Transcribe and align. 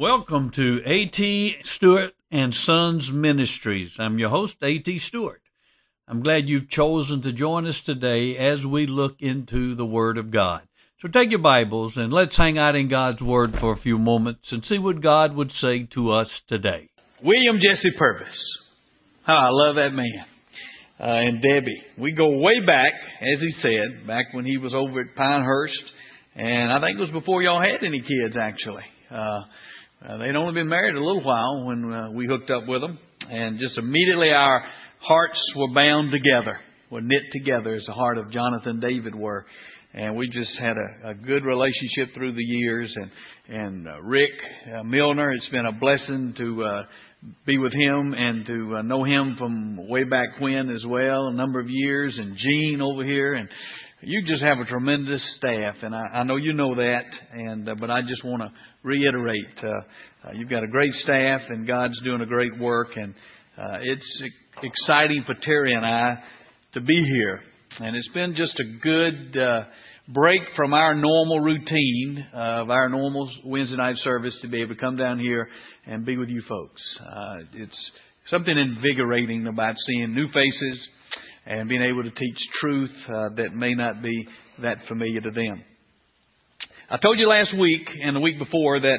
Welcome 0.00 0.48
to 0.52 0.80
A.T. 0.86 1.58
Stewart 1.60 2.14
and 2.30 2.54
Sons 2.54 3.12
Ministries. 3.12 4.00
I'm 4.00 4.18
your 4.18 4.30
host, 4.30 4.56
A.T. 4.62 4.98
Stewart. 4.98 5.42
I'm 6.08 6.22
glad 6.22 6.48
you've 6.48 6.70
chosen 6.70 7.20
to 7.20 7.34
join 7.34 7.66
us 7.66 7.80
today 7.80 8.34
as 8.38 8.64
we 8.64 8.86
look 8.86 9.20
into 9.20 9.74
the 9.74 9.84
Word 9.84 10.16
of 10.16 10.30
God. 10.30 10.62
So 10.96 11.08
take 11.08 11.28
your 11.28 11.40
Bibles 11.40 11.98
and 11.98 12.14
let's 12.14 12.38
hang 12.38 12.56
out 12.56 12.76
in 12.76 12.88
God's 12.88 13.22
Word 13.22 13.58
for 13.58 13.72
a 13.72 13.76
few 13.76 13.98
moments 13.98 14.52
and 14.52 14.64
see 14.64 14.78
what 14.78 15.02
God 15.02 15.34
would 15.34 15.52
say 15.52 15.82
to 15.82 16.12
us 16.12 16.40
today. 16.40 16.88
William 17.22 17.56
Jesse 17.56 17.94
Purvis. 17.98 18.26
Oh, 19.28 19.34
I 19.34 19.50
love 19.50 19.74
that 19.74 19.92
man. 19.92 20.24
Uh, 20.98 21.28
and 21.28 21.42
Debbie. 21.42 21.82
We 21.98 22.12
go 22.12 22.38
way 22.38 22.64
back, 22.64 22.94
as 23.20 23.38
he 23.38 23.52
said, 23.60 24.06
back 24.06 24.32
when 24.32 24.46
he 24.46 24.56
was 24.56 24.72
over 24.72 25.02
at 25.02 25.14
Pinehurst. 25.14 25.84
And 26.36 26.72
I 26.72 26.80
think 26.80 26.98
it 26.98 27.02
was 27.02 27.10
before 27.10 27.42
y'all 27.42 27.60
had 27.60 27.84
any 27.84 28.00
kids, 28.00 28.34
actually. 28.40 28.84
Uh, 29.10 29.40
uh, 30.06 30.16
they'd 30.18 30.36
only 30.36 30.54
been 30.54 30.68
married 30.68 30.94
a 30.94 31.04
little 31.04 31.22
while 31.22 31.64
when 31.64 31.92
uh, 31.92 32.10
we 32.10 32.26
hooked 32.26 32.50
up 32.50 32.66
with 32.66 32.80
them, 32.80 32.98
and 33.30 33.58
just 33.58 33.76
immediately 33.76 34.30
our 34.30 34.64
hearts 35.00 35.38
were 35.56 35.72
bound 35.74 36.10
together, 36.12 36.58
were 36.90 37.00
knit 37.00 37.22
together 37.32 37.74
as 37.74 37.82
the 37.86 37.92
heart 37.92 38.18
of 38.18 38.30
Jonathan 38.32 38.70
and 38.70 38.80
David 38.80 39.14
were, 39.14 39.44
and 39.92 40.16
we 40.16 40.28
just 40.28 40.50
had 40.58 40.76
a, 40.76 41.10
a 41.10 41.14
good 41.14 41.44
relationship 41.44 42.14
through 42.14 42.32
the 42.32 42.42
years. 42.42 42.90
And 42.94 43.10
and 43.50 43.88
uh, 43.88 44.00
Rick 44.02 44.30
uh, 44.72 44.84
Milner, 44.84 45.32
it's 45.32 45.48
been 45.48 45.66
a 45.66 45.72
blessing 45.72 46.34
to 46.38 46.64
uh, 46.64 46.82
be 47.46 47.58
with 47.58 47.72
him 47.72 48.14
and 48.14 48.46
to 48.46 48.76
uh, 48.76 48.82
know 48.82 49.04
him 49.04 49.34
from 49.38 49.88
way 49.88 50.04
back 50.04 50.28
when 50.40 50.70
as 50.70 50.82
well, 50.86 51.26
a 51.26 51.34
number 51.34 51.58
of 51.58 51.66
years, 51.68 52.14
and 52.16 52.36
Gene 52.36 52.80
over 52.80 53.04
here, 53.04 53.34
and 53.34 53.48
you 54.02 54.22
just 54.26 54.42
have 54.42 54.58
a 54.58 54.64
tremendous 54.64 55.20
staff, 55.36 55.74
and 55.82 55.94
I, 55.94 56.02
I 56.14 56.22
know 56.22 56.36
you 56.36 56.52
know 56.52 56.74
that. 56.74 57.04
And 57.32 57.68
uh, 57.68 57.74
but 57.78 57.90
I 57.90 58.00
just 58.02 58.24
want 58.24 58.42
to 58.42 58.50
reiterate, 58.82 59.46
uh, 59.62 59.68
uh, 60.28 60.32
you've 60.34 60.48
got 60.48 60.64
a 60.64 60.68
great 60.68 60.92
staff, 61.02 61.42
and 61.48 61.66
God's 61.66 62.00
doing 62.02 62.20
a 62.20 62.26
great 62.26 62.58
work, 62.58 62.88
and 62.96 63.14
uh, 63.58 63.78
it's 63.82 64.32
exciting 64.62 65.24
for 65.26 65.34
Terry 65.44 65.74
and 65.74 65.84
I 65.84 66.18
to 66.74 66.80
be 66.80 67.02
here. 67.14 67.40
And 67.78 67.96
it's 67.96 68.08
been 68.14 68.34
just 68.36 68.58
a 68.58 68.78
good 68.82 69.38
uh, 69.38 69.64
break 70.08 70.40
from 70.56 70.72
our 70.72 70.94
normal 70.94 71.40
routine 71.40 72.26
of 72.32 72.70
our 72.70 72.88
normal 72.88 73.30
Wednesday 73.44 73.76
night 73.76 73.96
service 74.02 74.34
to 74.42 74.48
be 74.48 74.62
able 74.62 74.74
to 74.74 74.80
come 74.80 74.96
down 74.96 75.18
here 75.18 75.48
and 75.86 76.04
be 76.04 76.16
with 76.16 76.28
you 76.28 76.42
folks. 76.48 76.80
Uh, 77.00 77.36
it's 77.54 77.90
something 78.30 78.56
invigorating 78.56 79.46
about 79.46 79.76
seeing 79.86 80.14
new 80.14 80.26
faces 80.28 80.78
and 81.46 81.68
being 81.68 81.82
able 81.82 82.02
to 82.02 82.10
teach 82.10 82.38
truth 82.60 82.90
uh, 83.08 83.28
that 83.36 83.54
may 83.54 83.74
not 83.74 84.02
be 84.02 84.26
that 84.62 84.78
familiar 84.88 85.20
to 85.20 85.30
them. 85.30 85.62
I 86.90 86.96
told 86.98 87.18
you 87.18 87.28
last 87.28 87.56
week 87.58 87.86
and 88.02 88.16
the 88.16 88.20
week 88.20 88.38
before 88.38 88.80
that 88.80 88.98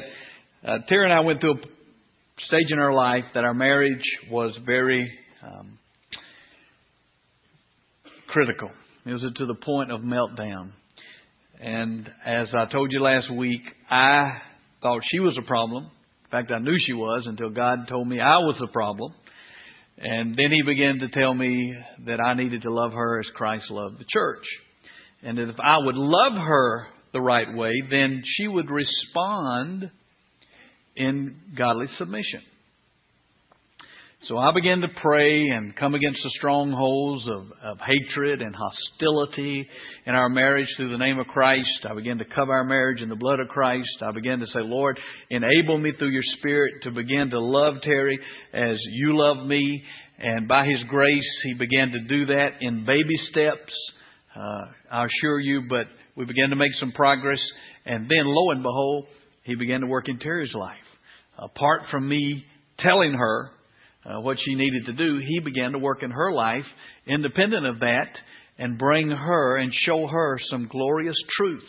uh, 0.66 0.78
Terry 0.88 1.04
and 1.04 1.12
I 1.12 1.20
went 1.20 1.40
through 1.40 1.54
a 1.54 2.46
stage 2.46 2.66
in 2.70 2.78
our 2.78 2.94
life 2.94 3.24
that 3.34 3.44
our 3.44 3.54
marriage 3.54 4.02
was 4.30 4.56
very 4.64 5.10
um, 5.42 5.78
critical. 8.28 8.70
It 9.04 9.12
was 9.12 9.22
to 9.36 9.46
the 9.46 9.54
point 9.54 9.90
of 9.90 10.00
meltdown. 10.00 10.72
And 11.60 12.08
as 12.24 12.48
I 12.56 12.66
told 12.66 12.90
you 12.92 13.00
last 13.00 13.32
week, 13.32 13.60
I 13.90 14.38
thought 14.80 15.00
she 15.10 15.20
was 15.20 15.36
a 15.38 15.46
problem. 15.46 15.84
In 15.84 16.30
fact, 16.30 16.50
I 16.50 16.58
knew 16.58 16.76
she 16.86 16.92
was 16.92 17.24
until 17.26 17.50
God 17.50 17.88
told 17.88 18.08
me 18.08 18.20
I 18.20 18.38
was 18.38 18.56
the 18.58 18.68
problem. 18.68 19.12
And 20.02 20.36
then 20.36 20.50
he 20.50 20.62
began 20.62 20.98
to 20.98 21.08
tell 21.08 21.32
me 21.32 21.74
that 22.06 22.20
I 22.20 22.34
needed 22.34 22.62
to 22.62 22.72
love 22.72 22.92
her 22.92 23.20
as 23.20 23.26
Christ 23.36 23.66
loved 23.70 24.00
the 24.00 24.04
church. 24.12 24.44
And 25.22 25.38
that 25.38 25.48
if 25.48 25.60
I 25.62 25.78
would 25.78 25.94
love 25.94 26.32
her 26.32 26.88
the 27.12 27.20
right 27.20 27.54
way, 27.54 27.72
then 27.88 28.22
she 28.36 28.48
would 28.48 28.68
respond 28.68 29.90
in 30.96 31.36
godly 31.56 31.86
submission. 31.98 32.40
So 34.28 34.38
I 34.38 34.52
began 34.54 34.80
to 34.82 34.88
pray 35.02 35.48
and 35.48 35.74
come 35.74 35.96
against 35.96 36.20
the 36.22 36.30
strongholds 36.38 37.24
of, 37.28 37.42
of 37.64 37.78
hatred 37.80 38.40
and 38.40 38.54
hostility 38.54 39.66
in 40.06 40.14
our 40.14 40.28
marriage 40.28 40.68
through 40.76 40.92
the 40.92 40.98
name 40.98 41.18
of 41.18 41.26
Christ. 41.26 41.66
I 41.90 41.94
began 41.94 42.18
to 42.18 42.24
cover 42.32 42.52
our 42.52 42.62
marriage 42.62 43.02
in 43.02 43.08
the 43.08 43.16
blood 43.16 43.40
of 43.40 43.48
Christ. 43.48 43.88
I 44.00 44.12
began 44.12 44.38
to 44.38 44.46
say, 44.46 44.60
Lord, 44.60 44.96
enable 45.28 45.76
me 45.76 45.90
through 45.98 46.10
your 46.10 46.22
Spirit 46.38 46.74
to 46.84 46.92
begin 46.92 47.30
to 47.30 47.40
love 47.40 47.82
Terry 47.82 48.16
as 48.54 48.76
you 48.92 49.18
love 49.18 49.44
me. 49.44 49.82
And 50.20 50.46
by 50.46 50.66
His 50.66 50.84
grace, 50.88 51.20
He 51.42 51.54
began 51.54 51.90
to 51.90 52.00
do 52.02 52.26
that 52.26 52.50
in 52.60 52.86
baby 52.86 53.16
steps. 53.32 53.72
Uh, 54.36 54.66
I 54.92 55.06
assure 55.06 55.40
you, 55.40 55.62
but 55.68 55.86
we 56.16 56.26
began 56.26 56.50
to 56.50 56.56
make 56.56 56.72
some 56.78 56.92
progress. 56.92 57.40
And 57.86 58.04
then, 58.04 58.26
lo 58.26 58.52
and 58.52 58.62
behold, 58.62 59.06
He 59.42 59.56
began 59.56 59.80
to 59.80 59.88
work 59.88 60.08
in 60.08 60.20
Terry's 60.20 60.54
life. 60.54 60.76
Apart 61.36 61.82
from 61.90 62.08
me 62.08 62.44
telling 62.78 63.14
her 63.14 63.50
uh, 64.04 64.20
what 64.20 64.38
she 64.44 64.54
needed 64.54 64.86
to 64.86 64.92
do, 64.92 65.20
he 65.26 65.40
began 65.40 65.72
to 65.72 65.78
work 65.78 66.02
in 66.02 66.10
her 66.10 66.32
life 66.32 66.64
independent 67.06 67.66
of 67.66 67.80
that 67.80 68.08
and 68.58 68.78
bring 68.78 69.10
her 69.10 69.56
and 69.56 69.72
show 69.86 70.06
her 70.06 70.38
some 70.50 70.68
glorious 70.70 71.16
truth. 71.36 71.64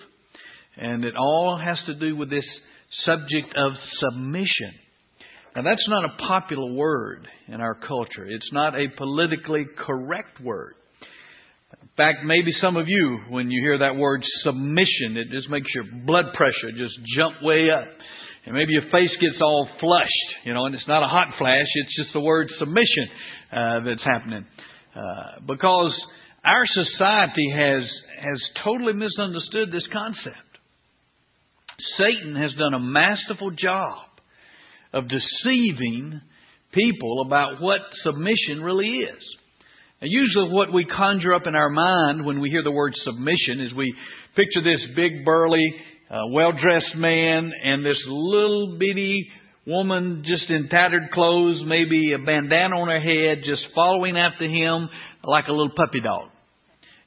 And 0.78 1.06
it 1.06 1.16
all 1.16 1.60
has 1.64 1.78
to 1.86 1.94
do 1.96 2.16
with 2.16 2.30
this 2.30 2.46
subject 3.06 3.56
of 3.56 3.74
submission. 4.00 4.74
Now, 5.56 5.62
that's 5.62 5.88
not 5.88 6.06
a 6.06 6.28
popular 6.28 6.74
word 6.74 7.28
in 7.48 7.62
our 7.62 7.76
culture. 7.76 8.26
It's 8.26 8.50
not 8.52 8.76
a 8.76 8.88
politically 8.98 9.66
correct 9.86 10.42
word. 10.42 10.74
In 11.82 11.90
fact, 11.96 12.26
maybe 12.26 12.52
some 12.60 12.76
of 12.76 12.88
you, 12.88 13.20
when 13.30 13.52
you 13.52 13.62
hear 13.62 13.78
that 13.80 13.96
word 13.96 14.24
submission, 14.44 15.18
it 15.18 15.30
just 15.30 15.50
makes 15.50 15.68
your 15.76 15.86
blood 16.06 16.26
pressure 16.34 16.72
just 16.76 16.96
jump 17.16 17.36
way 17.44 17.70
up. 17.70 17.88
And 18.46 18.56
maybe 18.56 18.74
your 18.74 18.90
face 18.92 19.12
gets 19.22 19.38
all 19.42 19.68
flushed, 19.80 20.30
you 20.44 20.54
know, 20.54 20.66
and 20.66 20.76
it's 20.76 20.88
not 20.88 21.02
a 21.02 21.08
hot 21.08 21.30
flash, 21.38 21.68
it's 21.76 21.96
just 21.96 22.14
the 22.14 22.20
word 22.20 22.50
submission 22.59 23.08
uh, 23.52 23.80
that's 23.86 24.04
happening. 24.04 24.46
Uh, 24.96 25.40
because 25.48 25.94
our 26.44 26.66
society 26.68 27.50
has, 27.56 27.84
has 28.20 28.42
totally 28.64 28.94
misunderstood 28.94 29.72
this 29.72 29.88
concept. 29.94 30.38
Satan 31.98 32.36
has 32.36 32.52
done 32.53 32.74
a 32.74 32.80
masterful 32.80 33.52
job 33.52 34.08
of 34.92 35.06
deceiving 35.08 36.22
people 36.74 37.24
about 37.26 37.62
what 37.62 37.82
submission 38.03 38.62
really 38.62 38.88
is. 38.88 39.24
And 40.02 40.12
usually, 40.12 40.50
what 40.50 40.74
we 40.74 40.86
conjure 40.86 41.34
up 41.34 41.48
in 41.48 41.56
our 41.56 41.70
mind 41.70 42.26
when 42.26 42.42
we 42.42 42.50
hear 42.50 42.64
the 42.64 42.72
word 42.72 42.94
submission 43.06 43.62
is 43.62 43.74
we 43.74 43.96
picture 44.36 44.62
this 44.62 44.82
big, 44.96 45.24
burly, 45.24 45.66
a 46.13 46.28
well 46.28 46.51
dressed 46.51 46.96
man 46.96 47.51
and 47.63 47.84
this 47.84 47.97
little 48.07 48.78
bitty 48.78 49.28
woman 49.66 50.24
just 50.28 50.47
in 50.50 50.69
tattered 50.69 51.09
clothes, 51.12 51.63
maybe 51.66 52.13
a 52.13 52.24
bandana 52.24 52.75
on 52.75 52.88
her 52.88 53.00
head, 53.00 53.44
just 53.44 53.62
following 53.74 54.16
after 54.16 54.46
him 54.46 54.90
like 55.23 55.47
a 55.47 55.52
little 55.52 55.72
puppy 55.75 56.02
dog. 56.02 56.29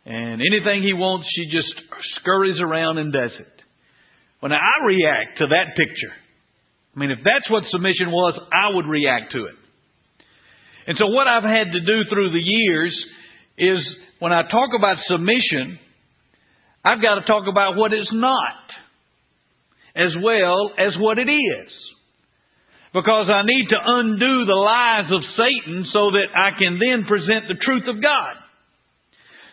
And 0.04 0.40
anything 0.40 0.82
he 0.82 0.92
wants, 0.92 1.28
she 1.36 1.44
just 1.46 1.68
scurries 2.16 2.60
around 2.60 2.98
and 2.98 3.12
does 3.12 3.30
it. 3.38 3.52
Now 4.42 4.54
I 4.54 4.86
react 4.86 5.38
to 5.38 5.46
that 5.48 5.76
picture. 5.76 6.14
I 6.94 6.98
mean, 7.00 7.10
if 7.10 7.18
that's 7.24 7.50
what 7.50 7.64
submission 7.70 8.10
was, 8.10 8.38
I 8.52 8.74
would 8.74 8.86
react 8.86 9.32
to 9.32 9.46
it. 9.46 9.54
And 10.86 10.96
so 10.98 11.06
what 11.08 11.26
I've 11.26 11.42
had 11.42 11.72
to 11.72 11.80
do 11.80 12.04
through 12.08 12.30
the 12.30 12.38
years 12.38 12.96
is 13.58 13.78
when 14.20 14.32
I 14.32 14.42
talk 14.42 14.70
about 14.76 14.98
submission, 15.08 15.80
I've 16.84 17.02
got 17.02 17.16
to 17.16 17.26
talk 17.26 17.48
about 17.48 17.76
what 17.76 17.92
it's 17.92 18.12
not 18.12 18.54
as 19.96 20.12
well 20.22 20.70
as 20.78 20.92
what 20.98 21.18
it 21.18 21.30
is. 21.30 21.70
Because 22.92 23.28
I 23.28 23.42
need 23.44 23.68
to 23.70 23.76
undo 23.84 24.44
the 24.44 24.54
lies 24.54 25.10
of 25.10 25.20
Satan 25.36 25.86
so 25.92 26.12
that 26.12 26.28
I 26.36 26.56
can 26.58 26.78
then 26.78 27.04
present 27.08 27.48
the 27.48 27.60
truth 27.60 27.84
of 27.88 28.02
God. 28.02 28.34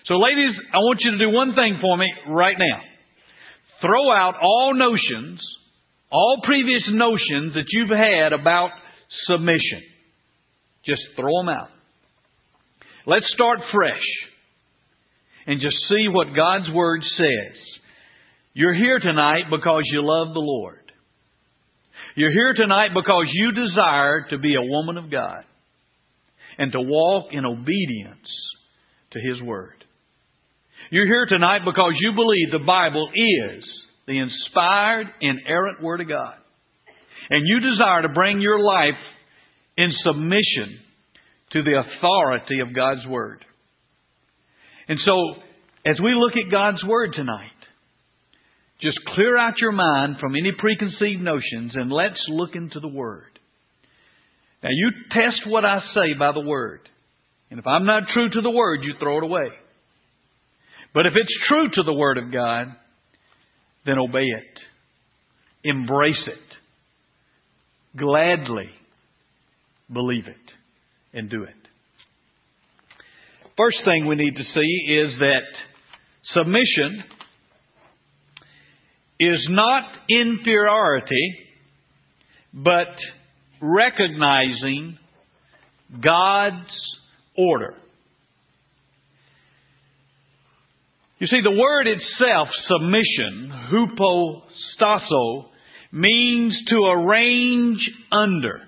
So 0.05 0.15
ladies, 0.15 0.53
I 0.73 0.77
want 0.77 0.99
you 1.01 1.11
to 1.11 1.17
do 1.17 1.29
one 1.29 1.55
thing 1.55 1.77
for 1.81 1.97
me 1.97 2.11
right 2.27 2.57
now. 2.57 2.81
Throw 3.81 4.11
out 4.11 4.35
all 4.41 4.73
notions, 4.75 5.41
all 6.11 6.41
previous 6.43 6.83
notions 6.89 7.53
that 7.55 7.65
you've 7.69 7.89
had 7.89 8.33
about 8.33 8.71
submission. 9.27 9.81
Just 10.85 11.01
throw 11.15 11.39
them 11.39 11.49
out. 11.49 11.69
Let's 13.05 13.25
start 13.33 13.59
fresh 13.71 14.03
and 15.47 15.59
just 15.59 15.75
see 15.89 16.07
what 16.07 16.35
God's 16.35 16.69
Word 16.71 17.01
says. 17.17 17.57
You're 18.53 18.73
here 18.73 18.99
tonight 18.99 19.45
because 19.49 19.83
you 19.85 20.01
love 20.03 20.33
the 20.33 20.39
Lord. 20.39 20.79
You're 22.15 22.31
here 22.31 22.53
tonight 22.53 22.89
because 22.93 23.25
you 23.33 23.51
desire 23.51 24.27
to 24.29 24.37
be 24.37 24.55
a 24.55 24.61
woman 24.61 24.97
of 24.97 25.09
God 25.09 25.43
and 26.59 26.71
to 26.71 26.79
walk 26.79 27.29
in 27.31 27.45
obedience 27.45 28.27
to 29.11 29.19
His 29.19 29.41
Word. 29.41 29.83
You're 30.91 31.07
here 31.07 31.25
tonight 31.25 31.61
because 31.65 31.93
you 31.99 32.13
believe 32.13 32.51
the 32.51 32.65
Bible 32.65 33.09
is 33.15 33.63
the 34.05 34.19
inspired, 34.19 35.07
inerrant 35.21 35.81
Word 35.81 36.01
of 36.01 36.09
God. 36.09 36.35
And 37.31 37.47
you 37.47 37.59
desire 37.59 38.03
to 38.03 38.09
bring 38.09 38.41
your 38.41 38.59
life 38.59 38.99
in 39.77 39.91
submission 40.03 40.77
to 41.53 41.63
the 41.63 41.79
authority 41.79 42.59
of 42.59 42.75
God's 42.75 43.07
Word. 43.07 43.43
And 44.87 44.99
so, 45.03 45.41
as 45.85 45.95
we 46.03 46.13
look 46.13 46.33
at 46.33 46.51
God's 46.51 46.83
Word 46.83 47.13
tonight, 47.15 47.52
just 48.83 48.99
clear 49.15 49.37
out 49.37 49.59
your 49.59 49.71
mind 49.71 50.17
from 50.19 50.35
any 50.35 50.51
preconceived 50.51 51.21
notions 51.21 51.71
and 51.73 51.91
let's 51.91 52.19
look 52.27 52.53
into 52.53 52.81
the 52.81 52.87
Word. 52.87 53.39
Now 54.61 54.69
you 54.71 54.91
test 55.11 55.47
what 55.47 55.63
I 55.63 55.79
say 55.93 56.13
by 56.19 56.33
the 56.33 56.41
Word. 56.41 56.81
And 57.49 57.59
if 57.59 57.67
I'm 57.67 57.85
not 57.85 58.03
true 58.13 58.29
to 58.29 58.41
the 58.41 58.49
Word, 58.49 58.81
you 58.83 58.93
throw 58.99 59.19
it 59.19 59.23
away. 59.23 59.47
But 60.93 61.05
if 61.05 61.13
it's 61.15 61.33
true 61.47 61.69
to 61.75 61.83
the 61.83 61.93
Word 61.93 62.17
of 62.17 62.31
God, 62.31 62.67
then 63.85 63.99
obey 63.99 64.25
it. 64.25 64.59
Embrace 65.63 66.15
it. 66.27 67.97
Gladly 67.97 68.69
believe 69.91 70.27
it 70.27 71.17
and 71.17 71.29
do 71.29 71.43
it. 71.43 71.53
First 73.55 73.77
thing 73.85 74.07
we 74.07 74.15
need 74.15 74.35
to 74.35 74.43
see 74.43 74.93
is 74.93 75.19
that 75.19 75.43
submission 76.33 77.03
is 79.29 79.47
not 79.49 79.83
inferiority, 80.09 81.35
but 82.53 82.95
recognizing 83.61 84.97
God's 86.01 86.69
order. 87.37 87.75
You 91.19 91.27
see, 91.27 91.41
the 91.41 91.51
word 91.51 91.87
itself, 91.87 92.49
submission, 92.67 93.51
hupostasso, 93.71 95.45
means 95.91 96.53
to 96.67 96.75
arrange 96.85 97.79
under. 98.11 98.61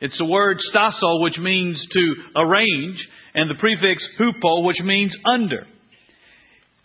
It's 0.00 0.18
the 0.18 0.26
word 0.26 0.58
stasso, 0.70 1.22
which 1.22 1.38
means 1.38 1.78
to 1.92 2.14
arrange, 2.36 2.98
and 3.34 3.48
the 3.48 3.54
prefix 3.54 4.02
hupo, 4.20 4.64
which 4.64 4.80
means 4.84 5.12
under. 5.24 5.66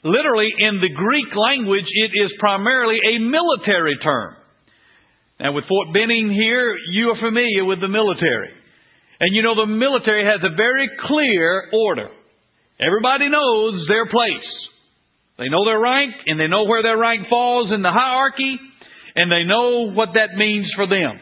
Literally, 0.03 0.49
in 0.57 0.81
the 0.81 0.89
Greek 0.89 1.35
language, 1.35 1.85
it 1.85 2.11
is 2.13 2.31
primarily 2.39 2.97
a 3.05 3.19
military 3.19 3.97
term. 4.01 4.35
Now, 5.39 5.53
with 5.53 5.65
Fort 5.67 5.93
Benning 5.93 6.31
here, 6.31 6.75
you 6.91 7.09
are 7.09 7.19
familiar 7.19 7.65
with 7.65 7.81
the 7.81 7.87
military. 7.87 8.49
And 9.19 9.35
you 9.35 9.43
know 9.43 9.53
the 9.53 9.67
military 9.67 10.25
has 10.25 10.41
a 10.41 10.55
very 10.55 10.89
clear 11.05 11.69
order. 11.71 12.09
Everybody 12.79 13.29
knows 13.29 13.85
their 13.87 14.07
place. 14.07 14.49
They 15.37 15.49
know 15.49 15.65
their 15.65 15.79
rank, 15.79 16.13
and 16.25 16.39
they 16.39 16.47
know 16.47 16.65
where 16.65 16.81
their 16.81 16.97
rank 16.97 17.27
falls 17.29 17.71
in 17.71 17.83
the 17.83 17.91
hierarchy, 17.91 18.57
and 19.15 19.31
they 19.31 19.43
know 19.43 19.91
what 19.93 20.09
that 20.15 20.33
means 20.35 20.65
for 20.75 20.87
them. 20.87 21.19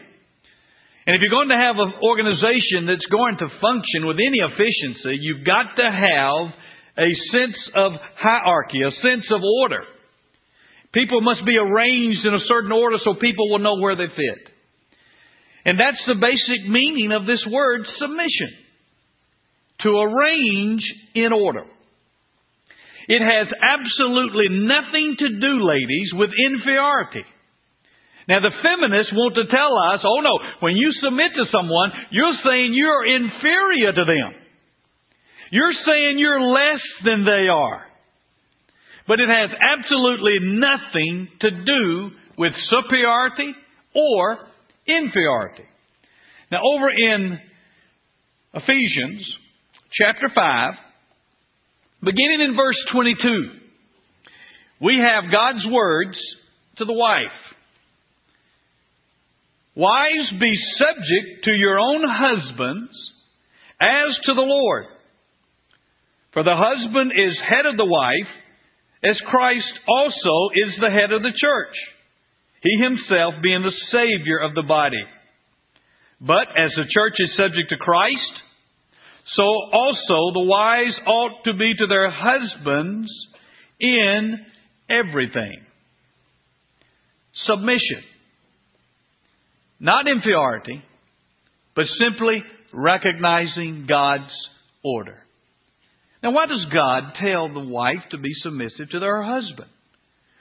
And 1.06 1.16
if 1.16 1.20
you're 1.20 1.30
going 1.32 1.48
to 1.48 1.56
have 1.56 1.76
an 1.76 1.92
organization 2.02 2.86
that's 2.86 3.06
going 3.10 3.36
to 3.38 3.48
function 3.60 4.06
with 4.06 4.16
any 4.16 4.40
efficiency, 4.40 5.18
you've 5.20 5.44
got 5.44 5.76
to 5.76 5.88
have 5.90 6.54
a 7.00 7.10
sense 7.32 7.56
of 7.74 7.92
hierarchy, 8.20 8.82
a 8.82 8.92
sense 9.00 9.24
of 9.30 9.40
order. 9.62 9.84
People 10.92 11.22
must 11.22 11.46
be 11.46 11.56
arranged 11.56 12.26
in 12.26 12.34
a 12.34 12.46
certain 12.46 12.72
order 12.72 12.98
so 13.02 13.14
people 13.14 13.48
will 13.48 13.60
know 13.60 13.78
where 13.78 13.96
they 13.96 14.08
fit. 14.08 14.52
And 15.64 15.78
that's 15.78 16.02
the 16.06 16.20
basic 16.20 16.68
meaning 16.68 17.12
of 17.12 17.26
this 17.26 17.44
word, 17.50 17.86
submission. 17.98 18.52
To 19.82 19.88
arrange 19.96 20.82
in 21.14 21.32
order. 21.32 21.64
It 23.08 23.22
has 23.22 23.48
absolutely 23.58 24.48
nothing 24.50 25.16
to 25.18 25.28
do, 25.40 25.66
ladies, 25.66 26.10
with 26.12 26.30
inferiority. 26.36 27.24
Now 28.28 28.40
the 28.40 28.54
feminists 28.62 29.12
want 29.12 29.34
to 29.34 29.50
tell 29.50 29.72
us, 29.90 30.00
oh 30.04 30.20
no, 30.20 30.38
when 30.60 30.76
you 30.76 30.92
submit 31.02 31.32
to 31.34 31.50
someone, 31.50 31.90
you're 32.10 32.38
saying 32.44 32.72
you're 32.74 33.06
inferior 33.06 33.92
to 33.92 34.04
them. 34.04 34.39
You're 35.50 35.72
saying 35.84 36.18
you're 36.18 36.40
less 36.40 36.80
than 37.04 37.24
they 37.24 37.48
are. 37.48 37.82
But 39.06 39.18
it 39.18 39.28
has 39.28 39.50
absolutely 39.76 40.36
nothing 40.40 41.28
to 41.40 41.50
do 41.50 42.10
with 42.38 42.52
superiority 42.70 43.52
or 43.94 44.38
inferiority. 44.86 45.64
Now 46.52 46.60
over 46.64 46.88
in 46.90 47.38
Ephesians 48.54 49.26
chapter 49.92 50.30
5, 50.32 50.74
beginning 52.02 52.40
in 52.40 52.56
verse 52.56 52.78
22, 52.92 53.50
we 54.80 54.98
have 54.98 55.32
God's 55.32 55.66
words 55.70 56.16
to 56.78 56.84
the 56.84 56.92
wife. 56.92 57.26
Wives, 59.74 60.30
be 60.40 60.52
subject 60.78 61.44
to 61.44 61.50
your 61.50 61.78
own 61.78 62.02
husbands 62.06 62.90
as 63.80 64.16
to 64.26 64.34
the 64.34 64.40
Lord. 64.40 64.86
For 66.32 66.42
the 66.44 66.56
husband 66.56 67.12
is 67.16 67.36
head 67.48 67.66
of 67.66 67.76
the 67.76 67.84
wife, 67.84 68.30
as 69.02 69.16
Christ 69.26 69.72
also 69.88 70.50
is 70.54 70.74
the 70.80 70.90
head 70.90 71.12
of 71.12 71.22
the 71.22 71.32
church, 71.34 71.74
he 72.62 72.82
himself 72.82 73.34
being 73.42 73.62
the 73.62 73.72
Savior 73.90 74.38
of 74.38 74.54
the 74.54 74.62
body. 74.62 75.02
But 76.20 76.48
as 76.56 76.70
the 76.76 76.84
church 76.92 77.14
is 77.18 77.30
subject 77.36 77.70
to 77.70 77.76
Christ, 77.76 78.32
so 79.36 79.42
also 79.42 80.32
the 80.34 80.46
wives 80.46 80.94
ought 81.06 81.44
to 81.44 81.54
be 81.54 81.72
to 81.78 81.86
their 81.86 82.10
husbands 82.10 83.10
in 83.80 84.38
everything. 84.90 85.62
Submission. 87.46 88.02
Not 89.78 90.06
inferiority, 90.06 90.82
but 91.74 91.86
simply 91.98 92.44
recognizing 92.72 93.86
God's 93.88 94.30
order. 94.84 95.22
Now, 96.22 96.32
why 96.32 96.46
does 96.46 96.66
God 96.72 97.14
tell 97.20 97.52
the 97.52 97.60
wife 97.60 98.04
to 98.10 98.18
be 98.18 98.30
submissive 98.42 98.90
to 98.90 99.00
her 99.00 99.22
husband? 99.22 99.70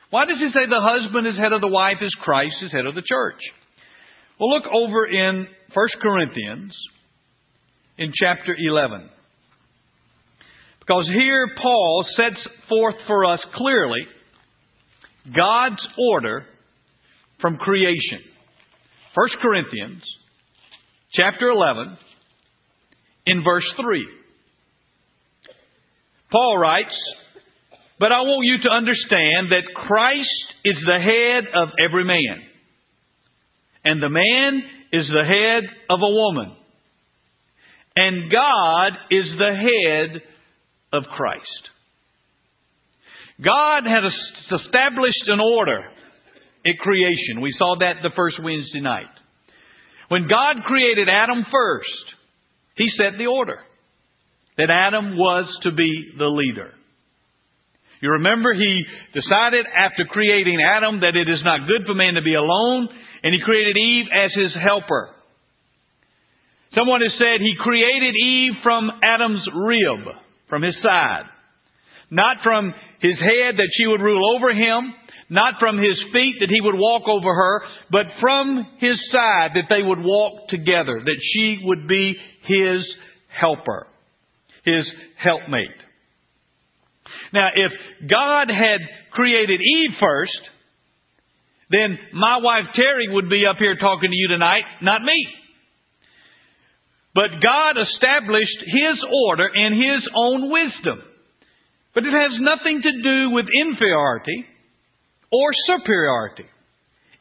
Why 0.10 0.26
does 0.26 0.38
He 0.38 0.50
say 0.54 0.66
the 0.68 0.82
husband 0.82 1.28
is 1.28 1.38
head 1.38 1.54
of 1.54 1.62
the 1.62 1.68
wife 1.68 1.98
as 2.02 2.12
Christ 2.22 2.56
is 2.62 2.72
head 2.72 2.86
of 2.86 2.96
the 2.96 3.02
church? 3.02 3.40
Well, 4.40 4.50
look 4.50 4.66
over 4.72 5.06
in 5.06 5.48
1 5.74 5.88
Corinthians 6.02 6.74
in 7.98 8.12
chapter 8.16 8.56
11. 8.58 9.10
Because 10.80 11.06
here 11.14 11.48
Paul 11.62 12.06
sets 12.16 12.42
forth 12.68 12.96
for 13.06 13.26
us 13.26 13.40
clearly 13.56 14.00
God's 15.36 15.82
order 15.98 16.46
from 17.40 17.58
creation. 17.58 18.20
1 19.14 19.28
Corinthians 19.42 20.02
chapter 21.14 21.50
11 21.50 21.98
in 23.28 23.44
verse 23.44 23.66
3. 23.80 24.08
Paul 26.32 26.58
writes, 26.58 26.96
But 28.00 28.12
I 28.12 28.22
want 28.22 28.46
you 28.46 28.58
to 28.64 28.70
understand 28.70 29.52
that 29.52 29.74
Christ 29.74 30.30
is 30.64 30.76
the 30.86 31.00
head 31.00 31.46
of 31.56 31.70
every 31.84 32.04
man, 32.04 32.44
and 33.84 34.02
the 34.02 34.10
man 34.10 34.64
is 34.94 35.06
the 35.08 35.26
head 35.26 35.64
of 35.90 36.00
a 36.02 36.14
woman, 36.14 36.56
and 37.96 38.32
God 38.32 38.94
is 39.10 39.26
the 39.38 39.56
head 39.56 40.22
of 40.94 41.04
Christ. 41.16 41.70
God 43.44 43.84
has 43.86 44.12
established 44.62 45.28
an 45.28 45.40
order 45.40 45.82
at 46.66 46.78
creation. 46.80 47.42
We 47.42 47.56
saw 47.58 47.76
that 47.80 48.04
the 48.04 48.12
first 48.16 48.38
Wednesday 48.44 48.82
night. 48.82 49.06
When 50.10 50.28
God 50.28 50.64
created 50.66 51.10
Adam 51.10 51.46
first, 51.52 52.16
He 52.76 52.90
set 52.98 53.18
the 53.18 53.28
order 53.28 53.60
that 54.60 54.70
Adam 54.70 55.16
was 55.16 55.48
to 55.64 55.72
be 55.72 56.12
the 56.18 56.28
leader. 56.28 56.72
You 58.02 58.12
remember 58.12 58.54
he 58.54 58.84
decided 59.14 59.66
after 59.66 60.04
creating 60.04 60.60
Adam 60.60 61.00
that 61.00 61.16
it 61.16 61.32
is 61.32 61.40
not 61.44 61.68
good 61.68 61.88
for 61.88 61.96
man 61.96 62.16
to 62.16 62.22
be 62.22 62.36
alone, 62.36 62.90
and 63.24 63.34
he 63.34 63.40
created 63.40 63.78
Eve 63.78 64.06
as 64.12 64.32
his 64.36 64.52
helper. 64.62 65.16
Someone 66.76 67.00
has 67.02 67.16
said 67.18 67.40
he 67.40 67.56
created 67.60 68.14
Eve 68.16 68.52
from 68.62 68.92
Adam's 69.02 69.48
rib, 69.56 70.16
from 70.50 70.62
his 70.62 70.76
side. 70.84 71.24
Not 72.12 72.38
from 72.44 72.74
his 73.00 73.16
head 73.16 73.56
that 73.56 73.72
she 73.78 73.88
would 73.88 74.02
rule 74.02 74.36
over 74.36 74.52
him, 74.52 74.94
not 75.30 75.56
from 75.60 75.78
his 75.78 75.96
feet 76.12 76.36
that 76.42 76.50
he 76.50 76.60
would 76.60 76.76
walk 76.76 77.08
over 77.08 77.34
her, 77.34 77.62
but 77.92 78.08
from 78.20 78.68
his 78.80 78.98
side 79.12 79.52
that 79.56 79.70
they 79.70 79.84
would 79.84 80.00
walk 80.00 80.50
together, 80.50 81.00
that 81.00 81.22
she 81.34 81.60
would 81.64 81.88
be 81.88 82.16
his 82.44 82.84
helper 83.28 83.88
his 84.66 84.86
helpmate. 85.22 85.70
Now, 87.34 87.50
if 87.56 87.72
God 88.10 88.50
had 88.50 88.82
created 89.12 89.60
Eve 89.62 89.96
first, 90.00 90.40
then 91.70 91.98
my 92.14 92.38
wife 92.38 92.66
Terry 92.76 93.08
would 93.10 93.30
be 93.30 93.46
up 93.46 93.58
here 93.58 93.76
talking 93.76 94.10
to 94.10 94.16
you 94.16 94.28
tonight, 94.28 94.64
not 94.82 95.02
me. 95.02 95.28
But 97.14 97.42
God 97.44 97.76
established 97.78 98.58
His 98.66 99.04
order 99.28 99.48
in 99.54 99.74
His 99.74 100.08
own 100.16 100.52
wisdom. 100.52 101.02
But 101.94 102.06
it 102.06 102.14
has 102.14 102.40
nothing 102.40 102.82
to 102.82 103.02
do 103.04 103.32
with 103.32 103.46
inferiority 103.54 104.46
or 105.32 105.50
superiority. 105.68 106.46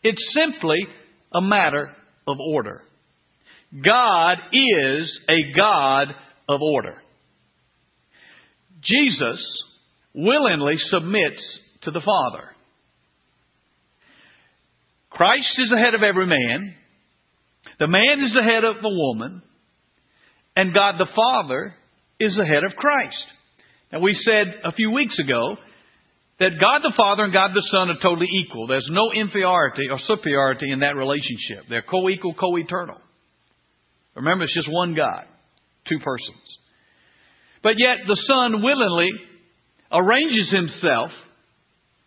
It's 0.02 0.22
simply 0.34 0.86
a 1.32 1.40
matter 1.40 1.90
of 2.26 2.36
order. 2.38 2.82
God 3.84 4.38
is 4.52 5.08
a 5.28 5.56
God 5.56 6.08
of 6.48 6.60
order. 6.62 7.02
Jesus 8.82 9.40
willingly 10.14 10.76
submits 10.90 11.40
to 11.82 11.90
the 11.90 12.00
Father. 12.00 12.44
Christ 15.10 15.48
is 15.58 15.70
the 15.70 15.78
head 15.78 15.94
of 15.94 16.02
every 16.02 16.26
man. 16.26 16.74
The 17.78 17.88
man 17.88 18.20
is 18.24 18.32
the 18.34 18.42
head 18.42 18.64
of 18.64 18.76
the 18.82 18.88
woman. 18.88 19.42
And 20.56 20.74
God 20.74 20.96
the 20.98 21.08
Father 21.14 21.74
is 22.20 22.32
the 22.36 22.44
head 22.44 22.64
of 22.64 22.76
Christ. 22.76 23.16
Now 23.92 24.00
we 24.00 24.16
said 24.24 24.54
a 24.64 24.72
few 24.72 24.90
weeks 24.90 25.14
ago 25.18 25.56
that 26.40 26.60
God 26.60 26.82
the 26.82 26.94
Father 26.96 27.24
and 27.24 27.32
God 27.32 27.50
the 27.54 27.66
Son 27.70 27.90
are 27.90 28.02
totally 28.02 28.28
equal. 28.44 28.66
There's 28.66 28.88
no 28.90 29.10
inferiority 29.12 29.86
or 29.90 29.98
superiority 30.06 30.70
in 30.70 30.80
that 30.80 30.96
relationship. 30.96 31.66
They're 31.68 31.82
co-equal, 31.82 32.34
co-eternal. 32.34 32.98
Remember, 34.14 34.44
it's 34.44 34.54
just 34.54 34.70
one 34.70 34.94
God, 34.94 35.24
two 35.88 35.98
persons. 36.00 36.47
But 37.62 37.74
yet 37.78 38.06
the 38.06 38.18
Son 38.26 38.62
willingly 38.62 39.10
arranges 39.90 40.50
himself 40.50 41.10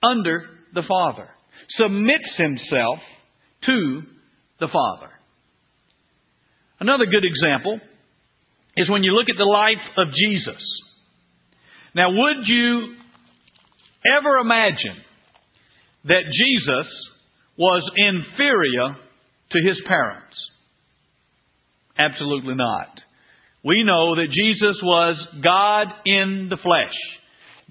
under 0.03 0.45
the 0.73 0.83
Father, 0.87 1.27
submits 1.77 2.29
himself 2.37 2.99
to 3.65 4.01
the 4.59 4.67
Father. 4.67 5.11
Another 6.79 7.05
good 7.05 7.25
example 7.25 7.79
is 8.75 8.89
when 8.89 9.03
you 9.03 9.13
look 9.13 9.29
at 9.29 9.37
the 9.37 9.43
life 9.43 9.83
of 9.97 10.07
Jesus. 10.13 10.61
Now, 11.93 12.09
would 12.09 12.47
you 12.47 12.95
ever 14.17 14.37
imagine 14.37 14.97
that 16.05 16.23
Jesus 16.23 16.87
was 17.57 17.83
inferior 17.97 18.95
to 19.51 19.67
his 19.67 19.77
parents? 19.87 20.35
Absolutely 21.97 22.55
not. 22.55 22.99
We 23.63 23.83
know 23.83 24.15
that 24.15 24.27
Jesus 24.31 24.77
was 24.81 25.17
God 25.43 25.87
in 26.05 26.47
the 26.49 26.57
flesh, 26.57 26.93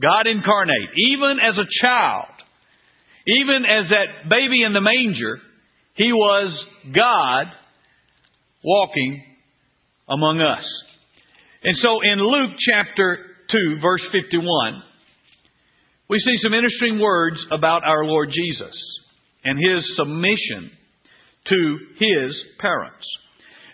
God 0.00 0.26
incarnate. 0.26 0.90
Even 1.12 1.38
as 1.42 1.59
a 1.59 1.68
child, 1.82 2.30
even 3.26 3.64
as 3.64 3.90
that 3.90 4.28
baby 4.30 4.62
in 4.62 4.73
the 4.73 4.80
manger, 4.80 5.38
he 5.94 6.12
was 6.12 6.52
God 6.94 7.47
walking 8.64 9.23
among 10.09 10.40
us. 10.40 10.64
And 11.62 11.76
so 11.82 12.00
in 12.02 12.18
Luke 12.18 12.56
chapter 12.70 13.18
2, 13.50 13.80
verse 13.82 14.02
51, 14.12 14.82
we 16.09 16.18
see 16.20 16.38
some 16.42 16.54
interesting 16.54 16.99
words 16.99 17.37
about 17.50 17.85
our 17.85 18.04
Lord 18.04 18.30
Jesus 18.32 18.75
and 19.44 19.59
his 19.59 19.85
submission 19.97 20.70
to 21.49 21.78
his 21.99 22.35
parents. 22.59 23.06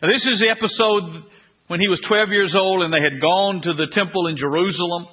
Now, 0.02 0.08
this 0.08 0.23
is 0.23 0.40
the 0.40 0.50
episode 0.50 1.25
when 1.68 1.80
he 1.80 1.88
was 1.88 2.00
12 2.08 2.28
years 2.30 2.54
old 2.54 2.82
and 2.82 2.92
they 2.92 3.02
had 3.02 3.20
gone 3.20 3.62
to 3.62 3.75
the 3.75 3.90
temple 3.94 4.26
in 4.28 4.37
Jerusalem. 4.37 5.06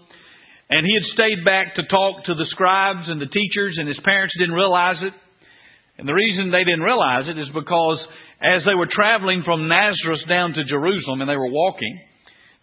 And 0.70 0.86
he 0.86 0.94
had 0.94 1.14
stayed 1.14 1.46
back 1.46 1.76
to 1.76 1.84
talk 1.86 2.26
to 2.26 2.34
the 2.34 2.48
scribes 2.50 3.06
and 3.08 3.22
the 3.22 3.28
teachers, 3.30 3.78
and 3.78 3.88
his 3.88 4.00
parents 4.04 4.34
didn't 4.40 4.56
realize 4.56 4.98
it. 5.02 5.14
And 5.98 6.08
the 6.08 6.14
reason 6.14 6.50
they 6.50 6.64
didn't 6.64 6.82
realize 6.82 7.26
it 7.28 7.38
is 7.38 7.48
because 7.54 8.00
as 8.42 8.64
they 8.66 8.74
were 8.74 8.90
traveling 8.90 9.44
from 9.46 9.68
Nazareth 9.68 10.26
down 10.28 10.54
to 10.54 10.64
Jerusalem 10.64 11.22
and 11.22 11.30
they 11.30 11.38
were 11.38 11.52
walking, 11.52 12.00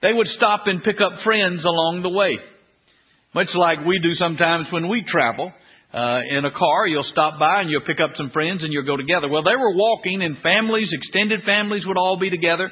they 0.03 0.13
would 0.13 0.27
stop 0.37 0.67
and 0.67 0.83
pick 0.83 0.97
up 1.01 1.23
friends 1.23 1.63
along 1.63 2.03
the 2.03 2.11
way. 2.11 2.39
Much 3.35 3.49
like 3.55 3.87
we 3.87 4.01
do 4.03 4.15
sometimes 4.19 4.67
when 4.73 4.89
we 4.89 5.05
travel. 5.07 5.53
Uh, 5.93 6.21
in 6.31 6.45
a 6.45 6.51
car, 6.51 6.87
you'll 6.87 7.07
stop 7.11 7.39
by 7.39 7.61
and 7.61 7.71
you'll 7.71 7.87
pick 7.87 7.99
up 8.03 8.11
some 8.17 8.31
friends 8.31 8.63
and 8.63 8.73
you'll 8.73 8.87
go 8.87 8.97
together. 8.97 9.29
Well, 9.29 9.43
they 9.43 9.57
were 9.57 9.75
walking 9.75 10.23
and 10.23 10.39
families, 10.39 10.89
extended 10.93 11.43
families 11.45 11.83
would 11.87 11.97
all 11.97 12.19
be 12.19 12.31
together. 12.31 12.71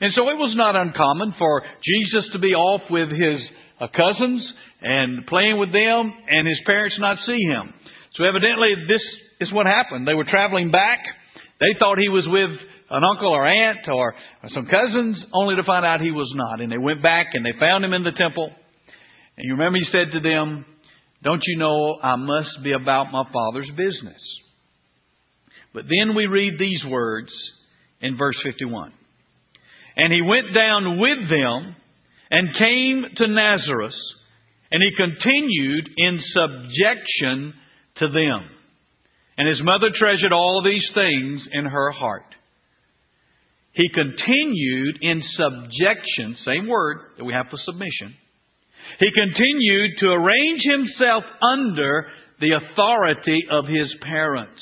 And 0.00 0.12
so 0.14 0.28
it 0.30 0.38
was 0.38 0.54
not 0.56 0.76
uncommon 0.76 1.34
for 1.38 1.62
Jesus 1.82 2.30
to 2.32 2.38
be 2.38 2.54
off 2.54 2.82
with 2.90 3.10
his 3.10 3.40
uh, 3.80 3.88
cousins 3.88 4.42
and 4.80 5.26
playing 5.26 5.58
with 5.58 5.72
them 5.72 6.12
and 6.28 6.46
his 6.46 6.58
parents 6.66 6.96
not 6.98 7.18
see 7.26 7.42
him. 7.42 7.74
So 8.16 8.24
evidently 8.24 8.74
this 8.86 9.02
is 9.40 9.52
what 9.52 9.66
happened. 9.66 10.06
They 10.06 10.14
were 10.14 10.24
traveling 10.24 10.70
back. 10.70 10.98
They 11.60 11.74
thought 11.78 11.98
he 11.98 12.08
was 12.08 12.24
with 12.26 12.50
an 12.90 13.02
uncle 13.04 13.28
or 13.28 13.46
aunt 13.46 13.88
or 13.88 14.14
some 14.54 14.66
cousins, 14.66 15.16
only 15.32 15.56
to 15.56 15.64
find 15.64 15.84
out 15.84 16.00
he 16.00 16.10
was 16.10 16.30
not. 16.34 16.60
And 16.60 16.70
they 16.70 16.78
went 16.78 17.02
back 17.02 17.28
and 17.34 17.44
they 17.44 17.52
found 17.58 17.84
him 17.84 17.92
in 17.92 18.04
the 18.04 18.12
temple. 18.12 18.50
And 19.36 19.44
you 19.44 19.52
remember 19.52 19.78
he 19.78 19.86
said 19.92 20.12
to 20.12 20.20
them, 20.20 20.64
Don't 21.22 21.42
you 21.46 21.58
know 21.58 21.98
I 22.02 22.16
must 22.16 22.62
be 22.62 22.72
about 22.72 23.12
my 23.12 23.24
Father's 23.32 23.70
business? 23.70 24.20
But 25.74 25.84
then 25.84 26.16
we 26.16 26.26
read 26.26 26.54
these 26.58 26.80
words 26.88 27.30
in 28.00 28.16
verse 28.16 28.36
51. 28.44 28.92
And 29.98 30.12
he 30.12 30.22
went 30.22 30.54
down 30.54 30.98
with 30.98 31.28
them 31.28 31.76
and 32.30 32.56
came 32.56 33.04
to 33.16 33.26
Nazareth, 33.26 33.98
and 34.70 34.80
he 34.80 34.96
continued 34.96 35.90
in 35.96 36.20
subjection 36.32 37.54
to 37.96 38.06
them. 38.08 38.48
And 39.36 39.48
his 39.48 39.62
mother 39.62 39.88
treasured 39.94 40.32
all 40.32 40.62
these 40.64 40.86
things 40.94 41.42
in 41.52 41.64
her 41.64 41.90
heart. 41.90 42.34
He 43.72 43.88
continued 43.92 44.98
in 45.02 45.22
subjection, 45.36 46.36
same 46.44 46.68
word 46.68 46.98
that 47.16 47.24
we 47.24 47.32
have 47.32 47.46
for 47.50 47.58
submission. 47.64 48.14
He 49.00 49.10
continued 49.16 49.92
to 50.00 50.06
arrange 50.06 50.62
himself 50.62 51.24
under 51.42 52.06
the 52.40 52.52
authority 52.52 53.44
of 53.50 53.66
his 53.66 53.88
parents, 54.02 54.60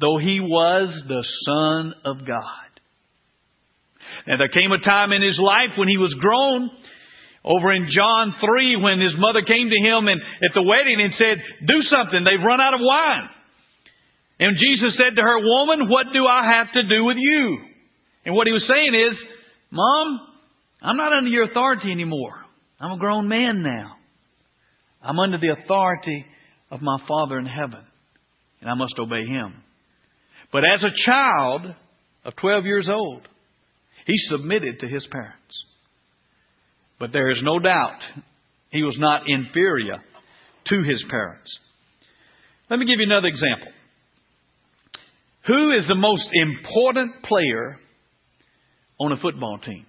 though 0.00 0.18
he 0.18 0.40
was 0.40 0.88
the 1.08 1.24
Son 1.46 1.94
of 2.04 2.26
God. 2.26 2.71
And 4.26 4.40
there 4.40 4.48
came 4.48 4.72
a 4.72 4.78
time 4.78 5.12
in 5.12 5.22
his 5.22 5.38
life 5.38 5.76
when 5.76 5.88
he 5.88 5.98
was 5.98 6.14
grown, 6.20 6.70
over 7.44 7.72
in 7.72 7.90
John 7.90 8.34
3, 8.38 8.76
when 8.76 9.00
his 9.00 9.14
mother 9.18 9.42
came 9.42 9.68
to 9.68 9.80
him 9.82 10.06
and 10.06 10.20
at 10.20 10.54
the 10.54 10.62
wedding 10.62 11.00
and 11.02 11.12
said, 11.18 11.42
Do 11.66 11.82
something, 11.90 12.22
they've 12.22 12.38
run 12.38 12.60
out 12.60 12.74
of 12.74 12.80
wine. 12.80 13.28
And 14.38 14.56
Jesus 14.58 14.94
said 14.96 15.16
to 15.16 15.22
her, 15.22 15.38
Woman, 15.38 15.88
what 15.88 16.06
do 16.12 16.26
I 16.26 16.52
have 16.54 16.72
to 16.74 16.82
do 16.88 17.04
with 17.04 17.16
you? 17.18 17.58
And 18.24 18.34
what 18.34 18.46
he 18.46 18.52
was 18.52 18.62
saying 18.68 18.94
is, 18.94 19.18
Mom, 19.70 20.20
I'm 20.80 20.96
not 20.96 21.12
under 21.12 21.30
your 21.30 21.50
authority 21.50 21.90
anymore. 21.90 22.34
I'm 22.80 22.92
a 22.92 22.98
grown 22.98 23.28
man 23.28 23.62
now. 23.62 23.96
I'm 25.02 25.18
under 25.18 25.38
the 25.38 25.54
authority 25.62 26.24
of 26.70 26.80
my 26.80 26.98
Father 27.08 27.38
in 27.38 27.46
heaven, 27.46 27.84
and 28.60 28.70
I 28.70 28.74
must 28.74 28.94
obey 28.98 29.26
him. 29.26 29.54
But 30.52 30.64
as 30.64 30.80
a 30.82 31.10
child 31.10 31.74
of 32.24 32.36
12 32.36 32.64
years 32.64 32.88
old, 32.88 33.26
he 34.06 34.14
submitted 34.30 34.80
to 34.80 34.88
his 34.88 35.02
parents. 35.10 35.38
But 36.98 37.12
there 37.12 37.30
is 37.30 37.38
no 37.42 37.58
doubt 37.58 37.98
he 38.70 38.82
was 38.82 38.96
not 38.98 39.22
inferior 39.28 39.96
to 40.68 40.82
his 40.82 41.02
parents. 41.10 41.50
Let 42.70 42.78
me 42.78 42.86
give 42.86 43.00
you 43.00 43.06
another 43.06 43.28
example. 43.28 43.72
Who 45.46 45.72
is 45.72 45.84
the 45.88 45.96
most 45.96 46.22
important 46.32 47.22
player 47.24 47.76
on 49.00 49.12
a 49.12 49.16
football 49.20 49.58
team? 49.58 49.84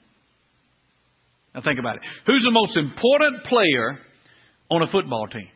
Now 1.53 1.61
think 1.61 1.79
about 1.79 1.97
it. 1.97 2.01
Who's 2.25 2.43
the 2.43 2.51
most 2.51 2.75
important 2.75 3.45
player 3.45 3.99
on 4.71 4.81
a 4.81 4.91
football 4.91 5.27
team? 5.27 5.47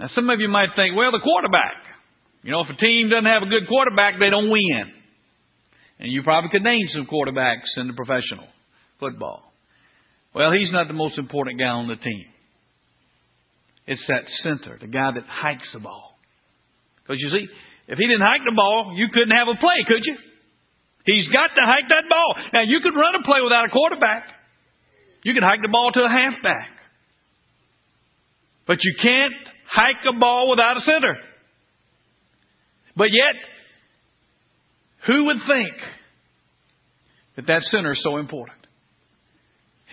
Now 0.00 0.08
some 0.14 0.30
of 0.30 0.40
you 0.40 0.48
might 0.48 0.70
think, 0.74 0.96
well, 0.96 1.12
the 1.12 1.20
quarterback. 1.22 1.76
You 2.42 2.52
know, 2.52 2.62
if 2.62 2.70
a 2.70 2.80
team 2.80 3.10
doesn't 3.10 3.26
have 3.26 3.42
a 3.42 3.50
good 3.50 3.68
quarterback, 3.68 4.14
they 4.18 4.30
don't 4.30 4.50
win. 4.50 4.95
And 5.98 6.12
you 6.12 6.22
probably 6.22 6.50
could 6.50 6.62
name 6.62 6.86
some 6.94 7.06
quarterbacks 7.06 7.72
in 7.76 7.86
the 7.86 7.94
professional 7.94 8.46
football. 9.00 9.42
Well, 10.34 10.52
he's 10.52 10.70
not 10.70 10.88
the 10.88 10.94
most 10.94 11.16
important 11.18 11.58
guy 11.58 11.72
on 11.72 11.88
the 11.88 11.96
team. 11.96 12.26
It's 13.86 14.02
that 14.08 14.24
center, 14.42 14.76
the 14.80 14.88
guy 14.88 15.12
that 15.14 15.24
hikes 15.24 15.66
the 15.72 15.80
ball. 15.80 16.18
Because 17.02 17.16
you 17.20 17.30
see, 17.30 17.46
if 17.88 17.96
he 17.96 18.06
didn't 18.06 18.26
hike 18.26 18.42
the 18.44 18.54
ball, 18.54 18.92
you 18.96 19.06
couldn't 19.14 19.30
have 19.30 19.48
a 19.48 19.56
play, 19.56 19.86
could 19.86 20.02
you? 20.04 20.16
He's 21.06 21.28
got 21.30 21.54
to 21.54 21.62
hike 21.64 21.88
that 21.88 22.10
ball. 22.10 22.34
Now, 22.52 22.62
you 22.66 22.80
could 22.82 22.98
run 22.98 23.14
a 23.14 23.22
play 23.22 23.40
without 23.40 23.64
a 23.64 23.70
quarterback. 23.70 24.26
You 25.22 25.34
could 25.34 25.44
hike 25.44 25.62
the 25.62 25.70
ball 25.70 25.92
to 25.94 26.00
a 26.02 26.10
halfback. 26.10 26.68
But 28.66 28.78
you 28.82 28.94
can't 29.00 29.38
hike 29.70 30.02
a 30.02 30.18
ball 30.18 30.50
without 30.50 30.76
a 30.76 30.80
center. 30.80 31.14
But 32.96 33.14
yet, 33.14 33.38
who 35.06 35.24
would 35.26 35.38
think 35.46 35.74
that 37.36 37.46
that 37.46 37.62
center 37.70 37.92
is 37.92 38.00
so 38.02 38.16
important? 38.16 38.58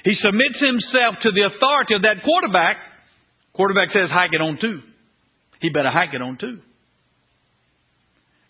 He 0.03 0.15
submits 0.21 0.59
himself 0.59 1.15
to 1.23 1.31
the 1.31 1.47
authority 1.55 1.95
of 1.95 2.01
that 2.01 2.23
quarterback. 2.23 2.77
Quarterback 3.53 3.89
says, 3.93 4.09
hike 4.09 4.33
it 4.33 4.41
on 4.41 4.57
two. 4.59 4.81
He 5.61 5.69
better 5.69 5.91
hike 5.91 6.13
it 6.13 6.21
on 6.21 6.37
two. 6.37 6.59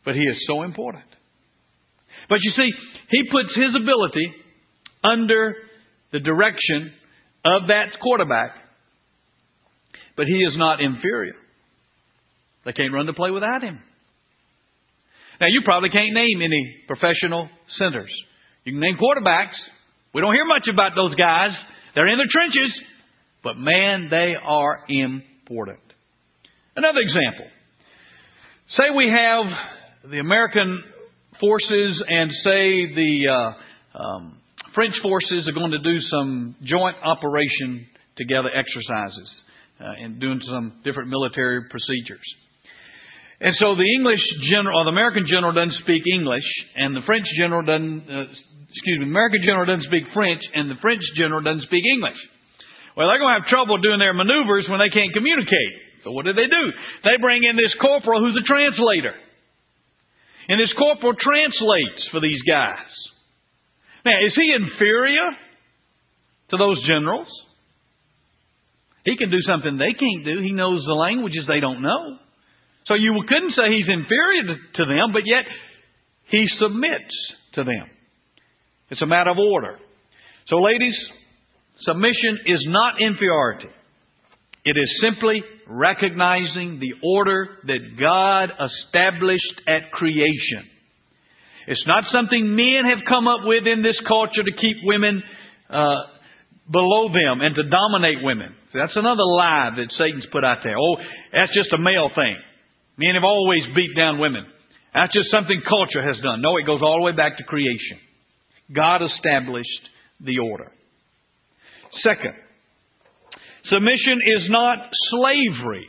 But 0.03 0.15
he 0.15 0.21
is 0.21 0.37
so 0.47 0.63
important. 0.63 1.05
But 2.27 2.39
you 2.41 2.51
see, 2.55 2.71
he 3.09 3.23
puts 3.31 3.49
his 3.55 3.75
ability 3.75 4.33
under 5.03 5.55
the 6.11 6.19
direction 6.19 6.91
of 7.45 7.67
that 7.67 7.99
quarterback. 8.01 8.51
But 10.15 10.27
he 10.27 10.37
is 10.43 10.53
not 10.55 10.81
inferior. 10.81 11.35
They 12.65 12.71
can't 12.71 12.93
run 12.93 13.05
the 13.05 13.13
play 13.13 13.31
without 13.31 13.61
him. 13.61 13.79
Now, 15.43 15.49
you 15.49 15.59
probably 15.65 15.89
can't 15.89 16.13
name 16.13 16.41
any 16.41 16.73
professional 16.87 17.49
centers. 17.77 18.09
You 18.63 18.71
can 18.71 18.79
name 18.79 18.95
quarterbacks. 18.95 19.59
We 20.13 20.21
don't 20.21 20.33
hear 20.33 20.45
much 20.45 20.69
about 20.71 20.93
those 20.95 21.15
guys. 21.15 21.49
They're 21.93 22.07
in 22.07 22.17
the 22.17 22.29
trenches. 22.31 22.71
But 23.43 23.57
man, 23.57 24.07
they 24.09 24.35
are 24.41 24.85
important. 24.87 25.81
Another 26.77 26.99
example. 26.99 27.45
say 28.77 28.83
we 28.95 29.09
have 29.09 30.11
the 30.11 30.19
American 30.19 30.81
forces 31.41 32.01
and 32.07 32.31
say 32.45 32.95
the 32.95 33.27
uh, 33.27 34.01
um, 34.01 34.37
French 34.73 34.95
forces 35.01 35.45
are 35.45 35.59
going 35.59 35.71
to 35.71 35.79
do 35.79 35.99
some 36.09 36.55
joint 36.63 36.95
operation 37.03 37.85
together 38.15 38.47
exercises 38.47 39.29
uh, 39.81 40.05
and 40.05 40.21
doing 40.21 40.39
some 40.47 40.79
different 40.85 41.09
military 41.09 41.67
procedures. 41.69 42.42
And 43.43 43.51
so 43.59 43.75
the 43.75 43.83
English 43.99 44.23
general, 44.47 44.79
or 44.79 44.87
the 44.87 44.95
American 44.95 45.27
general 45.27 45.51
doesn't 45.51 45.83
speak 45.83 46.07
English, 46.07 46.47
and 46.79 46.95
the 46.95 47.03
French 47.03 47.27
general 47.35 47.59
doesn't, 47.59 48.07
uh, 48.07 48.31
excuse 48.71 49.03
me, 49.03 49.03
the 49.03 49.11
American 49.11 49.43
general 49.43 49.67
doesn't 49.67 49.91
speak 49.91 50.07
French, 50.15 50.39
and 50.55 50.71
the 50.71 50.79
French 50.79 51.03
general 51.19 51.43
doesn't 51.43 51.67
speak 51.67 51.83
English. 51.83 52.15
Well, 52.95 53.11
they're 53.11 53.19
going 53.19 53.35
to 53.35 53.39
have 53.43 53.51
trouble 53.51 53.83
doing 53.83 53.99
their 53.99 54.15
maneuvers 54.15 54.63
when 54.71 54.79
they 54.79 54.87
can't 54.87 55.11
communicate. 55.11 55.75
So 56.07 56.15
what 56.15 56.23
do 56.23 56.31
they 56.31 56.47
do? 56.47 56.63
They 57.03 57.19
bring 57.19 57.43
in 57.43 57.59
this 57.59 57.75
corporal 57.83 58.23
who's 58.23 58.39
a 58.39 58.47
translator. 58.47 59.11
And 60.47 60.55
this 60.55 60.71
corporal 60.79 61.11
translates 61.19 61.99
for 62.15 62.23
these 62.23 62.39
guys. 62.47 62.87
Now, 64.07 64.23
is 64.23 64.31
he 64.39 64.55
inferior 64.55 65.35
to 66.51 66.55
those 66.55 66.79
generals? 66.87 67.27
He 69.03 69.17
can 69.17 69.31
do 69.31 69.43
something 69.43 69.75
they 69.75 69.95
can't 69.99 70.23
do. 70.23 70.39
He 70.39 70.51
knows 70.55 70.83
the 70.87 70.95
languages 70.95 71.43
they 71.47 71.59
don't 71.59 71.81
know. 71.81 72.22
So 72.87 72.95
you 72.95 73.13
couldn't 73.27 73.51
say 73.51 73.71
he's 73.71 73.87
inferior 73.87 74.55
to 74.75 74.85
them, 74.85 75.13
but 75.13 75.23
yet 75.25 75.45
he 76.29 76.45
submits 76.59 77.13
to 77.55 77.63
them. 77.63 77.87
It's 78.89 79.01
a 79.01 79.05
matter 79.05 79.31
of 79.31 79.37
order. 79.37 79.77
So, 80.47 80.57
ladies, 80.57 80.95
submission 81.81 82.39
is 82.45 82.59
not 82.67 83.01
inferiority. 83.01 83.69
It 84.65 84.77
is 84.77 84.89
simply 85.01 85.43
recognizing 85.67 86.79
the 86.79 86.93
order 87.05 87.57
that 87.67 87.79
God 87.99 88.49
established 88.51 89.61
at 89.67 89.91
creation. 89.91 90.69
It's 91.67 91.83
not 91.87 92.03
something 92.11 92.55
men 92.55 92.83
have 92.85 93.05
come 93.07 93.27
up 93.27 93.41
with 93.43 93.65
in 93.67 93.83
this 93.83 93.95
culture 94.07 94.43
to 94.43 94.51
keep 94.51 94.77
women 94.83 95.23
uh, 95.69 95.95
below 96.69 97.07
them 97.07 97.41
and 97.41 97.55
to 97.55 97.63
dominate 97.63 98.23
women. 98.23 98.53
That's 98.73 98.95
another 98.95 99.23
lie 99.23 99.69
that 99.75 99.87
Satan's 99.97 100.25
put 100.31 100.43
out 100.43 100.59
there. 100.63 100.75
Oh, 100.77 100.97
that's 101.31 101.53
just 101.53 101.71
a 101.73 101.77
male 101.77 102.09
thing. 102.13 102.35
Men 102.97 103.15
have 103.15 103.23
always 103.23 103.63
beat 103.75 103.97
down 103.97 104.19
women. 104.19 104.45
That's 104.93 105.13
just 105.13 105.29
something 105.33 105.61
culture 105.67 106.05
has 106.05 106.21
done. 106.21 106.41
No, 106.41 106.57
it 106.57 106.65
goes 106.65 106.81
all 106.81 106.97
the 106.97 107.03
way 107.03 107.11
back 107.13 107.37
to 107.37 107.43
creation. 107.43 107.97
God 108.73 109.01
established 109.01 109.89
the 110.21 110.39
order. 110.39 110.71
Second, 112.03 112.33
submission 113.69 114.19
is 114.37 114.49
not 114.49 114.77
slavery, 115.09 115.87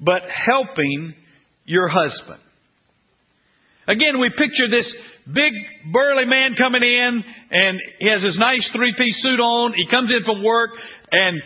but 0.00 0.22
helping 0.46 1.14
your 1.64 1.88
husband. 1.88 2.40
Again, 3.86 4.20
we 4.20 4.30
picture 4.30 4.70
this 4.70 4.86
big 5.26 5.52
burly 5.92 6.24
man 6.24 6.54
coming 6.56 6.82
in 6.82 7.24
and 7.50 7.80
he 7.98 8.08
has 8.08 8.22
his 8.22 8.36
nice 8.38 8.64
three 8.74 8.94
piece 8.96 9.16
suit 9.22 9.40
on. 9.40 9.72
He 9.74 9.86
comes 9.90 10.10
in 10.10 10.24
from 10.24 10.42
work 10.42 10.70
and 11.10 11.40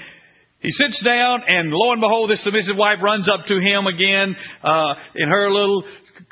he 0.61 0.71
sits 0.73 0.99
down 1.05 1.43
and 1.47 1.71
lo 1.71 1.93
and 1.93 2.01
behold, 2.01 2.31
this 2.31 2.43
submissive 2.45 2.77
wife 2.77 2.99
runs 3.03 3.29
up 3.29 3.47
to 3.47 3.57
him 3.61 3.87
again, 3.87 4.35
uh, 4.63 4.95
in 5.15 5.29
her 5.29 5.51
little, 5.51 5.85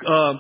uh, 0.03 0.35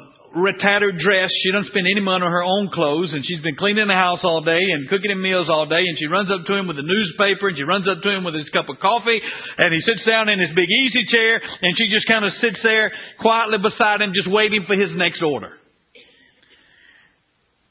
tattered 0.60 0.98
dress. 0.98 1.30
She 1.42 1.52
doesn't 1.52 1.70
spend 1.70 1.86
any 1.86 2.00
money 2.00 2.24
on 2.24 2.32
her 2.32 2.42
own 2.44 2.68
clothes, 2.74 3.12
and 3.12 3.24
she's 3.24 3.40
been 3.40 3.56
cleaning 3.56 3.88
the 3.88 3.96
house 3.96 4.20
all 4.22 4.42
day 4.42 4.60
and 4.60 4.88
cooking 4.88 5.10
him 5.10 5.22
meals 5.22 5.48
all 5.48 5.66
day. 5.66 5.80
And 5.80 5.96
she 5.98 6.06
runs 6.06 6.28
up 6.30 6.44
to 6.46 6.54
him 6.54 6.66
with 6.66 6.78
a 6.78 6.84
newspaper, 6.84 7.48
and 7.48 7.56
she 7.56 7.64
runs 7.64 7.88
up 7.88 8.02
to 8.02 8.10
him 8.10 8.24
with 8.24 8.34
his 8.34 8.48
cup 8.52 8.68
of 8.68 8.78
coffee, 8.80 9.20
and 9.58 9.72
he 9.72 9.80
sits 9.80 10.04
down 10.04 10.28
in 10.28 10.38
his 10.40 10.50
big 10.54 10.68
easy 10.68 11.04
chair, 11.08 11.40
and 11.40 11.76
she 11.78 11.88
just 11.88 12.06
kind 12.08 12.24
of 12.24 12.32
sits 12.40 12.58
there 12.62 12.92
quietly 13.20 13.58
beside 13.58 14.02
him, 14.02 14.12
just 14.12 14.28
waiting 14.28 14.64
for 14.66 14.76
his 14.76 14.90
next 14.92 15.22
order. 15.22 15.56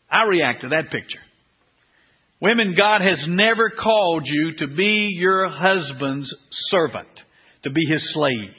I 0.10 0.24
react 0.24 0.62
to 0.62 0.70
that 0.70 0.90
picture. 0.90 1.25
Women, 2.42 2.76
God 2.78 3.02
has 3.02 3.20
never 3.28 3.70
called 3.70 4.24
you 4.26 4.54
to 4.60 4.68
be 4.76 5.10
your 5.18 5.50
husband's 5.50 6.30
servant, 6.70 7.08
to 7.64 7.70
be 7.70 7.82
his 7.90 8.02
slave. 8.14 8.54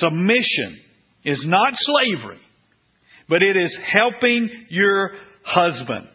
Submission 0.00 0.80
is 1.24 1.38
not 1.44 1.74
slavery, 1.80 2.40
but 3.28 3.42
it 3.42 3.56
is 3.56 3.70
helping 3.92 4.48
your 4.70 5.12
husband. 5.44 6.08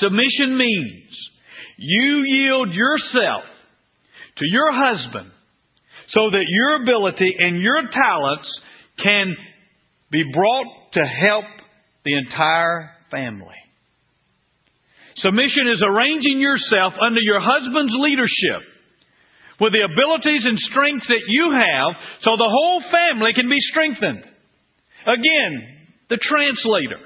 Submission 0.00 0.56
means 0.56 1.10
you 1.78 2.24
yield 2.26 2.72
yourself 2.72 3.44
to 4.36 4.44
your 4.46 4.70
husband 4.72 5.30
so 6.12 6.30
that 6.30 6.44
your 6.46 6.82
ability 6.82 7.34
and 7.40 7.60
your 7.60 7.82
talents 7.92 8.48
can 9.02 9.34
be 10.10 10.22
brought 10.34 10.66
to 10.92 11.00
help 11.00 11.44
the 12.04 12.14
entire 12.16 12.90
family. 13.10 13.54
Submission 15.22 15.68
is 15.68 15.82
arranging 15.84 16.40
yourself 16.40 16.94
under 17.00 17.20
your 17.20 17.40
husband's 17.40 17.92
leadership 17.96 18.64
with 19.60 19.76
the 19.76 19.84
abilities 19.84 20.44
and 20.48 20.58
strengths 20.72 21.06
that 21.08 21.28
you 21.28 21.52
have 21.52 21.92
so 22.24 22.36
the 22.36 22.48
whole 22.48 22.80
family 22.88 23.36
can 23.36 23.48
be 23.48 23.60
strengthened. 23.68 24.24
Again, 25.04 25.52
the 26.08 26.16
translator. 26.16 27.00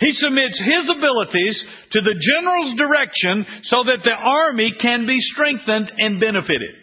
He 0.00 0.12
submits 0.20 0.56
his 0.60 0.84
abilities 0.92 1.56
to 1.92 2.00
the 2.00 2.16
general's 2.16 2.76
direction 2.76 3.44
so 3.68 3.84
that 3.84 4.04
the 4.04 4.16
army 4.16 4.72
can 4.80 5.06
be 5.06 5.20
strengthened 5.32 5.92
and 5.96 6.20
benefited. 6.20 6.74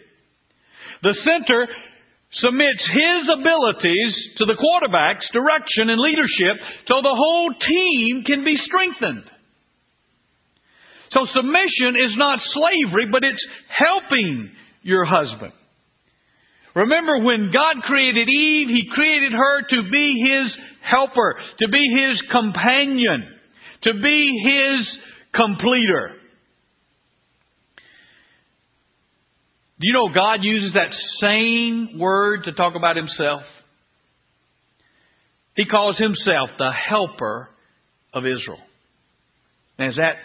The 1.02 1.14
center 1.22 1.68
submits 2.42 2.82
his 2.90 3.22
abilities 3.30 4.12
to 4.38 4.46
the 4.46 4.58
quarterback's 4.58 5.26
direction 5.30 5.90
and 5.90 6.00
leadership 6.00 6.58
so 6.86 7.02
the 7.02 7.14
whole 7.14 7.50
team 7.54 8.24
can 8.26 8.42
be 8.42 8.58
strengthened. 8.66 9.30
So 11.14 11.26
submission 11.34 11.94
is 11.94 12.16
not 12.16 12.40
slavery, 12.52 13.06
but 13.10 13.22
it's 13.22 13.42
helping 13.70 14.50
your 14.82 15.04
husband. 15.04 15.52
Remember 16.74 17.20
when 17.20 17.52
God 17.52 17.84
created 17.84 18.28
Eve, 18.28 18.68
He 18.68 18.90
created 18.92 19.32
her 19.32 19.62
to 19.62 19.90
be 19.90 20.20
His 20.20 20.52
helper, 20.82 21.36
to 21.60 21.68
be 21.68 21.82
His 21.96 22.20
companion, 22.32 23.28
to 23.84 23.94
be 23.94 24.42
His 24.44 24.86
completer. 25.32 26.16
Do 29.78 29.86
you 29.86 29.92
know 29.92 30.08
God 30.12 30.42
uses 30.42 30.72
that 30.74 30.90
same 31.20 31.98
word 31.98 32.44
to 32.44 32.52
talk 32.52 32.74
about 32.74 32.96
Himself? 32.96 33.42
He 35.54 35.64
calls 35.64 35.96
Himself 35.96 36.50
the 36.58 36.72
helper 36.72 37.50
of 38.12 38.24
Israel. 38.24 38.58
Now, 39.78 39.90
is 39.90 39.96
that 39.96 40.16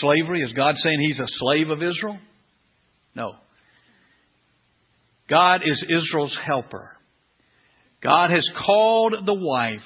slavery? 0.00 0.42
Is 0.42 0.52
God 0.52 0.76
saying 0.82 1.00
He's 1.00 1.18
a 1.18 1.28
slave 1.38 1.70
of 1.70 1.82
Israel? 1.82 2.18
No. 3.14 3.32
God 5.28 5.62
is 5.64 5.78
Israel's 5.82 6.36
helper. 6.46 6.92
God 8.02 8.30
has 8.30 8.46
called 8.64 9.14
the 9.26 9.34
wife 9.34 9.80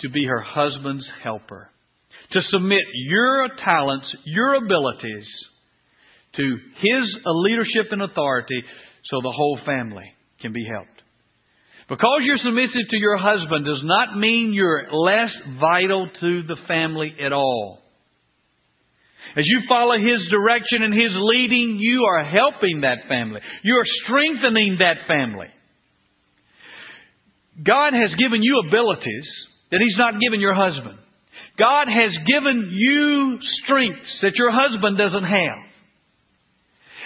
to 0.00 0.08
be 0.08 0.24
her 0.24 0.40
husband's 0.40 1.04
helper, 1.22 1.70
to 2.32 2.40
submit 2.50 2.84
your 2.94 3.48
talents, 3.64 4.06
your 4.24 4.54
abilities 4.54 5.26
to 6.36 6.56
his 6.80 7.16
leadership 7.26 7.90
and 7.90 8.02
authority 8.02 8.62
so 9.10 9.20
the 9.20 9.32
whole 9.34 9.58
family 9.66 10.14
can 10.40 10.52
be 10.52 10.64
helped. 10.70 10.88
Because 11.88 12.20
you're 12.22 12.38
submissive 12.38 12.88
to 12.88 12.96
your 12.96 13.18
husband 13.18 13.64
does 13.64 13.82
not 13.82 14.16
mean 14.16 14.52
you're 14.52 14.92
less 14.92 15.30
vital 15.60 16.08
to 16.20 16.42
the 16.44 16.56
family 16.68 17.12
at 17.24 17.32
all. 17.32 17.80
As 19.36 19.44
you 19.46 19.62
follow 19.68 19.96
His 19.96 20.28
direction 20.30 20.82
and 20.82 20.94
His 20.94 21.12
leading, 21.14 21.78
you 21.78 22.04
are 22.04 22.24
helping 22.24 22.82
that 22.82 23.06
family. 23.08 23.40
You 23.62 23.74
are 23.74 23.86
strengthening 24.04 24.78
that 24.80 25.06
family. 25.06 25.46
God 27.62 27.92
has 27.92 28.10
given 28.18 28.42
you 28.42 28.62
abilities 28.66 29.26
that 29.70 29.80
He's 29.80 29.96
not 29.98 30.20
given 30.20 30.40
your 30.40 30.54
husband. 30.54 30.98
God 31.58 31.86
has 31.88 32.12
given 32.26 32.70
you 32.72 33.38
strengths 33.64 34.10
that 34.22 34.34
your 34.34 34.50
husband 34.50 34.98
doesn't 34.98 35.24
have. 35.24 35.60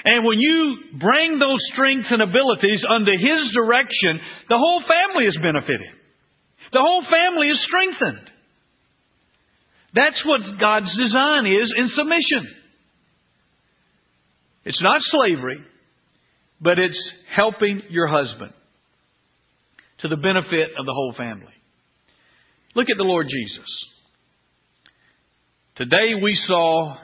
And 0.05 0.25
when 0.25 0.39
you 0.39 0.77
bring 1.01 1.39
those 1.39 1.61
strengths 1.73 2.09
and 2.11 2.23
abilities 2.23 2.81
under 2.89 3.13
His 3.13 3.53
direction, 3.53 4.21
the 4.49 4.57
whole 4.57 4.83
family 4.85 5.27
is 5.27 5.37
benefited. 5.37 5.93
The 6.73 6.81
whole 6.81 7.03
family 7.09 7.49
is 7.49 7.59
strengthened. 7.67 8.31
That's 9.95 10.25
what 10.25 10.41
God's 10.61 10.91
design 10.97 11.47
is 11.47 11.73
in 11.77 11.91
submission. 11.97 12.55
It's 14.65 14.83
not 14.83 15.01
slavery, 15.11 15.59
but 16.61 16.79
it's 16.79 16.99
helping 17.35 17.83
your 17.91 18.09
husband 18.09 18.53
to 20.01 20.09
the 20.09 20.17
benefit 20.17 20.71
of 20.79 20.87
the 20.87 20.93
whole 20.93 21.15
family. 21.17 21.53
Look 22.75 22.91
at 22.91 22.97
the 22.97 23.05
Lord 23.05 23.29
Jesus. 23.31 23.71
Today 25.77 26.15
we 26.21 26.37
saw, 26.47 26.97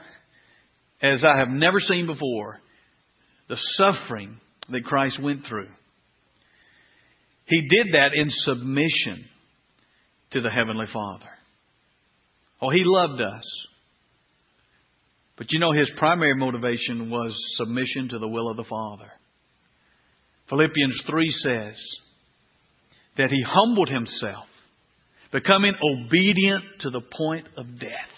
as 1.01 1.21
I 1.25 1.39
have 1.39 1.49
never 1.49 1.81
seen 1.81 2.07
before, 2.07 2.61
the 3.49 3.57
suffering 3.77 4.39
that 4.69 4.85
Christ 4.85 5.21
went 5.23 5.47
through. 5.49 5.69
He 7.47 7.63
did 7.63 7.95
that 7.95 8.15
in 8.15 8.31
submission 8.45 9.25
to 10.33 10.41
the 10.41 10.51
Heavenly 10.51 10.87
Father. 10.93 11.27
Oh, 12.61 12.71
He 12.71 12.83
loved 12.85 13.21
us. 13.21 13.45
But 15.37 15.47
you 15.51 15.59
know, 15.59 15.73
His 15.73 15.89
primary 15.99 16.35
motivation 16.35 17.11
was 17.11 17.33
submission 17.59 18.09
to 18.11 18.19
the 18.19 18.29
will 18.29 18.51
of 18.51 18.57
the 18.57 18.65
Father. 18.69 19.11
Philippians 20.49 21.01
3 21.09 21.35
says 21.43 21.75
that 23.17 23.31
He 23.31 23.43
humbled 23.47 23.89
Himself, 23.89 24.47
becoming 25.33 25.75
obedient 25.83 26.65
to 26.81 26.91
the 26.91 27.03
point 27.17 27.47
of 27.57 27.79
death. 27.79 28.11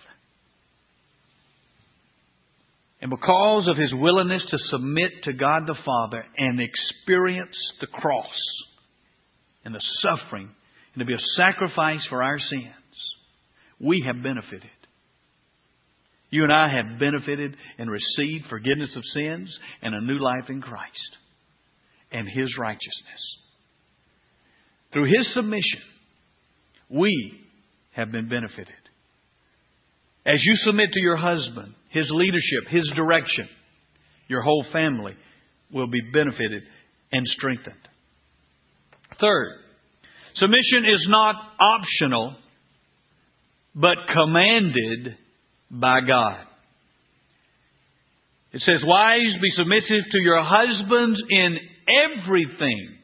And 3.03 3.11
because 3.11 3.67
of 3.69 3.77
his 3.77 3.93
willingness 3.93 4.43
to 4.49 4.59
submit 4.71 5.11
to 5.25 5.33
God 5.33 5.63
the 5.67 5.75
Father 5.85 6.25
and 6.39 6.61
experience 6.61 7.57
the 7.81 7.89
cross 7.89 8.27
and 9.65 9.75
the 9.75 9.83
suffering 10.01 10.49
and 10.95 11.01
to 11.01 11.05
be 11.05 11.15
a 11.15 11.27
sacrifice 11.37 11.99
for 12.09 12.23
our 12.23 12.39
sins, 12.39 12.82
we 13.83 14.05
have 14.07 14.23
benefited. 14.23 14.71
You 16.31 16.45
and 16.45 16.53
I 16.53 16.69
have 16.75 16.99
benefited 16.99 17.55
and 17.79 17.91
received 17.91 18.47
forgiveness 18.49 18.91
of 18.97 19.03
sins 19.15 19.51
and 19.83 19.95
a 19.95 20.01
new 20.01 20.19
life 20.19 20.49
in 20.49 20.63
Christ 20.63 20.93
and 22.11 22.27
His 22.27 22.49
righteousness. 22.59 22.89
Through 24.93 25.07
His 25.07 25.27
submission, 25.35 25.83
we 26.89 27.33
have 27.93 28.11
been 28.13 28.29
benefited. 28.29 28.69
As 30.25 30.39
you 30.43 30.55
submit 30.65 30.93
to 30.93 31.01
your 31.01 31.17
husband, 31.17 31.75
his 31.91 32.07
leadership, 32.11 32.71
His 32.71 32.89
direction, 32.97 33.49
your 34.29 34.43
whole 34.43 34.65
family 34.73 35.15
will 35.73 35.89
be 35.89 36.01
benefited 36.13 36.63
and 37.13 37.27
strengthened. 37.37 37.75
Third, 39.21 39.49
submission 40.37 40.87
is 40.87 41.07
not 41.09 41.35
optional, 41.61 42.37
but 43.75 43.97
commanded 44.13 45.17
by 45.71 46.01
God. 46.07 46.45
It 48.53 48.63
says, 48.67 48.81
Wives, 48.85 49.41
be 49.41 49.51
submissive 49.57 50.05
to 50.13 50.19
your 50.19 50.43
husbands 50.45 51.21
in 51.31 51.59
everything. 52.21 52.97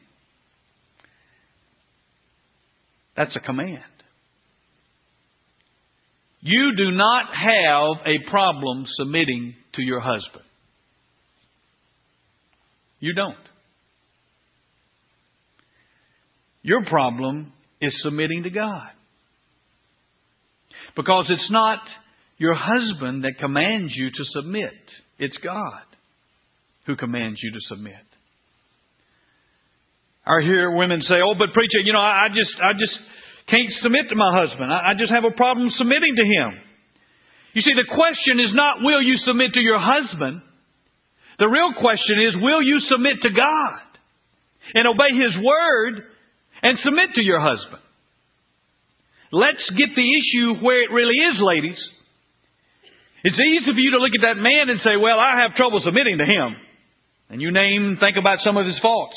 That's 3.17 3.35
a 3.35 3.39
command. 3.39 3.83
You 6.41 6.73
do 6.77 6.91
not 6.91 7.25
have 7.33 8.05
a 8.05 8.29
problem 8.29 8.85
submitting 8.97 9.55
to 9.73 9.81
your 9.81 9.99
husband. 9.99 10.45
You 12.99 13.13
don't. 13.13 13.35
Your 16.61 16.85
problem 16.85 17.51
is 17.81 17.93
submitting 18.03 18.43
to 18.43 18.49
God. 18.49 18.89
Because 20.95 21.25
it's 21.29 21.51
not 21.51 21.79
your 22.37 22.55
husband 22.55 23.23
that 23.23 23.39
commands 23.39 23.93
you 23.95 24.09
to 24.09 24.23
submit, 24.33 24.79
it's 25.17 25.37
God 25.43 25.83
who 26.85 26.95
commands 26.95 27.39
you 27.43 27.51
to 27.51 27.59
submit. 27.67 27.95
I 30.25 30.41
hear 30.41 30.71
women 30.71 31.01
say, 31.01 31.15
"Oh, 31.23 31.33
but 31.37 31.53
preacher, 31.53 31.79
you 31.83 31.93
know, 31.93 31.99
I 31.99 32.27
just, 32.29 32.51
I 32.61 32.73
just, 32.73 32.93
can't 33.49 33.69
submit 33.81 34.09
to 34.09 34.15
my 34.15 34.29
husband. 34.29 34.71
I, 34.71 34.93
just 34.93 35.11
have 35.11 35.25
a 35.25 35.33
problem 35.33 35.69
submitting 35.77 36.15
to 36.15 36.25
him. 36.25 36.49
You 37.53 37.61
see, 37.65 37.73
the 37.73 37.89
question 37.89 38.37
is 38.37 38.53
not, 38.53 38.85
will 38.85 39.01
you 39.01 39.17
submit 39.25 39.53
to 39.57 39.59
your 39.59 39.81
husband? 39.81 40.41
The 41.39 41.49
real 41.49 41.73
question 41.73 42.21
is, 42.29 42.37
will 42.37 42.61
you 42.61 42.79
submit 42.91 43.21
to 43.23 43.29
God 43.33 43.81
and 44.75 44.85
obey 44.85 45.09
His 45.17 45.33
word 45.41 46.05
and 46.61 46.77
submit 46.83 47.15
to 47.15 47.21
your 47.21 47.41
husband? 47.41 47.81
Let's 49.31 49.61
get 49.77 49.89
the 49.95 50.09
issue 50.17 50.63
where 50.63 50.83
it 50.83 50.91
really 50.91 51.15
is, 51.15 51.37
ladies. 51.39 51.77
It's 53.23 53.37
easy 53.37 53.71
for 53.71 53.79
you 53.79 53.91
to 53.91 53.99
look 53.99 54.15
at 54.15 54.25
that 54.25 54.41
man 54.41 54.69
and 54.69 54.79
say, 54.83 54.95
well, 54.95 55.19
I 55.19 55.41
have 55.41 55.55
trouble 55.55 55.81
submitting 55.83 56.17
to 56.17 56.25
him. 56.25 56.55
And 57.29 57.41
you 57.41 57.51
name, 57.51 57.97
think 57.99 58.17
about 58.17 58.39
some 58.43 58.57
of 58.57 58.65
his 58.65 58.79
faults. 58.81 59.15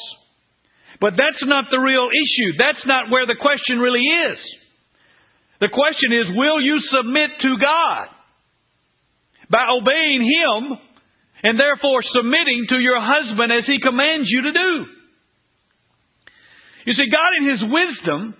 But 1.00 1.14
that's 1.16 1.42
not 1.42 1.66
the 1.70 1.78
real 1.78 2.08
issue. 2.12 2.58
That's 2.58 2.84
not 2.86 3.10
where 3.10 3.26
the 3.26 3.34
question 3.40 3.78
really 3.78 4.04
is. 4.04 4.38
The 5.62 5.70
question 5.70 6.12
is, 6.12 6.26
will 6.34 6.60
you 6.60 6.82
submit 6.90 7.30
to 7.40 7.56
God 7.58 8.06
by 9.48 9.66
obeying 9.70 10.22
Him 10.22 10.78
and 11.42 11.58
therefore 11.58 12.02
submitting 12.14 12.66
to 12.70 12.78
your 12.78 12.98
husband 13.00 13.52
as 13.52 13.64
He 13.66 13.78
commands 13.78 14.26
you 14.28 14.42
to 14.42 14.52
do? 14.52 14.86
You 16.86 16.94
see, 16.94 17.06
God 17.10 17.30
in 17.38 17.50
His 17.50 17.62
wisdom 17.62 18.34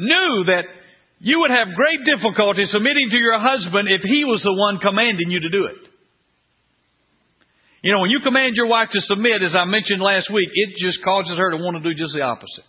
knew 0.00 0.44
that 0.48 0.64
you 1.20 1.40
would 1.40 1.50
have 1.52 1.76
great 1.76 2.00
difficulty 2.08 2.64
submitting 2.72 3.08
to 3.10 3.20
your 3.20 3.38
husband 3.38 3.88
if 3.88 4.00
he 4.00 4.24
was 4.24 4.40
the 4.42 4.56
one 4.56 4.80
commanding 4.80 5.30
you 5.30 5.40
to 5.40 5.50
do 5.50 5.66
it. 5.66 5.80
You 7.82 7.92
know, 7.92 8.00
when 8.00 8.10
you 8.10 8.20
command 8.24 8.56
your 8.56 8.66
wife 8.66 8.88
to 8.92 9.00
submit, 9.08 9.42
as 9.42 9.54
I 9.54 9.64
mentioned 9.64 10.00
last 10.00 10.32
week, 10.32 10.48
it 10.52 10.76
just 10.80 11.04
causes 11.04 11.36
her 11.36 11.50
to 11.50 11.56
want 11.56 11.82
to 11.82 11.84
do 11.84 11.96
just 11.96 12.12
the 12.14 12.22
opposite. 12.22 12.68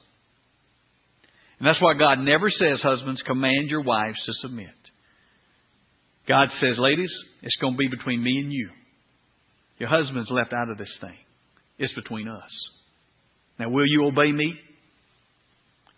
And 1.60 1.68
that's 1.68 1.82
why 1.82 1.94
God 1.94 2.20
never 2.20 2.50
says, 2.50 2.80
husbands, 2.82 3.22
command 3.26 3.70
your 3.70 3.84
wives 3.84 4.18
to 4.26 4.34
submit. 4.42 4.74
God 6.28 6.50
says, 6.60 6.76
ladies, 6.78 7.12
it's 7.42 7.56
going 7.60 7.74
to 7.74 7.78
be 7.78 7.88
between 7.88 8.24
me 8.24 8.40
and 8.40 8.52
you. 8.52 8.70
Your 9.78 9.90
husband's 9.90 10.30
left 10.32 10.54
out 10.54 10.70
of 10.70 10.78
this 10.78 10.92
thing. 11.02 11.18
It's 11.78 11.94
between 11.94 12.28
us. 12.28 12.50
Now, 13.60 13.70
will 13.70 13.88
you 13.88 14.06
obey 14.06 14.32
me? 14.32 14.54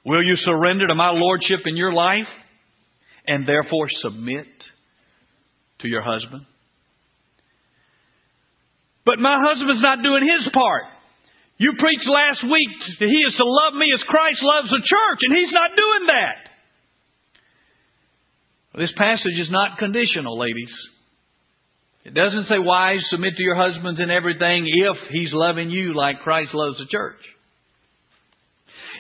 Will 0.06 0.24
you 0.24 0.36
surrender 0.44 0.88
to 0.88 0.96
my 0.96 1.12
lordship 1.12 1.62
in 1.66 1.78
your 1.78 1.94
life 1.94 2.28
and 3.26 3.48
therefore 3.48 3.88
submit 4.02 4.48
to 5.80 5.88
your 5.88 6.02
husband? 6.02 6.46
But 9.06 9.20
my 9.20 9.38
husband's 9.40 9.82
not 9.82 10.04
doing 10.04 10.24
his 10.24 10.52
part. 10.54 10.84
You 11.58 11.74
preached 11.80 12.08
last 12.08 12.44
week 12.44 13.00
that 13.00 13.08
he 13.08 13.22
is 13.24 13.36
to 13.38 13.46
love 13.46 13.74
me 13.76 13.88
as 13.94 14.02
Christ 14.08 14.40
loves 14.42 14.70
the 14.70 14.84
church, 14.84 15.20
and 15.22 15.38
he's 15.38 15.54
not 15.54 15.72
doing 15.76 16.08
that. 16.08 16.50
This 18.76 18.92
passage 18.98 19.40
is 19.40 19.52
not 19.52 19.78
conditional, 19.78 20.38
ladies. 20.40 20.72
It 22.06 22.14
doesn't 22.14 22.48
say, 22.50 22.60
wives, 22.60 23.04
submit 23.12 23.36
to 23.38 23.44
your 23.44 23.56
husbands 23.56 24.00
in 24.02 24.10
everything 24.10 24.68
if 24.68 24.98
he's 25.12 25.32
loving 25.32 25.70
you 25.70 25.94
like 25.96 26.20
Christ 26.20 26.54
loves 26.54 26.78
the 26.78 26.88
church. 26.92 27.22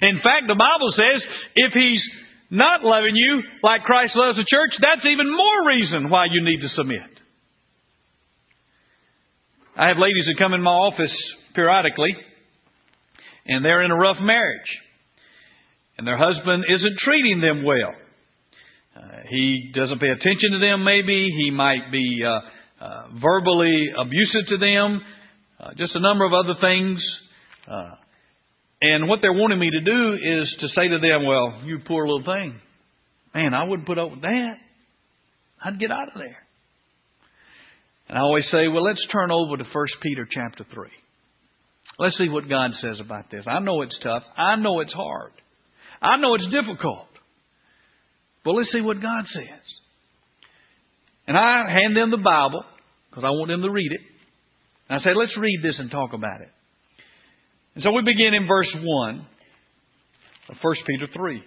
In 0.01 0.17
fact, 0.17 0.47
the 0.47 0.55
Bible 0.55 0.91
says 0.95 1.21
if 1.55 1.73
he's 1.73 2.01
not 2.49 2.83
loving 2.83 3.15
you 3.15 3.41
like 3.63 3.83
Christ 3.83 4.13
loves 4.15 4.37
the 4.37 4.45
church, 4.47 4.71
that's 4.81 5.05
even 5.05 5.29
more 5.29 5.67
reason 5.67 6.09
why 6.09 6.25
you 6.31 6.43
need 6.43 6.61
to 6.61 6.69
submit. 6.75 7.01
I 9.75 9.87
have 9.87 9.97
ladies 9.97 10.25
that 10.27 10.37
come 10.37 10.53
in 10.53 10.61
my 10.61 10.71
office 10.71 11.11
periodically, 11.55 12.15
and 13.45 13.65
they're 13.65 13.81
in 13.81 13.91
a 13.91 13.97
rough 13.97 14.17
marriage, 14.21 14.69
and 15.97 16.05
their 16.05 16.17
husband 16.17 16.65
isn't 16.69 16.99
treating 16.99 17.41
them 17.41 17.63
well. 17.63 17.93
Uh, 18.95 19.01
he 19.29 19.71
doesn't 19.73 19.99
pay 19.99 20.09
attention 20.09 20.51
to 20.51 20.59
them, 20.59 20.83
maybe. 20.83 21.29
He 21.35 21.49
might 21.49 21.91
be 21.91 22.21
uh, 22.23 22.39
uh, 22.83 23.07
verbally 23.19 23.87
abusive 23.97 24.47
to 24.49 24.57
them, 24.57 25.01
uh, 25.59 25.71
just 25.75 25.95
a 25.95 25.99
number 25.99 26.25
of 26.25 26.33
other 26.33 26.53
things. 26.61 26.99
And 28.83 29.07
what 29.07 29.19
they're 29.21 29.31
wanting 29.31 29.59
me 29.59 29.69
to 29.69 29.79
do 29.79 30.13
is 30.13 30.55
to 30.59 30.67
say 30.75 30.89
to 30.89 30.99
them, 30.99 31.25
Well, 31.25 31.61
you 31.63 31.79
poor 31.87 32.05
little 32.05 32.25
thing. 32.25 32.59
Man, 33.33 33.53
I 33.53 33.63
wouldn't 33.63 33.87
put 33.87 33.97
up 33.97 34.11
with 34.11 34.21
that. 34.23 34.55
I'd 35.63 35.79
get 35.79 35.89
out 35.89 36.09
of 36.09 36.15
there. 36.15 36.37
And 38.09 38.17
I 38.17 38.21
always 38.21 38.43
say, 38.51 38.67
well, 38.67 38.83
let's 38.83 38.99
turn 39.09 39.31
over 39.31 39.55
to 39.55 39.63
1 39.63 39.85
Peter 40.01 40.27
chapter 40.29 40.65
3. 40.73 40.89
Let's 41.97 42.17
see 42.17 42.27
what 42.27 42.49
God 42.49 42.71
says 42.81 42.97
about 42.99 43.31
this. 43.31 43.45
I 43.47 43.59
know 43.59 43.81
it's 43.83 43.95
tough. 44.03 44.23
I 44.35 44.57
know 44.57 44.81
it's 44.81 44.91
hard. 44.91 45.31
I 46.01 46.17
know 46.17 46.35
it's 46.35 46.43
difficult. 46.51 47.07
But 48.43 48.51
let's 48.51 48.69
see 48.73 48.81
what 48.81 49.01
God 49.01 49.23
says. 49.33 49.63
And 51.25 51.37
I 51.37 51.71
hand 51.71 51.95
them 51.95 52.11
the 52.11 52.17
Bible 52.17 52.65
because 53.09 53.23
I 53.23 53.29
want 53.29 53.47
them 53.47 53.61
to 53.61 53.71
read 53.71 53.93
it. 53.93 54.01
And 54.89 54.99
I 54.99 55.03
say, 55.03 55.15
let's 55.15 55.37
read 55.37 55.61
this 55.63 55.75
and 55.79 55.89
talk 55.89 56.11
about 56.11 56.41
it. 56.41 56.49
And 57.75 57.83
so 57.83 57.91
we 57.91 58.03
begin 58.03 58.33
in 58.33 58.47
verse 58.47 58.67
1 58.75 59.27
of 60.49 60.55
1 60.61 60.75
Peter 60.85 61.07
3. 61.13 61.43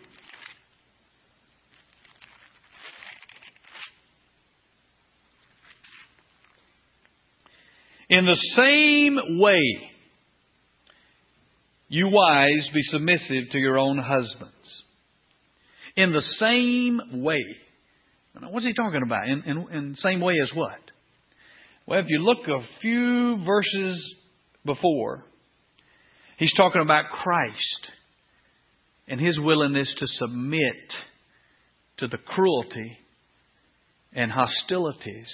In 8.08 8.24
the 8.24 8.36
same 8.56 9.40
way, 9.40 9.62
you 11.88 12.08
wives 12.08 12.68
be 12.72 12.82
submissive 12.90 13.50
to 13.52 13.58
your 13.58 13.78
own 13.78 13.98
husbands. 13.98 14.52
In 15.96 16.12
the 16.12 16.22
same 16.40 17.22
way. 17.22 17.42
What's 18.50 18.66
he 18.66 18.74
talking 18.74 19.02
about? 19.04 19.28
In, 19.28 19.42
in, 19.44 19.66
in 19.72 19.92
the 19.92 19.98
same 20.02 20.20
way 20.20 20.34
as 20.42 20.50
what? 20.54 20.78
Well, 21.86 22.00
if 22.00 22.06
you 22.08 22.18
look 22.18 22.38
a 22.48 22.64
few 22.80 23.44
verses 23.44 24.02
before, 24.64 25.24
He's 26.38 26.53
talking 26.57 26.83
about 26.83 27.07
Christ 27.11 27.57
and 29.09 29.20
his 29.20 29.38
willingness 29.38 29.88
to 29.99 30.07
submit 30.18 30.75
to 31.99 32.09
the 32.09 32.18
cruelty 32.18 32.99
and 34.12 34.31
hostilities 34.31 35.29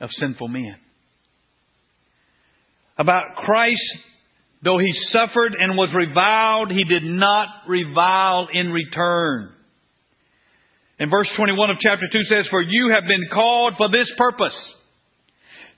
of 0.00 0.10
sinful 0.18 0.48
men. 0.48 0.76
About 2.98 3.36
Christ, 3.36 3.80
though 4.62 4.78
he 4.78 4.92
suffered 5.12 5.54
and 5.58 5.76
was 5.76 5.90
reviled, 5.94 6.70
he 6.70 6.84
did 6.84 7.04
not 7.04 7.48
revile 7.68 8.48
in 8.52 8.70
return. 8.70 9.50
In 10.98 11.10
verse 11.10 11.28
21 11.36 11.70
of 11.70 11.76
chapter 11.80 12.06
2 12.10 12.18
says, 12.28 12.46
For 12.50 12.62
you 12.62 12.92
have 12.94 13.04
been 13.08 13.28
called 13.32 13.74
for 13.76 13.88
this 13.88 14.06
purpose. 14.16 14.54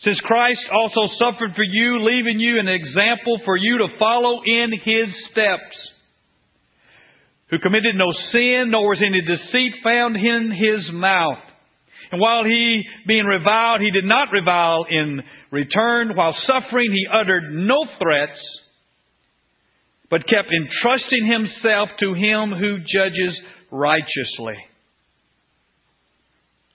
Since 0.02 0.18
Christ 0.20 0.60
also 0.72 1.12
suffered 1.18 1.54
for 1.54 1.62
you, 1.62 2.04
leaving 2.04 2.38
you 2.38 2.58
an 2.58 2.68
example 2.68 3.40
for 3.44 3.56
you 3.56 3.78
to 3.78 3.98
follow 3.98 4.42
in 4.44 4.72
his 4.84 5.06
steps, 5.30 5.76
who 7.50 7.58
committed 7.58 7.94
no 7.94 8.12
sin, 8.32 8.70
nor 8.70 8.88
was 8.88 9.02
any 9.04 9.20
deceit 9.20 9.74
found 9.82 10.16
in 10.16 10.50
his 10.50 10.92
mouth. 10.92 11.38
And 12.10 12.20
while 12.20 12.44
he, 12.44 12.82
being 13.06 13.24
reviled, 13.24 13.80
he 13.80 13.90
did 13.90 14.04
not 14.04 14.28
revile 14.32 14.84
in 14.90 15.22
return. 15.50 16.14
While 16.14 16.34
suffering, 16.46 16.92
he 16.92 17.06
uttered 17.12 17.52
no 17.52 17.86
threats, 17.98 18.38
but 20.10 20.28
kept 20.28 20.48
entrusting 20.52 21.26
himself 21.26 21.88
to 22.00 22.14
him 22.14 22.52
who 22.52 22.78
judges 22.78 23.38
righteously. 23.70 24.56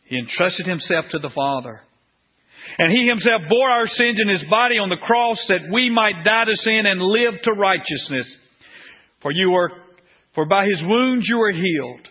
He 0.06 0.18
entrusted 0.18 0.66
himself 0.66 1.06
to 1.12 1.20
the 1.20 1.30
Father. 1.30 1.82
And 2.78 2.92
he 2.92 3.08
himself 3.08 3.44
bore 3.50 3.70
our 3.70 3.88
sins 3.88 4.20
in 4.22 4.30
his 4.30 4.48
body 4.50 4.78
on 4.80 4.90
the 4.90 5.04
cross 5.04 5.38
that 5.50 5.68
we 5.72 5.90
might 5.90 6.24
die 6.24 6.46
to 6.46 6.56
sin 6.64 6.86
and 6.86 7.02
live 7.02 7.36
to 7.44 7.52
righteousness. 7.52 8.28
For 9.22 9.32
you 9.32 9.52
were, 9.52 9.72
for 10.34 10.46
by 10.46 10.66
his 10.66 10.80
wounds 10.82 11.26
you 11.28 11.38
were 11.38 11.52
healed. 11.52 12.08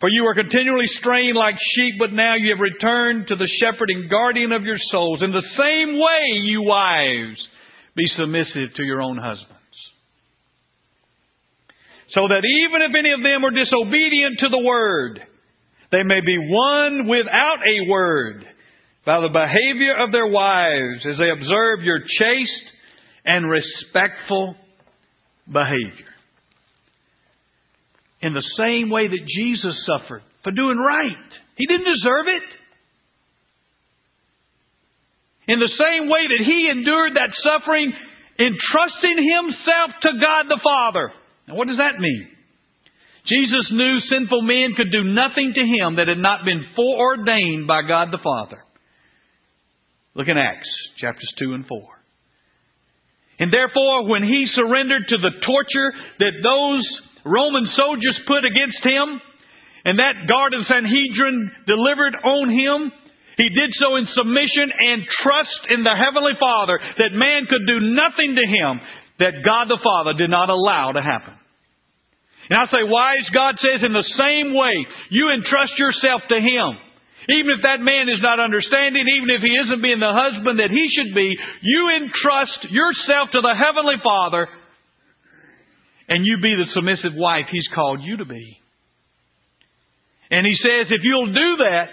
For 0.00 0.10
you 0.10 0.24
were 0.24 0.34
continually 0.34 0.88
straying 1.00 1.34
like 1.34 1.54
sheep, 1.74 1.94
but 1.98 2.12
now 2.12 2.34
you 2.34 2.50
have 2.52 2.60
returned 2.60 3.28
to 3.28 3.36
the 3.36 3.48
shepherd 3.60 3.88
and 3.88 4.10
guardian 4.10 4.52
of 4.52 4.64
your 4.64 4.76
souls. 4.90 5.22
In 5.22 5.32
the 5.32 5.48
same 5.56 5.96
way, 5.96 6.44
you 6.44 6.62
wives, 6.62 7.40
be 7.96 8.04
submissive 8.18 8.74
to 8.76 8.82
your 8.82 9.00
own 9.00 9.16
husbands. 9.16 9.54
So 12.12 12.28
that 12.28 12.44
even 12.44 12.82
if 12.82 12.92
any 12.92 13.12
of 13.12 13.22
them 13.22 13.44
are 13.44 13.50
disobedient 13.50 14.40
to 14.40 14.48
the 14.50 14.62
word, 14.62 15.20
they 15.90 16.02
may 16.02 16.20
be 16.20 16.36
won 16.38 17.08
without 17.08 17.64
a 17.64 17.88
word 17.88 18.44
by 19.06 19.20
the 19.20 19.28
behavior 19.28 19.96
of 19.98 20.12
their 20.12 20.26
wives 20.26 21.04
as 21.08 21.18
they 21.18 21.30
observe 21.30 21.82
your 21.82 22.00
chaste 22.00 22.66
and 23.24 23.48
respectful 23.48 24.56
behavior. 25.46 26.12
In 28.22 28.32
the 28.32 28.44
same 28.56 28.88
way 28.88 29.06
that 29.08 29.26
Jesus 29.28 29.74
suffered 29.84 30.22
for 30.42 30.50
doing 30.52 30.78
right. 30.78 31.30
He 31.56 31.66
didn't 31.66 31.84
deserve 31.84 32.26
it. 32.28 32.42
In 35.46 35.60
the 35.60 35.68
same 35.68 36.08
way 36.08 36.24
that 36.28 36.44
he 36.44 36.70
endured 36.72 37.16
that 37.16 37.36
suffering, 37.44 37.92
entrusting 38.38 39.18
himself 39.20 39.90
to 40.02 40.10
God 40.18 40.48
the 40.48 40.60
Father. 40.64 41.12
Now, 41.46 41.56
what 41.56 41.68
does 41.68 41.76
that 41.76 42.00
mean? 42.00 42.28
Jesus 43.26 43.68
knew 43.72 44.00
sinful 44.08 44.42
men 44.42 44.74
could 44.76 44.90
do 44.90 45.04
nothing 45.04 45.52
to 45.54 45.60
him 45.60 45.96
that 45.96 46.08
had 46.08 46.18
not 46.18 46.44
been 46.44 46.64
foreordained 46.76 47.66
by 47.66 47.82
God 47.82 48.08
the 48.10 48.18
Father. 48.22 48.64
Look 50.14 50.28
in 50.28 50.38
Acts 50.38 50.68
chapters 50.98 51.30
2 51.38 51.54
and 51.54 51.66
4. 51.66 51.78
And 53.40 53.52
therefore, 53.52 54.06
when 54.06 54.22
he 54.22 54.46
surrendered 54.54 55.08
to 55.08 55.18
the 55.18 55.34
torture 55.42 55.90
that 56.22 56.38
those 56.38 56.86
Roman 57.26 57.66
soldiers 57.74 58.14
put 58.26 58.46
against 58.46 58.78
him, 58.84 59.20
and 59.84 59.98
that 59.98 60.30
guard 60.30 60.54
of 60.54 60.66
Sanhedrin 60.70 61.50
delivered 61.66 62.14
on 62.14 62.48
him, 62.48 62.92
he 63.36 63.50
did 63.50 63.74
so 63.82 63.96
in 63.96 64.06
submission 64.14 64.70
and 64.70 65.02
trust 65.22 65.60
in 65.74 65.82
the 65.82 65.98
Heavenly 65.98 66.38
Father 66.38 66.78
that 66.78 67.12
man 67.12 67.50
could 67.50 67.66
do 67.66 67.82
nothing 67.82 68.38
to 68.38 68.46
him 68.46 68.80
that 69.18 69.42
God 69.44 69.66
the 69.66 69.82
Father 69.82 70.14
did 70.14 70.30
not 70.30 70.48
allow 70.48 70.92
to 70.92 71.02
happen. 71.02 71.34
And 72.50 72.58
I 72.58 72.66
say, 72.66 72.84
wise 72.84 73.28
God 73.32 73.56
says 73.56 73.80
in 73.84 73.92
the 73.92 74.04
same 74.18 74.52
way, 74.52 74.74
you 75.10 75.32
entrust 75.32 75.72
yourself 75.78 76.22
to 76.28 76.36
Him. 76.36 76.76
Even 77.28 77.56
if 77.56 77.62
that 77.64 77.80
man 77.80 78.08
is 78.08 78.20
not 78.20 78.38
understanding, 78.38 79.04
even 79.16 79.30
if 79.30 79.40
he 79.40 79.56
isn't 79.56 79.80
being 79.80 80.00
the 80.00 80.12
husband 80.12 80.60
that 80.60 80.68
he 80.68 80.84
should 80.92 81.14
be, 81.14 81.32
you 81.62 81.82
entrust 81.96 82.68
yourself 82.68 83.32
to 83.32 83.40
the 83.40 83.56
Heavenly 83.56 83.96
Father 84.04 84.48
and 86.08 86.26
you 86.26 86.36
be 86.42 86.54
the 86.54 86.70
submissive 86.74 87.16
wife 87.16 87.46
He's 87.50 87.68
called 87.74 88.02
you 88.02 88.18
to 88.18 88.24
be. 88.24 88.60
And 90.30 90.46
He 90.46 90.54
says, 90.56 90.90
if 90.90 91.00
you'll 91.02 91.32
do 91.32 91.56
that, 91.64 91.86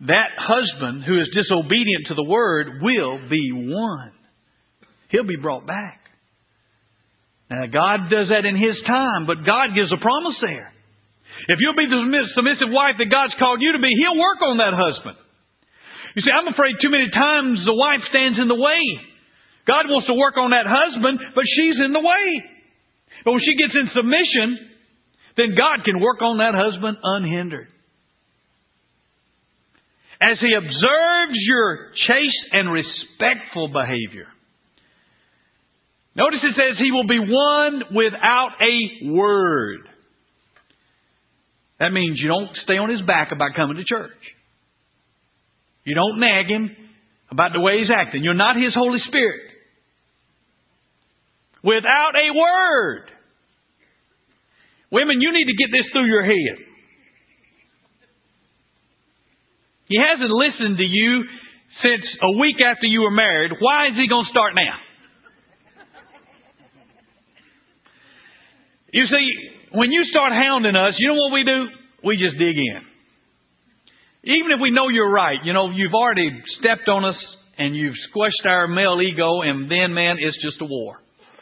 that 0.00 0.30
husband 0.36 1.04
who 1.04 1.20
is 1.20 1.28
disobedient 1.34 2.08
to 2.08 2.14
the 2.14 2.24
Word 2.24 2.82
will 2.82 3.18
be 3.28 3.50
won. 3.52 4.12
He'll 5.10 5.26
be 5.26 5.36
brought 5.40 5.66
back. 5.66 6.00
Now, 7.50 7.66
God 7.66 8.10
does 8.10 8.28
that 8.30 8.44
in 8.44 8.56
His 8.56 8.76
time, 8.86 9.26
but 9.26 9.46
God 9.46 9.70
gives 9.74 9.92
a 9.92 10.00
promise 10.00 10.36
there. 10.40 10.73
If 11.48 11.60
you'll 11.60 11.76
be 11.76 11.88
the 11.88 12.00
submissive 12.34 12.72
wife 12.72 12.96
that 12.98 13.12
God's 13.12 13.36
called 13.38 13.60
you 13.60 13.72
to 13.72 13.82
be, 13.82 13.92
He'll 13.92 14.18
work 14.18 14.40
on 14.40 14.58
that 14.58 14.72
husband. 14.72 15.16
You 16.16 16.22
see, 16.22 16.30
I'm 16.30 16.48
afraid 16.48 16.76
too 16.80 16.90
many 16.90 17.10
times 17.10 17.60
the 17.66 17.74
wife 17.74 18.00
stands 18.08 18.38
in 18.38 18.48
the 18.48 18.56
way. 18.56 18.82
God 19.66 19.88
wants 19.88 20.06
to 20.06 20.14
work 20.14 20.36
on 20.36 20.50
that 20.50 20.68
husband, 20.68 21.20
but 21.34 21.44
she's 21.44 21.76
in 21.84 21.92
the 21.92 22.00
way. 22.00 22.26
But 23.24 23.32
when 23.32 23.42
she 23.44 23.56
gets 23.56 23.74
in 23.74 23.90
submission, 23.92 24.58
then 25.36 25.56
God 25.56 25.84
can 25.84 26.00
work 26.00 26.22
on 26.22 26.38
that 26.38 26.54
husband 26.54 26.98
unhindered. 27.02 27.68
As 30.22 30.38
He 30.40 30.54
observes 30.54 31.36
your 31.44 31.90
chaste 32.06 32.44
and 32.52 32.70
respectful 32.70 33.68
behavior, 33.68 34.28
Notice 36.16 36.40
it 36.44 36.54
says 36.54 36.78
he 36.78 36.92
will 36.92 37.06
be 37.06 37.18
won 37.18 37.82
without 37.92 38.50
a 38.62 39.10
word. 39.10 39.88
That 41.80 41.92
means 41.92 42.18
you 42.20 42.28
don't 42.28 42.50
stay 42.62 42.78
on 42.78 42.90
his 42.90 43.02
back 43.02 43.32
about 43.32 43.54
coming 43.56 43.76
to 43.76 43.84
church. 43.84 44.12
You 45.84 45.94
don't 45.94 46.20
nag 46.20 46.46
him 46.46 46.70
about 47.30 47.52
the 47.52 47.60
way 47.60 47.78
he's 47.80 47.90
acting. 47.94 48.22
You're 48.22 48.34
not 48.34 48.56
his 48.56 48.74
Holy 48.74 49.00
Spirit. 49.06 49.50
Without 51.62 52.12
a 52.14 52.34
word. 52.34 53.10
Women, 54.90 55.20
you 55.20 55.32
need 55.32 55.46
to 55.46 55.56
get 55.56 55.72
this 55.72 55.90
through 55.92 56.06
your 56.06 56.24
head. 56.24 56.58
He 59.88 59.98
hasn't 59.98 60.30
listened 60.30 60.78
to 60.78 60.84
you 60.84 61.24
since 61.82 62.04
a 62.22 62.38
week 62.38 62.56
after 62.64 62.86
you 62.86 63.02
were 63.02 63.10
married. 63.10 63.52
Why 63.58 63.88
is 63.88 63.94
he 63.96 64.08
going 64.08 64.24
to 64.24 64.30
start 64.30 64.54
now? 64.54 64.76
You 68.92 69.06
see, 69.06 69.53
when 69.74 69.90
you 69.92 70.04
start 70.10 70.32
hounding 70.32 70.76
us, 70.76 70.94
you 70.98 71.08
know 71.08 71.14
what 71.14 71.32
we 71.32 71.44
do? 71.44 71.66
We 72.04 72.16
just 72.16 72.38
dig 72.38 72.56
in. 72.56 72.80
Even 74.24 74.52
if 74.52 74.60
we 74.60 74.70
know 74.70 74.88
you're 74.88 75.10
right, 75.10 75.38
you 75.44 75.52
know, 75.52 75.70
you've 75.70 75.94
already 75.94 76.30
stepped 76.58 76.88
on 76.88 77.04
us 77.04 77.16
and 77.58 77.76
you've 77.76 77.94
squashed 78.08 78.46
our 78.46 78.66
male 78.66 79.00
ego, 79.00 79.42
and 79.42 79.70
then, 79.70 79.94
man, 79.94 80.16
it's 80.18 80.36
just 80.42 80.60
a 80.60 80.64
war. 80.64 80.96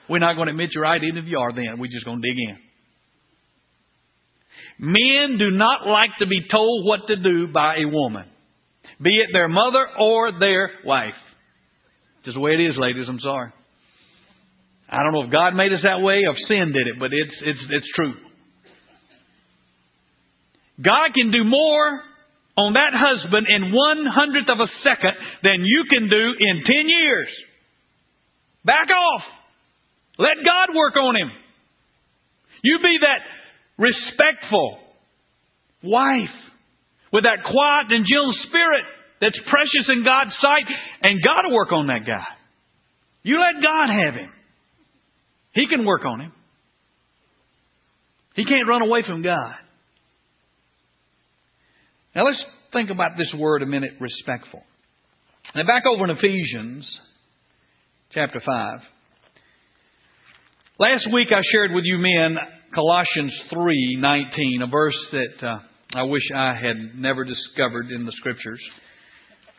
We're 0.09 0.18
not 0.18 0.35
going 0.35 0.47
to 0.47 0.53
admit 0.53 0.71
you're 0.75 0.83
right, 0.83 1.03
even 1.03 1.18
if 1.18 1.25
you 1.27 1.38
are 1.38 1.53
then. 1.53 1.79
We're 1.79 1.90
just 1.90 2.05
going 2.05 2.21
to 2.21 2.29
dig 2.29 2.37
in. 2.38 2.59
Men 4.79 5.38
do 5.38 5.51
not 5.51 5.87
like 5.87 6.11
to 6.18 6.27
be 6.27 6.40
told 6.51 6.87
what 6.87 7.07
to 7.07 7.16
do 7.16 7.47
by 7.53 7.77
a 7.77 7.88
woman, 7.88 8.25
be 9.01 9.11
it 9.11 9.29
their 9.33 9.49
mother 9.49 9.87
or 9.99 10.38
their 10.38 10.71
wife. 10.85 11.14
Just 12.25 12.35
the 12.35 12.40
way 12.40 12.53
it 12.53 12.61
is, 12.61 12.77
ladies, 12.77 13.07
I'm 13.09 13.21
sorry. 13.21 13.53
I 14.88 15.03
don't 15.03 15.12
know 15.12 15.25
if 15.25 15.33
God 15.33 15.55
made 15.55 15.73
us 15.73 15.81
that 15.85 16.03
way 16.03 16.21
or 16.27 16.33
if 16.33 16.38
sin 16.49 16.73
did 16.73 16.87
it, 16.87 16.99
but 16.99 17.11
it's, 17.12 17.35
it's, 17.42 17.61
it's 17.71 17.87
true. 17.95 18.14
God 20.81 21.15
can 21.15 21.31
do 21.31 21.45
more 21.45 22.01
on 22.57 22.75
that 22.75 22.93
husband 22.93 23.47
in 23.49 23.73
one 23.73 24.05
hundredth 24.07 24.49
of 24.49 24.61
a 24.61 24.69
second 24.87 25.13
than 25.43 25.65
you 25.65 25.85
can 25.91 26.09
do 26.09 26.25
in 26.39 26.63
ten 26.65 26.89
years. 26.89 27.29
Back 28.65 28.89
off. 28.89 29.23
Let 30.19 30.37
God 30.45 30.77
work 30.77 30.97
on 30.97 31.17
him. 31.17 31.31
You 32.63 32.79
be 32.83 32.99
that 33.01 33.21
respectful 33.79 34.79
wife 35.83 36.37
with 37.13 37.25
that 37.25 37.43
quiet 37.51 37.91
and 37.91 38.07
gentle 38.07 38.35
spirit 38.49 38.85
that's 39.21 39.39
precious 39.49 39.89
in 39.89 40.05
God's 40.05 40.33
sight, 40.41 40.67
and 41.03 41.23
God 41.23 41.49
will 41.49 41.57
work 41.57 41.73
on 41.73 41.87
that 41.89 42.07
guy. 42.07 42.27
You 43.23 43.39
let 43.41 43.63
God 43.63 43.89
have 43.89 44.15
him. 44.15 44.31
He 45.55 45.67
can 45.69 45.85
work 45.85 46.05
on 46.05 46.21
him. 46.21 46.33
He 48.35 48.45
can't 48.45 48.67
run 48.67 48.83
away 48.83 49.03
from 49.07 49.23
God. 49.23 49.55
Now 52.14 52.27
let's 52.27 52.38
think 52.75 52.90
about 52.90 53.12
this 53.16 53.33
word 53.38 53.62
a 53.62 53.66
minute 53.66 53.92
respectful. 53.98 54.62
Now 55.55 55.64
back 55.66 55.85
over 55.87 56.05
in 56.05 56.11
Ephesians 56.11 56.87
chapter 58.12 58.42
5. 58.44 58.81
Last 60.79 61.07
week 61.11 61.29
I 61.31 61.40
shared 61.53 61.72
with 61.72 61.85
you 61.85 61.96
men 61.96 62.37
Colossians 62.75 63.33
3:19, 63.51 64.62
a 64.62 64.66
verse 64.66 64.96
that 65.12 65.46
uh, 65.46 65.59
I 65.94 66.03
wish 66.03 66.22
I 66.35 66.55
had 66.55 66.94
never 66.94 67.25
discovered 67.25 67.90
in 67.90 68.05
the 68.05 68.12
scriptures 68.12 68.61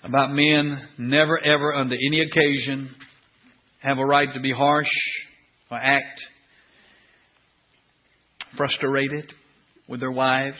about 0.03 0.31
men 0.31 0.79
never 0.99 1.39
ever 1.39 1.73
under 1.73 1.95
any 1.95 2.21
occasion 2.21 2.93
have 3.79 3.97
a 3.97 4.05
right 4.05 4.31
to 4.31 4.39
be 4.39 4.51
harsh 4.51 4.87
or 5.71 5.77
act 5.77 6.19
frustrated 8.57 9.33
with 9.87 10.01
their 10.01 10.11
wives. 10.11 10.57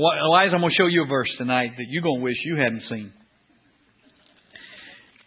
Wives, 0.00 0.52
I'm 0.52 0.60
going 0.60 0.72
to 0.72 0.76
show 0.76 0.88
you 0.88 1.04
a 1.04 1.06
verse 1.06 1.30
tonight 1.38 1.70
that 1.76 1.86
you're 1.88 2.02
going 2.02 2.18
to 2.18 2.24
wish 2.24 2.36
you 2.44 2.56
hadn't 2.56 2.82
seen. 2.90 3.12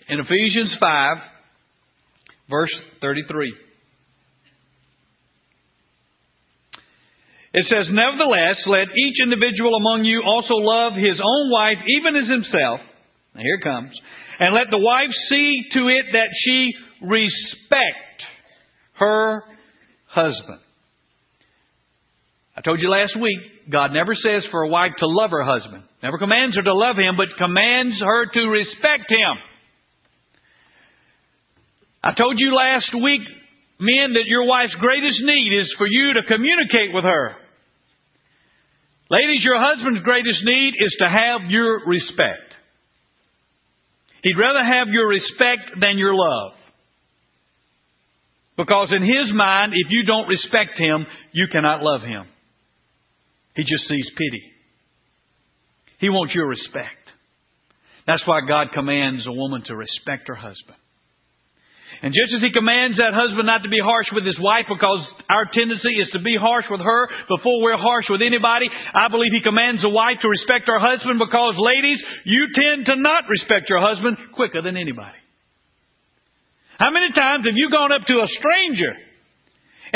In 0.10 0.20
Ephesians 0.20 0.72
5, 0.82 1.18
verse 2.50 2.72
33. 3.02 3.54
It 7.54 7.66
says, 7.70 7.88
Nevertheless, 7.90 8.58
let 8.66 8.88
each 8.96 9.22
individual 9.24 9.76
among 9.76 10.04
you 10.04 10.22
also 10.26 10.56
love 10.56 10.94
his 10.94 11.20
own 11.24 11.50
wife 11.50 11.78
even 12.00 12.16
as 12.16 12.30
himself. 12.30 12.82
Now 13.36 13.42
here 13.42 13.60
it 13.62 13.64
comes. 13.64 13.92
And 14.40 14.54
let 14.54 14.68
the 14.70 14.78
wife 14.78 15.10
see 15.30 15.64
to 15.74 15.88
it 15.88 16.06
that 16.12 16.30
she 16.44 16.72
respect 17.02 18.22
her 19.00 19.44
husband. 20.08 20.60
I 22.56 22.62
told 22.62 22.82
you 22.82 22.90
last 22.90 23.18
week, 23.20 23.40
God 23.70 23.92
never 23.92 24.16
says 24.16 24.44
for 24.52 24.64
a 24.64 24.70
wife 24.70 24.92
to 25.00 25.08
love 25.08 25.32
her 25.32 25.44
husband. 25.44 25.84
Never 26.02 26.18
commands 26.18 26.56
her 26.56 26.64
to 26.64 26.74
love 26.74 26.96
him, 26.96 27.18
but 27.18 27.38
commands 27.38 28.00
her 28.00 28.26
to 28.32 28.42
respect 28.48 29.10
him. 29.10 29.36
I 32.04 32.14
told 32.14 32.40
you 32.40 32.56
last 32.56 32.94
week, 32.96 33.22
men, 33.80 34.14
that 34.14 34.28
your 34.28 34.46
wife's 34.46 34.76
greatest 34.80 35.20
need 35.22 35.60
is 35.60 35.68
for 35.78 35.88
you 35.88 36.14
to 36.14 36.24
communicate 36.28 36.94
with 36.94 37.04
her. 37.04 37.36
Ladies, 39.10 39.44
your 39.44 39.60
husband's 39.60 40.02
greatest 40.04 40.44
need 40.44 40.74
is 40.80 40.96
to 41.00 41.10
have 41.10 41.50
your 41.50 41.86
respect. 41.86 42.48
He'd 44.24 44.38
rather 44.38 44.64
have 44.64 44.88
your 44.90 45.08
respect 45.08 45.80
than 45.80 45.98
your 45.98 46.14
love. 46.14 46.54
Because 48.58 48.90
in 48.92 49.04
his 49.04 49.34
mind, 49.34 49.74
if 49.76 49.92
you 49.92 50.04
don't 50.06 50.28
respect 50.28 50.78
him, 50.78 51.06
you 51.32 51.48
cannot 51.52 51.84
love 51.84 52.02
him. 52.02 52.26
He 53.58 53.64
just 53.66 53.90
sees 53.90 54.06
pity. 54.14 54.44
He 55.98 56.14
wants 56.14 56.34
your 56.38 56.46
respect. 56.46 57.02
That's 58.06 58.22
why 58.30 58.46
God 58.48 58.70
commands 58.72 59.26
a 59.26 59.34
woman 59.34 59.66
to 59.66 59.76
respect 59.76 60.30
her 60.30 60.38
husband. 60.38 60.78
And 62.06 62.14
just 62.14 62.30
as 62.38 62.46
he 62.46 62.54
commands 62.54 63.02
that 63.02 63.18
husband 63.18 63.50
not 63.50 63.66
to 63.66 63.74
be 63.74 63.82
harsh 63.82 64.06
with 64.14 64.22
his 64.22 64.38
wife 64.38 64.70
because 64.70 65.02
our 65.34 65.50
tendency 65.50 65.98
is 65.98 66.14
to 66.14 66.22
be 66.22 66.38
harsh 66.38 66.70
with 66.70 66.86
her 66.86 67.02
before 67.26 67.58
we're 67.66 67.82
harsh 67.82 68.06
with 68.06 68.22
anybody, 68.22 68.70
I 68.70 69.10
believe 69.10 69.34
he 69.34 69.42
commands 69.42 69.82
the 69.82 69.90
wife 69.90 70.22
to 70.22 70.30
respect 70.30 70.70
her 70.70 70.78
husband 70.78 71.18
because 71.18 71.58
ladies, 71.58 71.98
you 72.30 72.54
tend 72.54 72.86
to 72.94 72.96
not 73.02 73.26
respect 73.26 73.66
your 73.74 73.82
husband 73.82 74.22
quicker 74.38 74.62
than 74.62 74.78
anybody. 74.78 75.18
How 76.78 76.94
many 76.94 77.10
times 77.10 77.50
have 77.50 77.58
you 77.58 77.74
gone 77.74 77.90
up 77.90 78.06
to 78.06 78.22
a 78.22 78.30
stranger 78.30 78.94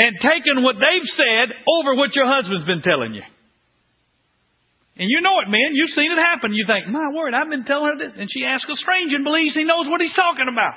and 0.02 0.18
taken 0.18 0.66
what 0.66 0.82
they've 0.82 1.10
said 1.14 1.54
over 1.62 1.94
what 1.94 2.18
your 2.18 2.26
husband's 2.26 2.66
been 2.66 2.82
telling 2.82 3.14
you? 3.14 3.22
And 4.96 5.08
you 5.08 5.20
know 5.20 5.40
it, 5.40 5.48
man. 5.48 5.72
You've 5.72 5.96
seen 5.96 6.12
it 6.12 6.20
happen. 6.20 6.52
You 6.52 6.64
think, 6.66 6.86
my 6.88 7.08
word, 7.14 7.32
I've 7.32 7.48
been 7.48 7.64
telling 7.64 7.96
her 7.96 7.98
this. 7.98 8.12
And 8.18 8.28
she 8.32 8.44
asks 8.44 8.68
a 8.68 8.76
stranger 8.76 9.16
and 9.16 9.24
believes 9.24 9.54
he 9.54 9.64
knows 9.64 9.88
what 9.88 10.00
he's 10.00 10.14
talking 10.14 10.48
about. 10.52 10.76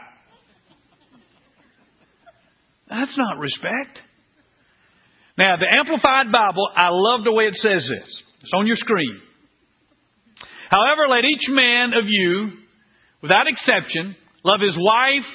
That's 2.89 3.17
not 3.17 3.39
respect. 3.39 3.99
Now, 5.37 5.57
the 5.57 5.67
Amplified 5.67 6.31
Bible, 6.31 6.69
I 6.75 6.89
love 6.91 7.25
the 7.25 7.33
way 7.33 7.45
it 7.45 7.55
says 7.61 7.83
this. 7.83 8.07
It's 8.41 8.53
on 8.53 8.67
your 8.67 8.77
screen. 8.77 9.19
However, 10.69 11.07
let 11.09 11.25
each 11.25 11.43
man 11.49 11.93
of 11.93 12.05
you, 12.07 12.51
without 13.21 13.47
exception, 13.47 14.15
love 14.43 14.61
his 14.61 14.75
wife 14.77 15.27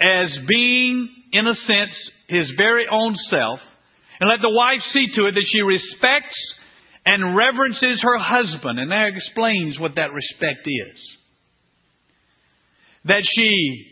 as 0.00 0.28
being, 0.46 1.08
in 1.32 1.46
a 1.46 1.54
sense, 1.66 1.96
his 2.28 2.46
very 2.56 2.86
own 2.90 3.16
self, 3.30 3.60
and 4.20 4.28
let 4.28 4.42
the 4.42 4.50
wife 4.50 4.80
see 4.92 5.06
to 5.16 5.26
it 5.26 5.32
that 5.32 5.46
she 5.50 5.62
respects 5.62 6.36
and 7.10 7.34
reverences 7.34 8.00
her 8.02 8.18
husband. 8.18 8.78
And 8.78 8.90
that 8.90 9.08
explains 9.16 9.80
what 9.80 9.94
that 9.94 10.12
respect 10.12 10.66
is. 10.66 10.98
That 13.06 13.22
she 13.34 13.86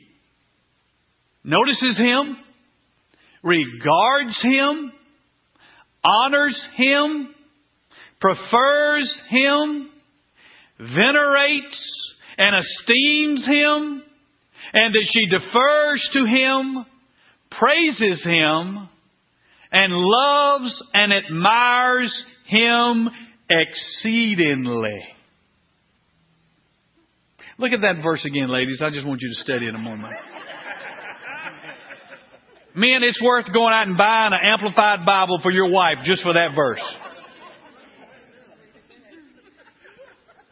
notices 1.43 1.97
him, 1.97 2.37
regards 3.43 4.37
him, 4.43 4.93
honors 6.05 6.57
him, 6.77 7.35
prefers 8.21 9.11
him, 9.31 9.89
venerates 10.79 11.77
and 12.37 12.55
esteems 12.55 13.47
him, 13.47 14.03
and 14.75 14.95
that 14.95 15.07
she 15.11 15.27
defers 15.31 16.09
to 16.13 16.27
him, 16.27 16.85
praises 17.51 18.23
him, 18.23 18.89
and 19.73 19.93
loves 19.95 20.75
and 20.93 21.15
admires 21.15 22.13
him 22.47 23.09
exceedingly. 23.51 25.01
Look 27.59 27.73
at 27.73 27.81
that 27.81 28.03
verse 28.03 28.21
again, 28.25 28.51
ladies. 28.51 28.79
I 28.83 28.91
just 28.91 29.07
want 29.07 29.21
you 29.23 29.33
to 29.35 29.43
study 29.43 29.67
it 29.67 29.75
a 29.75 29.79
moment. 29.79 30.13
Men, 32.75 33.03
it's 33.03 33.21
worth 33.23 33.47
going 33.53 33.73
out 33.73 33.89
and 33.89 33.97
buying 33.97 34.35
an 34.35 34.41
amplified 34.45 35.07
Bible 35.07 35.41
for 35.43 35.51
your 35.51 35.71
wife 35.71 35.99
just 36.05 36.23
for 36.23 36.35
that 36.35 36.49
verse. 36.55 36.83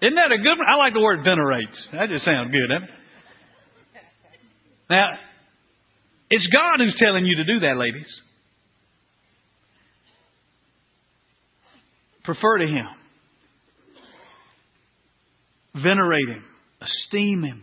Isn't 0.01 0.17
that 0.17 0.33
a 0.33 0.39
good 0.39 0.57
one? 0.57 0.67
I 0.67 0.77
like 0.77 0.95
the 0.95 1.01
word 1.01 1.21
venerates. 1.25 1.77
That 1.93 2.09
just 2.09 2.25
sounds 2.25 2.51
good, 2.51 2.69
doesn't 2.69 2.85
it? 2.85 2.91
Now, 4.89 5.09
it's 6.31 6.47
God 6.47 6.79
who's 6.79 6.97
telling 6.99 7.27
you 7.27 7.37
to 7.37 7.45
do 7.45 7.61
that, 7.61 7.77
ladies. 7.77 8.09
Prefer 12.25 12.59
to 12.59 12.67
Him. 12.67 12.87
Venerate 15.75 16.29
Him. 16.29 16.45
Esteem 16.81 17.43
Him. 17.43 17.63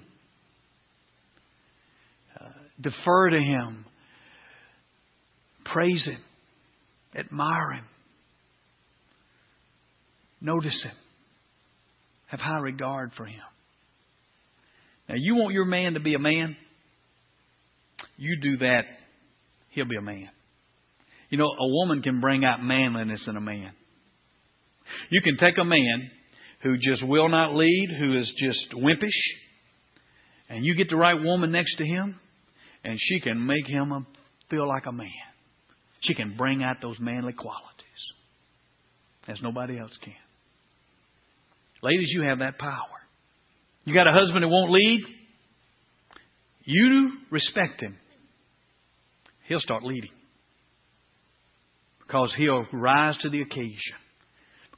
Uh, 2.39 2.45
defer 2.79 3.29
to 3.31 3.39
Him. 3.39 3.85
Praise 5.73 6.01
Him. 6.05 6.19
Admire 7.17 7.73
Him. 7.73 7.85
Notice 10.41 10.71
Him. 10.83 10.91
Have 12.27 12.39
high 12.39 12.59
regard 12.59 13.11
for 13.17 13.25
Him. 13.25 13.41
Now, 15.09 15.15
you 15.17 15.35
want 15.35 15.53
your 15.53 15.65
man 15.65 15.95
to 15.95 15.99
be 15.99 16.13
a 16.13 16.19
man? 16.19 16.55
You 18.17 18.37
do 18.41 18.57
that, 18.57 18.83
he'll 19.71 19.87
be 19.87 19.97
a 19.97 20.01
man. 20.01 20.29
You 21.29 21.37
know, 21.37 21.45
a 21.45 21.67
woman 21.67 22.01
can 22.01 22.21
bring 22.21 22.45
out 22.45 22.61
manliness 22.61 23.21
in 23.27 23.35
a 23.35 23.41
man. 23.41 23.71
You 25.09 25.21
can 25.21 25.37
take 25.37 25.57
a 25.57 25.65
man 25.65 26.11
who 26.63 26.77
just 26.77 27.05
will 27.05 27.29
not 27.29 27.55
lead, 27.55 27.89
who 27.99 28.19
is 28.19 28.27
just 28.37 28.73
wimpish, 28.73 29.09
and 30.49 30.65
you 30.65 30.75
get 30.75 30.89
the 30.89 30.95
right 30.95 31.19
woman 31.19 31.51
next 31.51 31.75
to 31.77 31.85
him, 31.85 32.19
and 32.83 32.99
she 33.01 33.19
can 33.19 33.45
make 33.45 33.67
him 33.67 34.05
feel 34.49 34.67
like 34.67 34.85
a 34.85 34.91
man. 34.91 35.09
She 36.01 36.13
can 36.13 36.35
bring 36.37 36.63
out 36.63 36.77
those 36.81 36.97
manly 36.99 37.33
qualities 37.33 37.61
as 39.27 39.37
nobody 39.41 39.79
else 39.79 39.91
can. 40.03 40.13
Ladies, 41.83 42.09
you 42.11 42.23
have 42.23 42.39
that 42.39 42.57
power. 42.57 43.01
You 43.85 43.93
got 43.93 44.07
a 44.07 44.11
husband 44.11 44.43
that 44.43 44.47
won't 44.47 44.71
lead? 44.71 45.01
You 46.65 47.11
respect 47.31 47.81
him. 47.81 47.97
He'll 49.47 49.61
start 49.61 49.83
leading. 49.83 50.11
Because 52.05 52.29
he'll 52.37 52.65
rise 52.71 53.15
to 53.21 53.29
the 53.29 53.41
occasion. 53.41 53.97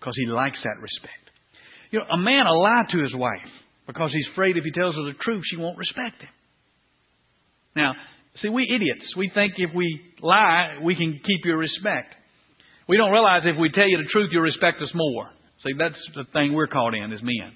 Because 0.04 0.16
he 0.18 0.26
likes 0.26 0.58
that 0.66 0.84
respect. 0.84 1.32
You 1.92 2.00
know, 2.00 2.06
a 2.12 2.18
man 2.18 2.44
will 2.44 2.62
lie 2.62 2.84
to 2.92 3.00
his 3.00 3.16
wife 3.16 3.48
because 3.88 4.12
he's 4.12 4.28
afraid 4.34 4.58
if 4.58 4.66
he 4.66 4.72
tells 4.72 4.96
her 4.96 5.04
the 5.04 5.16
truth, 5.24 5.44
she 5.50 5.56
won't 5.56 5.78
respect 5.78 6.20
him. 6.20 6.30
Now, 7.74 7.94
See, 8.42 8.50
we 8.50 8.64
idiots, 8.64 9.06
we 9.16 9.30
think 9.34 9.54
if 9.58 9.70
we 9.76 10.02
lie, 10.22 10.80
we 10.82 10.96
can 10.96 11.14
keep 11.14 11.46
your 11.46 11.58
respect. 11.58 12.16
We 12.88 12.98
don't 12.98 13.12
realize 13.12 13.44
if 13.46 13.60
we 13.60 13.70
tell 13.70 13.88
you 13.88 13.98
the 13.98 14.10
truth, 14.12 14.30
you'll 14.32 14.42
respect 14.42 14.82
us 14.82 14.90
more. 14.96 15.30
See, 15.64 15.74
that's 15.78 15.96
the 16.16 16.26
thing 16.34 16.54
we're 16.54 16.68
caught 16.68 16.96
in 16.96 17.14
as 17.14 17.22
men. 17.22 17.54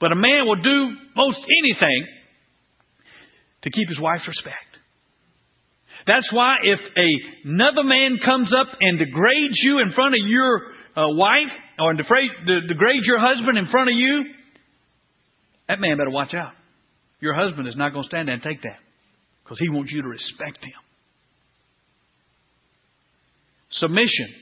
But 0.00 0.12
a 0.12 0.16
man 0.16 0.46
will 0.46 0.60
do 0.60 0.96
most 1.16 1.38
anything 1.62 2.06
to 3.62 3.70
keep 3.70 3.88
his 3.88 3.98
wife's 3.98 4.26
respect. 4.26 4.56
That's 6.06 6.26
why 6.32 6.56
if 6.62 6.80
another 7.44 7.84
man 7.84 8.18
comes 8.24 8.48
up 8.52 8.68
and 8.80 8.98
degrades 8.98 9.58
you 9.62 9.78
in 9.78 9.92
front 9.92 10.14
of 10.14 10.20
your 10.26 10.62
uh, 10.98 11.08
wife, 11.10 11.52
or 11.78 11.94
degrade 11.94 13.04
your 13.04 13.20
husband 13.20 13.56
in 13.56 13.68
front 13.70 13.88
of 13.88 13.96
you, 13.96 14.24
that 15.68 15.80
man 15.80 15.96
better 15.96 16.10
watch 16.10 16.34
out. 16.34 16.52
Your 17.20 17.34
husband 17.34 17.68
is 17.68 17.74
not 17.76 17.92
going 17.92 18.04
to 18.04 18.08
stand 18.08 18.28
there 18.28 18.34
and 18.34 18.42
take 18.42 18.62
that 18.62 18.78
because 19.44 19.58
he 19.60 19.68
wants 19.68 19.92
you 19.92 20.02
to 20.02 20.08
respect 20.08 20.64
him. 20.64 20.72
Submission 23.80 24.34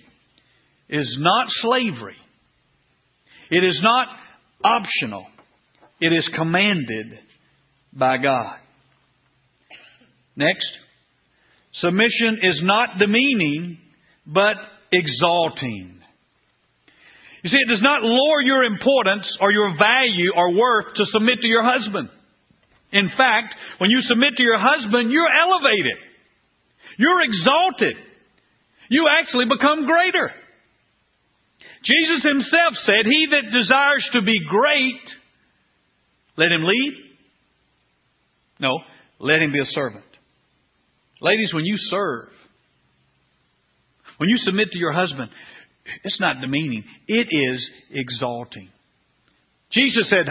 is 0.89 1.07
not 1.19 1.47
slavery. 1.63 2.17
It 3.51 3.63
is 3.65 3.79
not 3.83 4.09
optional. 4.65 5.27
It 6.01 6.13
is 6.13 6.25
commanded 6.35 7.19
by 7.93 8.17
God. 8.19 8.57
Next. 10.37 10.67
Submission 11.81 12.39
is 12.43 12.61
not 12.63 12.99
demeaning, 12.99 13.79
but 14.27 14.57
exalting. 14.93 15.96
You 17.47 17.51
see, 17.55 17.63
it 17.63 17.71
does 17.71 17.83
not 17.83 18.03
lower 18.03 18.43
your 18.43 18.65
importance 18.65 19.23
or 19.41 19.53
your 19.53 19.79
value 19.79 20.35
or 20.35 20.51
worth 20.51 20.97
to 20.97 21.05
submit 21.13 21.39
to 21.43 21.47
your 21.47 21.63
husband. 21.63 22.09
In 22.91 23.07
fact, 23.17 23.55
when 23.79 23.89
you 23.89 24.03
submit 24.09 24.35
to 24.37 24.43
your 24.43 24.59
husband, 24.59 25.13
you're 25.13 25.31
elevated. 25.31 25.95
You're 26.99 27.23
exalted. 27.23 28.03
You 28.91 29.07
actually 29.07 29.45
become 29.45 29.87
greater. 29.87 30.33
Jesus 31.87 32.27
himself 32.27 32.83
said, 32.85 33.07
He 33.07 33.29
that 33.31 33.55
desires 33.55 34.05
to 34.15 34.23
be 34.23 34.43
great, 34.51 35.07
let 36.37 36.51
him 36.51 36.65
lead. 36.65 36.95
No, 38.59 38.81
let 39.21 39.41
him 39.41 39.53
be 39.53 39.61
a 39.61 39.71
servant. 39.73 40.03
Ladies, 41.21 41.55
when 41.55 41.65
you 41.65 41.77
serve, 41.91 42.27
when 44.17 44.29
you 44.31 44.39
submit 44.45 44.73
to 44.73 44.79
your 44.79 44.93
husband, 44.93 45.31
it's 46.05 46.21
not 46.21 46.41
demeaning, 46.41 46.85
it 47.09 47.29
is 47.31 47.61
exalting. 47.93 48.69
Jesus 49.73 50.05
said 50.11 50.27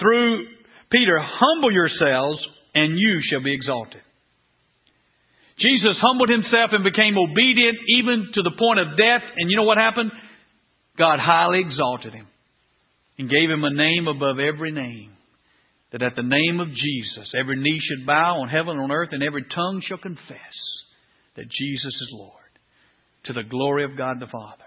through 0.00 0.46
Peter, 0.90 1.18
Humble 1.20 1.72
yourselves, 1.72 2.38
and 2.74 2.98
you 2.98 3.20
shall 3.30 3.42
be 3.42 3.54
exalted. 3.54 4.00
Jesus 5.58 5.96
humbled 6.00 6.30
himself 6.30 6.70
and 6.72 6.84
became 6.84 7.18
obedient 7.18 7.78
even 7.88 8.30
to 8.34 8.42
the 8.42 8.54
point 8.56 8.78
of 8.78 8.96
death. 8.96 9.22
And 9.36 9.50
you 9.50 9.56
know 9.56 9.64
what 9.64 9.78
happened? 9.78 10.12
God 10.96 11.18
highly 11.18 11.60
exalted 11.60 12.12
him 12.12 12.26
and 13.18 13.28
gave 13.28 13.50
him 13.50 13.64
a 13.64 13.74
name 13.74 14.06
above 14.06 14.38
every 14.38 14.70
name. 14.70 15.12
That 15.90 16.02
at 16.02 16.14
the 16.16 16.22
name 16.22 16.60
of 16.60 16.68
Jesus, 16.68 17.32
every 17.38 17.56
knee 17.56 17.80
should 17.82 18.06
bow 18.06 18.40
on 18.42 18.48
heaven 18.50 18.72
and 18.76 18.82
on 18.82 18.92
earth, 18.92 19.08
and 19.12 19.22
every 19.22 19.42
tongue 19.42 19.82
shall 19.88 19.96
confess 19.96 20.54
that 21.34 21.48
Jesus 21.48 21.94
is 21.94 22.08
Lord 22.12 22.37
to 23.24 23.32
the 23.32 23.42
glory 23.42 23.84
of 23.84 23.96
God 23.96 24.20
the 24.20 24.26
Father. 24.26 24.64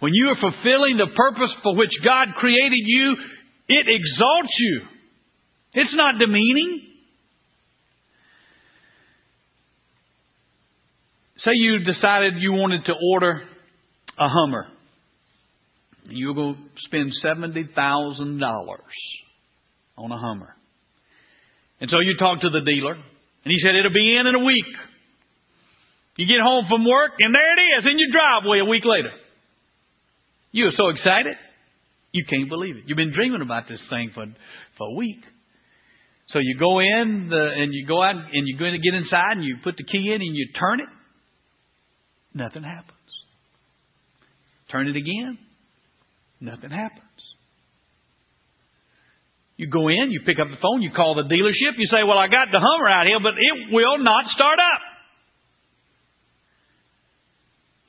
When 0.00 0.12
you 0.14 0.28
are 0.28 0.36
fulfilling 0.36 0.96
the 0.96 1.08
purpose 1.14 1.50
for 1.62 1.76
which 1.76 1.90
God 2.04 2.28
created 2.36 2.82
you, 2.84 3.16
it 3.68 3.86
exalts 3.88 4.54
you. 4.58 4.82
It's 5.74 5.94
not 5.94 6.18
demeaning. 6.18 6.82
Say 11.44 11.52
you 11.54 11.78
decided 11.78 12.34
you 12.38 12.52
wanted 12.52 12.84
to 12.86 12.92
order 13.12 13.42
a 14.18 14.28
Hummer. 14.28 14.66
You 16.04 16.30
are 16.30 16.34
going 16.34 16.54
to 16.54 16.60
spend 16.86 17.12
$70,000 17.24 17.72
on 19.96 20.12
a 20.12 20.18
Hummer. 20.18 20.54
And 21.80 21.88
so 21.90 22.00
you 22.00 22.16
talk 22.18 22.42
to 22.42 22.50
the 22.50 22.60
dealer, 22.60 22.92
and 22.92 23.02
he 23.44 23.58
said 23.62 23.74
it'll 23.74 23.92
be 23.92 24.16
in 24.16 24.26
in 24.26 24.34
a 24.34 24.44
week. 24.44 24.66
You 26.20 26.26
get 26.26 26.44
home 26.44 26.66
from 26.68 26.84
work, 26.84 27.12
and 27.18 27.34
there 27.34 27.52
it 27.56 27.80
is 27.80 27.90
in 27.90 27.98
your 27.98 28.12
driveway 28.12 28.60
a 28.60 28.68
week 28.68 28.84
later. 28.84 29.08
You 30.52 30.66
are 30.66 30.76
so 30.76 30.90
excited, 30.90 31.32
you 32.12 32.26
can't 32.28 32.46
believe 32.46 32.76
it. 32.76 32.82
You've 32.84 33.00
been 33.00 33.14
dreaming 33.14 33.40
about 33.40 33.64
this 33.70 33.80
thing 33.88 34.10
for, 34.12 34.26
for 34.76 34.88
a 34.88 34.92
week. 34.92 35.24
So 36.28 36.38
you 36.38 36.58
go 36.58 36.78
in 36.80 37.28
the, 37.30 37.40
and 37.56 37.72
you 37.72 37.86
go 37.86 38.02
out 38.02 38.16
and 38.16 38.42
you're 38.44 38.58
going 38.58 38.76
to 38.76 38.84
get 38.84 38.92
inside 38.92 39.40
and 39.40 39.44
you 39.44 39.56
put 39.64 39.78
the 39.78 39.84
key 39.84 40.12
in 40.14 40.20
and 40.20 40.36
you 40.36 40.48
turn 40.60 40.80
it. 40.80 40.92
Nothing 42.34 42.64
happens. 42.64 42.98
Turn 44.70 44.88
it 44.88 44.96
again. 44.96 45.38
Nothing 46.38 46.70
happens. 46.70 47.00
You 49.56 49.70
go 49.70 49.88
in, 49.88 50.10
you 50.10 50.20
pick 50.26 50.36
up 50.38 50.48
the 50.52 50.60
phone, 50.60 50.82
you 50.82 50.90
call 50.92 51.14
the 51.14 51.24
dealership, 51.24 51.80
you 51.80 51.88
say, 51.90 52.04
Well, 52.04 52.18
I 52.18 52.28
got 52.28 52.48
the 52.52 52.60
Hummer 52.60 52.88
out 52.90 53.06
here, 53.06 53.20
but 53.22 53.40
it 53.40 53.72
will 53.72 54.04
not 54.04 54.26
start 54.36 54.58
up. 54.58 54.89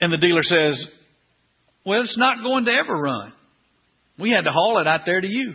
And 0.01 0.11
the 0.11 0.17
dealer 0.17 0.43
says, 0.43 0.75
Well, 1.85 2.01
it's 2.01 2.17
not 2.17 2.43
going 2.43 2.65
to 2.65 2.71
ever 2.71 2.93
run. 2.93 3.33
We 4.19 4.31
had 4.31 4.43
to 4.45 4.51
haul 4.51 4.79
it 4.81 4.87
out 4.87 5.01
there 5.05 5.21
to 5.21 5.27
you. 5.27 5.53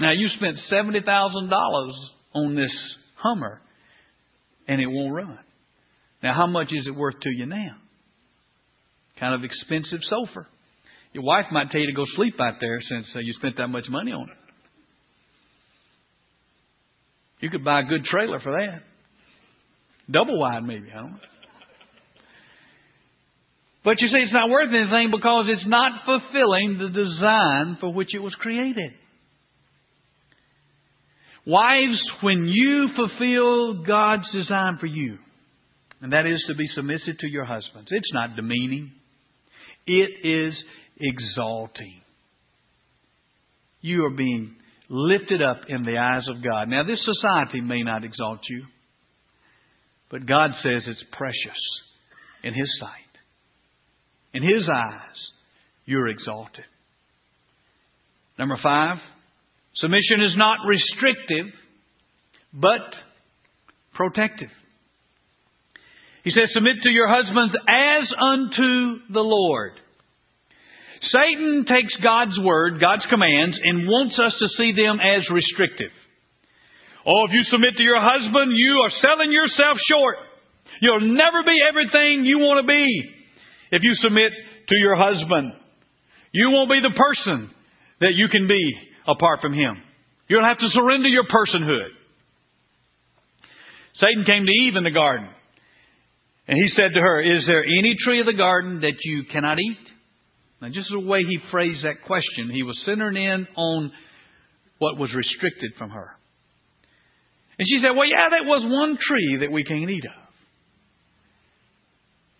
Now 0.00 0.10
you 0.10 0.28
spent 0.36 0.56
seventy 0.68 1.00
thousand 1.00 1.48
dollars 1.48 1.94
on 2.34 2.56
this 2.56 2.70
Hummer, 3.16 3.60
and 4.66 4.80
it 4.80 4.86
won't 4.86 5.14
run. 5.14 5.38
Now 6.22 6.34
how 6.34 6.48
much 6.48 6.68
is 6.72 6.86
it 6.86 6.90
worth 6.96 7.20
to 7.20 7.30
you 7.30 7.46
now? 7.46 7.76
Kind 9.20 9.34
of 9.34 9.44
expensive 9.44 10.00
sofa. 10.10 10.48
Your 11.12 11.22
wife 11.22 11.44
might 11.52 11.70
tell 11.70 11.80
you 11.80 11.86
to 11.86 11.92
go 11.92 12.04
sleep 12.16 12.40
out 12.40 12.54
there 12.60 12.80
since 12.88 13.06
uh, 13.14 13.20
you 13.20 13.34
spent 13.34 13.58
that 13.58 13.68
much 13.68 13.84
money 13.88 14.10
on 14.10 14.22
it. 14.22 14.36
You 17.40 17.50
could 17.50 17.64
buy 17.64 17.80
a 17.80 17.84
good 17.84 18.04
trailer 18.04 18.40
for 18.40 18.52
that. 18.52 18.82
Double 20.10 20.38
wide, 20.38 20.64
maybe. 20.64 20.88
I 20.90 21.00
don't 21.00 21.12
know. 21.12 21.18
But 23.84 24.00
you 24.00 24.08
see, 24.08 24.22
it's 24.22 24.32
not 24.32 24.48
worth 24.48 24.68
anything 24.68 25.10
because 25.10 25.46
it's 25.48 25.66
not 25.66 26.04
fulfilling 26.04 26.78
the 26.78 26.88
design 26.88 27.78
for 27.80 27.92
which 27.92 28.14
it 28.14 28.20
was 28.20 28.34
created. 28.34 28.92
Wives, 31.44 32.00
when 32.20 32.46
you 32.46 32.88
fulfill 32.94 33.82
God's 33.82 34.30
design 34.32 34.78
for 34.78 34.86
you, 34.86 35.18
and 36.00 36.12
that 36.12 36.26
is 36.26 36.40
to 36.48 36.54
be 36.54 36.68
submissive 36.76 37.18
to 37.18 37.26
your 37.26 37.44
husbands, 37.44 37.88
it's 37.90 38.12
not 38.12 38.36
demeaning, 38.36 38.92
it 39.86 40.10
is 40.22 40.54
exalting. 41.00 42.00
You 43.80 44.04
are 44.04 44.10
being 44.10 44.54
lifted 44.88 45.42
up 45.42 45.62
in 45.68 45.82
the 45.82 45.98
eyes 45.98 46.22
of 46.28 46.44
God. 46.44 46.68
Now, 46.68 46.84
this 46.84 47.00
society 47.04 47.60
may 47.60 47.82
not 47.82 48.04
exalt 48.04 48.40
you, 48.48 48.64
but 50.12 50.26
God 50.26 50.50
says 50.62 50.82
it's 50.86 51.02
precious 51.10 51.58
in 52.44 52.54
His 52.54 52.68
sight. 52.78 52.90
In 54.34 54.42
His 54.44 54.68
eyes, 54.72 55.16
you're 55.86 56.08
exalted. 56.08 56.64
Number 58.38 58.58
five, 58.62 58.98
Submission 59.76 60.20
is 60.20 60.36
not 60.36 60.58
restrictive, 60.66 61.52
but 62.52 62.94
protective. 63.94 64.50
He 66.24 66.30
says, 66.30 66.50
Submit 66.54 66.76
to 66.84 66.90
your 66.90 67.08
husbands 67.08 67.54
as 67.66 68.08
unto 68.20 69.12
the 69.12 69.20
Lord. 69.20 69.72
Satan 71.10 71.64
takes 71.68 71.92
God's 72.02 72.38
word, 72.38 72.80
God's 72.80 73.02
commands, 73.10 73.58
and 73.62 73.88
wants 73.88 74.14
us 74.24 74.32
to 74.38 74.48
see 74.56 74.72
them 74.72 75.00
as 75.00 75.28
restrictive. 75.30 75.90
Oh, 77.06 77.26
if 77.26 77.32
you 77.32 77.42
submit 77.50 77.76
to 77.76 77.82
your 77.82 78.00
husband, 78.00 78.52
you 78.54 78.74
are 78.84 78.92
selling 79.02 79.32
yourself 79.32 79.76
short. 79.90 80.16
You'll 80.80 81.14
never 81.14 81.42
be 81.42 81.58
everything 81.62 82.24
you 82.24 82.38
want 82.38 82.62
to 82.62 82.66
be 82.66 82.86
if 83.70 83.82
you 83.82 83.94
submit 84.02 84.32
to 84.68 84.76
your 84.76 84.96
husband. 84.96 85.52
You 86.32 86.50
won't 86.50 86.70
be 86.70 86.80
the 86.80 86.94
person 86.94 87.50
that 88.00 88.14
you 88.14 88.28
can 88.28 88.46
be 88.46 88.74
apart 89.06 89.40
from 89.40 89.52
Him. 89.52 89.82
You'll 90.28 90.44
have 90.46 90.58
to 90.58 90.70
surrender 90.70 91.08
your 91.08 91.24
personhood. 91.24 91.90
Satan 94.00 94.24
came 94.24 94.46
to 94.46 94.52
Eve 94.52 94.76
in 94.76 94.84
the 94.84 94.90
garden. 94.90 95.28
And 96.48 96.58
he 96.58 96.68
said 96.74 96.94
to 96.94 97.00
her, 97.00 97.20
Is 97.20 97.44
there 97.46 97.62
any 97.62 97.94
tree 98.04 98.20
of 98.20 98.26
the 98.26 98.34
garden 98.34 98.80
that 98.80 98.94
you 99.04 99.24
cannot 99.30 99.58
eat? 99.58 99.78
Now, 100.60 100.68
just 100.68 100.88
the 100.90 101.00
way 101.00 101.20
he 101.22 101.38
phrased 101.50 101.84
that 101.84 102.02
question, 102.06 102.50
he 102.52 102.62
was 102.62 102.76
centering 102.86 103.16
in 103.16 103.46
on 103.56 103.92
what 104.78 104.98
was 104.98 105.10
restricted 105.14 105.72
from 105.78 105.90
her. 105.90 106.10
And 107.62 107.70
she 107.70 107.78
said, 107.78 107.94
Well, 107.94 108.10
yeah, 108.10 108.26
that 108.26 108.42
was 108.42 108.66
one 108.66 108.98
tree 108.98 109.46
that 109.46 109.54
we 109.54 109.62
can't 109.62 109.86
eat 109.86 110.02
of. 110.02 110.18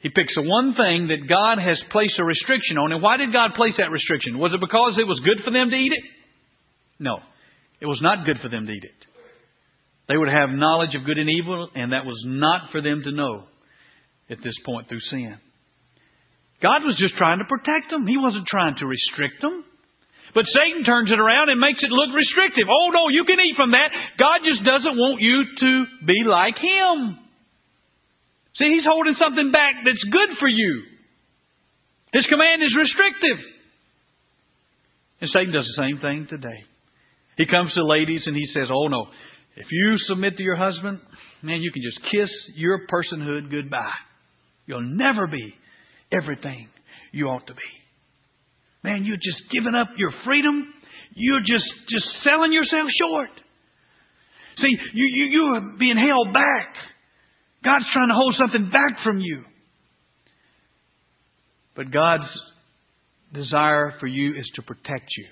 He 0.02 0.10
picks 0.10 0.34
the 0.34 0.42
one 0.42 0.74
thing 0.74 1.14
that 1.14 1.30
God 1.30 1.62
has 1.62 1.78
placed 1.94 2.18
a 2.18 2.26
restriction 2.26 2.74
on. 2.74 2.90
And 2.90 2.98
why 3.00 3.18
did 3.22 3.32
God 3.32 3.54
place 3.54 3.78
that 3.78 3.94
restriction? 3.94 4.42
Was 4.42 4.50
it 4.50 4.58
because 4.58 4.98
it 4.98 5.06
was 5.06 5.22
good 5.22 5.38
for 5.46 5.54
them 5.54 5.70
to 5.70 5.78
eat 5.78 5.94
it? 5.94 6.02
No. 6.98 7.22
It 7.78 7.86
was 7.86 8.02
not 8.02 8.26
good 8.26 8.42
for 8.42 8.48
them 8.50 8.66
to 8.66 8.72
eat 8.72 8.82
it. 8.82 8.98
They 10.10 10.18
would 10.18 10.26
have 10.26 10.50
knowledge 10.50 10.98
of 10.98 11.06
good 11.06 11.18
and 11.18 11.30
evil, 11.30 11.70
and 11.72 11.92
that 11.92 12.04
was 12.04 12.18
not 12.26 12.72
for 12.72 12.82
them 12.82 13.06
to 13.06 13.14
know 13.14 13.46
at 14.28 14.42
this 14.42 14.58
point 14.66 14.88
through 14.88 15.06
sin. 15.08 15.38
God 16.60 16.82
was 16.82 16.98
just 16.98 17.14
trying 17.14 17.38
to 17.38 17.46
protect 17.46 17.94
them. 17.94 18.08
He 18.08 18.18
wasn't 18.18 18.50
trying 18.50 18.74
to 18.82 18.86
restrict 18.90 19.38
them. 19.40 19.62
But 20.34 20.48
Satan 20.48 20.84
turns 20.84 21.12
it 21.12 21.20
around 21.20 21.50
and 21.50 21.60
makes 21.60 21.82
it 21.82 21.92
look 21.92 22.08
restrictive. 22.16 22.64
Oh 22.68 22.88
no, 22.88 23.08
you 23.08 23.24
can 23.24 23.36
eat 23.36 23.56
from 23.56 23.72
that. 23.72 23.92
God 24.18 24.40
just 24.44 24.64
doesn't 24.64 24.96
want 24.96 25.20
you 25.20 25.44
to 25.44 25.84
be 26.06 26.24
like 26.24 26.56
Him. 26.56 27.18
See, 28.56 28.72
He's 28.72 28.88
holding 28.88 29.16
something 29.20 29.52
back 29.52 29.84
that's 29.84 30.02
good 30.08 30.38
for 30.40 30.48
you. 30.48 30.88
His 32.12 32.24
command 32.26 32.62
is 32.62 32.72
restrictive. 32.76 33.44
And 35.20 35.30
Satan 35.32 35.52
does 35.52 35.68
the 35.68 35.82
same 35.82 36.00
thing 36.00 36.26
today. 36.28 36.64
He 37.36 37.46
comes 37.46 37.72
to 37.74 37.84
ladies 37.84 38.22
and 38.26 38.36
he 38.36 38.46
says, 38.52 38.68
Oh 38.70 38.88
no, 38.88 39.06
if 39.56 39.66
you 39.70 39.96
submit 40.08 40.36
to 40.36 40.42
your 40.42 40.56
husband, 40.56 41.00
man, 41.42 41.60
you 41.60 41.72
can 41.72 41.82
just 41.82 42.00
kiss 42.10 42.28
your 42.54 42.86
personhood 42.86 43.50
goodbye. 43.50 44.00
You'll 44.66 44.82
never 44.82 45.26
be 45.26 45.54
everything 46.10 46.68
you 47.12 47.26
ought 47.26 47.46
to 47.46 47.54
be. 47.54 47.60
Man, 48.82 49.04
you're 49.04 49.16
just 49.16 49.50
giving 49.52 49.74
up 49.74 49.88
your 49.96 50.12
freedom. 50.24 50.72
You're 51.14 51.40
just, 51.40 51.68
just 51.88 52.06
selling 52.24 52.52
yourself 52.52 52.88
short. 52.98 53.30
See, 54.58 54.76
you, 54.92 55.04
you, 55.04 55.24
you 55.30 55.42
are 55.54 55.78
being 55.78 55.96
held 55.96 56.32
back. 56.32 56.74
God's 57.64 57.84
trying 57.92 58.08
to 58.08 58.14
hold 58.14 58.34
something 58.38 58.70
back 58.70 59.02
from 59.04 59.20
you. 59.20 59.44
But 61.74 61.90
God's 61.90 62.28
desire 63.32 63.94
for 64.00 64.06
you 64.06 64.32
is 64.32 64.50
to 64.56 64.62
protect 64.62 65.10
you. 65.16 65.26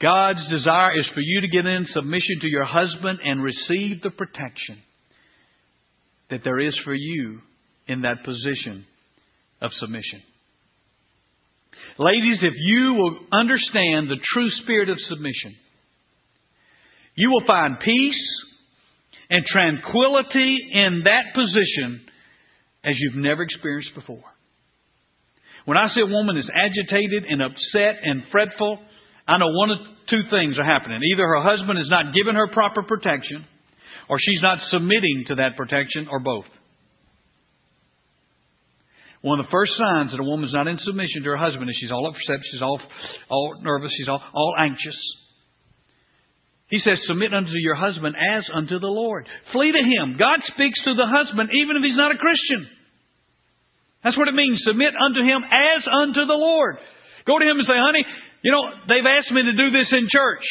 God's 0.00 0.40
desire 0.48 0.98
is 0.98 1.06
for 1.12 1.20
you 1.20 1.42
to 1.42 1.48
get 1.48 1.66
in 1.66 1.86
submission 1.92 2.40
to 2.40 2.46
your 2.46 2.64
husband 2.64 3.18
and 3.22 3.42
receive 3.42 4.00
the 4.02 4.10
protection 4.10 4.78
that 6.30 6.40
there 6.44 6.58
is 6.58 6.74
for 6.84 6.94
you 6.94 7.40
in 7.86 8.02
that 8.02 8.24
position 8.24 8.86
of 9.60 9.70
submission. 9.78 10.22
Ladies, 11.98 12.38
if 12.42 12.54
you 12.56 12.94
will 12.94 13.18
understand 13.32 14.08
the 14.08 14.20
true 14.34 14.50
spirit 14.62 14.88
of 14.88 14.98
submission, 15.08 15.56
you 17.14 17.30
will 17.30 17.46
find 17.46 17.78
peace 17.80 18.26
and 19.28 19.44
tranquility 19.46 20.58
in 20.72 21.02
that 21.04 21.34
position 21.34 22.00
as 22.84 22.94
you've 22.98 23.22
never 23.22 23.42
experienced 23.42 23.94
before. 23.94 24.24
When 25.66 25.76
I 25.76 25.88
see 25.94 26.00
a 26.00 26.06
woman 26.06 26.36
is 26.36 26.48
agitated 26.54 27.24
and 27.28 27.42
upset 27.42 28.00
and 28.02 28.22
fretful, 28.32 28.78
I 29.28 29.38
know 29.38 29.52
one 29.52 29.70
of 29.70 29.78
two 30.08 30.22
things 30.30 30.58
are 30.58 30.64
happening. 30.64 31.00
Either 31.12 31.22
her 31.22 31.42
husband 31.42 31.78
is 31.78 31.88
not 31.88 32.14
giving 32.14 32.34
her 32.34 32.48
proper 32.48 32.82
protection, 32.82 33.44
or 34.08 34.18
she's 34.18 34.42
not 34.42 34.58
submitting 34.72 35.24
to 35.28 35.34
that 35.36 35.56
protection, 35.56 36.08
or 36.10 36.18
both. 36.18 36.46
One 39.22 39.38
of 39.38 39.46
the 39.46 39.52
first 39.52 39.72
signs 39.76 40.12
that 40.12 40.20
a 40.20 40.24
woman's 40.24 40.54
not 40.54 40.66
in 40.66 40.78
submission 40.80 41.22
to 41.24 41.30
her 41.30 41.36
husband 41.36 41.68
is 41.68 41.76
she's 41.78 41.92
all 41.92 42.08
upset, 42.08 42.40
she's 42.50 42.62
all, 42.62 42.80
all 43.28 43.60
nervous, 43.60 43.92
she's 43.96 44.08
all, 44.08 44.22
all 44.32 44.54
anxious. 44.58 44.96
He 46.68 46.80
says, 46.80 46.98
submit 47.06 47.34
unto 47.34 47.50
your 47.52 47.74
husband 47.74 48.14
as 48.16 48.44
unto 48.54 48.78
the 48.78 48.88
Lord. 48.88 49.26
Flee 49.52 49.72
to 49.72 49.82
him. 49.82 50.16
God 50.16 50.40
speaks 50.54 50.78
to 50.84 50.94
the 50.94 51.04
husband 51.04 51.50
even 51.52 51.76
if 51.76 51.82
he's 51.82 51.98
not 51.98 52.14
a 52.14 52.18
Christian. 52.18 52.64
That's 54.02 54.16
what 54.16 54.28
it 54.28 54.34
means. 54.34 54.62
Submit 54.64 54.94
unto 54.96 55.20
him 55.20 55.42
as 55.44 55.82
unto 55.84 56.24
the 56.24 56.38
Lord. 56.38 56.78
Go 57.26 57.38
to 57.38 57.44
him 57.44 57.58
and 57.58 57.66
say, 57.66 57.76
honey, 57.76 58.06
you 58.42 58.52
know, 58.52 58.64
they've 58.88 59.04
asked 59.04 59.32
me 59.32 59.42
to 59.42 59.52
do 59.52 59.70
this 59.70 59.92
in 59.92 60.08
church, 60.08 60.44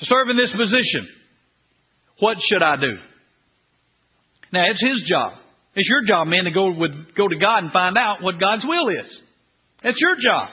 to 0.00 0.06
serve 0.06 0.28
in 0.30 0.36
this 0.36 0.50
position. 0.50 1.06
What 2.18 2.38
should 2.50 2.62
I 2.62 2.76
do? 2.76 2.98
Now, 4.52 4.64
it's 4.68 4.82
his 4.82 5.08
job. 5.08 5.34
It's 5.74 5.88
your 5.88 6.04
job, 6.06 6.26
man, 6.26 6.44
to 6.44 6.50
go 6.50 6.72
with, 6.72 6.90
go 7.16 7.28
to 7.28 7.36
God 7.36 7.64
and 7.64 7.72
find 7.72 7.96
out 7.96 8.22
what 8.22 8.40
God's 8.40 8.62
will 8.64 8.88
is. 8.88 9.06
That's 9.82 9.98
your 9.98 10.16
job. 10.16 10.48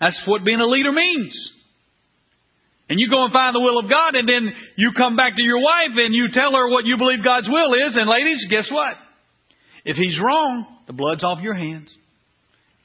That's 0.00 0.16
what 0.26 0.44
being 0.44 0.60
a 0.60 0.66
leader 0.66 0.92
means. 0.92 1.32
And 2.88 3.00
you 3.00 3.08
go 3.10 3.24
and 3.24 3.32
find 3.32 3.54
the 3.54 3.60
will 3.60 3.78
of 3.78 3.90
God, 3.90 4.14
and 4.14 4.28
then 4.28 4.52
you 4.76 4.92
come 4.96 5.16
back 5.16 5.34
to 5.36 5.42
your 5.42 5.58
wife 5.58 5.94
and 5.96 6.14
you 6.14 6.28
tell 6.34 6.52
her 6.52 6.68
what 6.68 6.84
you 6.84 6.96
believe 6.96 7.24
God's 7.24 7.48
will 7.48 7.74
is, 7.74 7.94
and 7.94 8.08
ladies, 8.08 8.38
guess 8.50 8.66
what? 8.70 8.94
If 9.84 9.96
he's 9.96 10.18
wrong, 10.22 10.66
the 10.86 10.92
blood's 10.92 11.24
off 11.24 11.38
your 11.42 11.54
hands. 11.54 11.88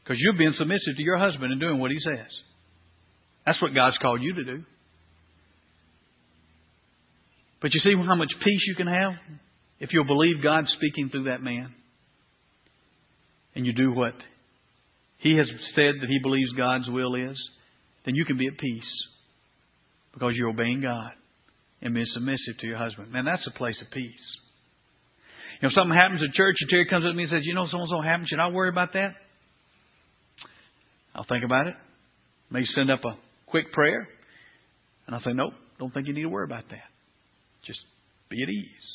Because 0.04 0.18
you've 0.20 0.38
been 0.38 0.56
submissive 0.58 0.98
to 0.98 1.04
your 1.04 1.18
husband 1.18 1.52
and 1.52 1.62
doing 1.62 1.80
what 1.80 1.92
he 1.92 2.00
says. 2.00 2.30
That's 3.46 3.62
what 3.62 3.76
God's 3.76 3.98
called 4.02 4.22
you 4.22 4.34
to 4.36 4.44
do. 4.44 4.64
But 7.62 7.74
you 7.74 7.82
see 7.84 7.94
how 7.96 8.16
much 8.16 8.32
peace 8.44 8.62
you 8.68 8.76
can 8.76 8.88
have 8.88 9.14
if 9.82 9.90
you'll 9.92 10.06
believe 10.06 10.44
God 10.44 10.66
speaking 10.78 11.10
through 11.10 11.26
that 11.26 11.42
man. 11.42 11.74
And 13.54 13.66
you 13.66 13.74
do 13.74 13.92
what 13.92 14.14
he 15.18 15.36
has 15.38 15.48
said 15.76 15.96
that 16.00 16.08
he 16.08 16.20
believes 16.22 16.52
God's 16.54 16.88
will 16.88 17.16
is, 17.16 17.38
then 18.06 18.16
you 18.16 18.24
can 18.24 18.38
be 18.38 18.48
at 18.48 18.58
peace 18.58 18.92
because 20.14 20.34
you're 20.36 20.50
obeying 20.50 20.82
God 20.82 21.12
and 21.82 21.94
being 21.94 22.06
submissive 22.14 22.60
to 22.62 22.68
your 22.68 22.78
husband. 22.78 23.12
Man, 23.12 23.26
that's 23.26 23.46
a 23.48 23.58
place 23.58 23.76
of 23.82 23.92
peace. 23.92 24.14
You 25.62 25.68
know, 25.68 25.74
something 25.76 25.98
happens 25.98 26.22
at 26.24 26.34
church 26.36 26.56
and 26.62 26.70
Terry 26.70 26.88
comes 26.88 27.04
up 27.04 27.12
to 27.12 27.16
me 27.16 27.24
and 27.24 27.32
says, 27.32 27.42
You 27.44 27.56
know, 27.56 27.68
so 27.70 27.78
and 27.78 27.90
so 27.90 28.02
happened. 28.02 28.30
Should 28.30 28.40
I 28.40 28.50
worry 28.50 28.70
about 28.70 28.94
that? 28.94 29.10
I'll 31.14 31.26
think 31.28 31.44
about 31.44 31.68
it. 31.68 31.76
May 32.50 32.64
send 32.76 32.90
up 32.90 33.04
a 33.04 33.18
quick 33.48 33.74
prayer. 33.74 34.08
And 35.08 35.16
I'll 35.16 35.22
say, 35.24 35.34
Nope, 35.34 35.54
don't 35.80 35.94
think 35.94 36.08
you 36.08 36.14
need 36.14 36.24
to 36.24 36.30
worry 36.30 36.46
about 36.46 36.70
that. 36.70 36.90
Just 37.66 37.80
be 38.30 38.42
at 38.42 38.50
ease. 38.50 38.91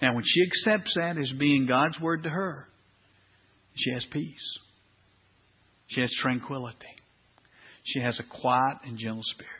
Now, 0.00 0.14
when 0.14 0.24
she 0.26 0.42
accepts 0.42 0.92
that 0.96 1.16
as 1.18 1.30
being 1.38 1.66
God's 1.66 1.98
word 2.00 2.24
to 2.24 2.28
her, 2.28 2.68
she 3.76 3.92
has 3.92 4.02
peace. 4.12 4.34
She 5.88 6.00
has 6.00 6.10
tranquility. 6.22 6.76
She 7.84 8.00
has 8.00 8.14
a 8.18 8.40
quiet 8.40 8.78
and 8.84 8.98
gentle 8.98 9.22
spirit. 9.34 9.50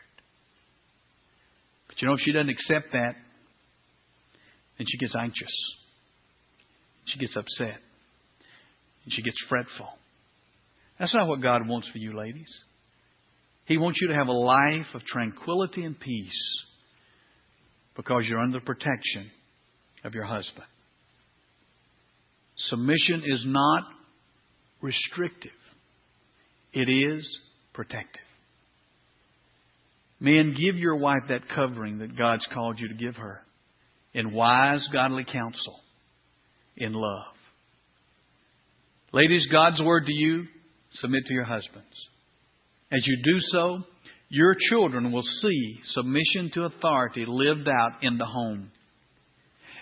But 1.86 1.96
you 2.00 2.08
know, 2.08 2.14
if 2.14 2.20
she 2.24 2.32
doesn't 2.32 2.50
accept 2.50 2.92
that, 2.92 3.14
then 4.78 4.86
she 4.90 4.98
gets 4.98 5.14
anxious. 5.18 5.52
She 7.06 7.18
gets 7.18 7.32
upset. 7.36 7.78
And 9.04 9.14
she 9.14 9.22
gets 9.22 9.36
fretful. 9.48 9.88
That's 10.98 11.14
not 11.14 11.28
what 11.28 11.40
God 11.40 11.66
wants 11.66 11.88
for 11.92 11.98
you, 11.98 12.18
ladies. 12.18 12.48
He 13.66 13.78
wants 13.78 13.98
you 14.00 14.08
to 14.08 14.14
have 14.14 14.28
a 14.28 14.32
life 14.32 14.86
of 14.94 15.02
tranquility 15.04 15.84
and 15.84 15.98
peace 15.98 16.28
because 17.96 18.24
you're 18.28 18.40
under 18.40 18.60
protection 18.60 19.30
of 20.04 20.14
your 20.14 20.24
husband. 20.24 20.66
Submission 22.70 23.22
is 23.26 23.40
not 23.44 23.84
restrictive, 24.80 25.50
it 26.72 26.88
is 26.88 27.24
protective. 27.72 28.22
Men, 30.18 30.56
give 30.58 30.76
your 30.76 30.96
wife 30.96 31.24
that 31.28 31.42
covering 31.54 31.98
that 31.98 32.16
God's 32.16 32.44
called 32.54 32.78
you 32.78 32.88
to 32.88 32.94
give 32.94 33.16
her 33.16 33.42
in 34.14 34.32
wise, 34.32 34.80
godly 34.92 35.24
counsel, 35.30 35.78
in 36.76 36.94
love. 36.94 37.34
Ladies, 39.12 39.42
God's 39.52 39.80
word 39.82 40.06
to 40.06 40.12
you 40.12 40.46
submit 41.00 41.24
to 41.26 41.34
your 41.34 41.44
husbands. 41.44 41.86
As 42.90 43.00
you 43.04 43.18
do 43.22 43.40
so, 43.52 43.78
your 44.28 44.56
children 44.70 45.12
will 45.12 45.24
see 45.42 45.80
submission 45.94 46.50
to 46.54 46.64
authority 46.64 47.24
lived 47.26 47.68
out 47.68 48.02
in 48.02 48.18
the 48.18 48.24
home 48.24 48.70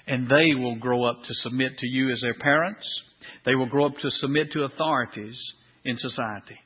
and 0.07 0.28
they 0.28 0.55
will 0.55 0.76
grow 0.76 1.05
up 1.05 1.18
to 1.26 1.34
submit 1.42 1.78
to 1.78 1.86
you 1.86 2.12
as 2.12 2.20
their 2.20 2.34
parents. 2.34 2.84
They 3.46 3.55
will 3.55 3.68
grow 3.68 3.86
up 3.86 3.94
to 4.02 4.11
submit 4.20 4.52
to 4.52 4.64
authorities 4.64 5.36
in 5.84 5.98
society. 5.98 6.59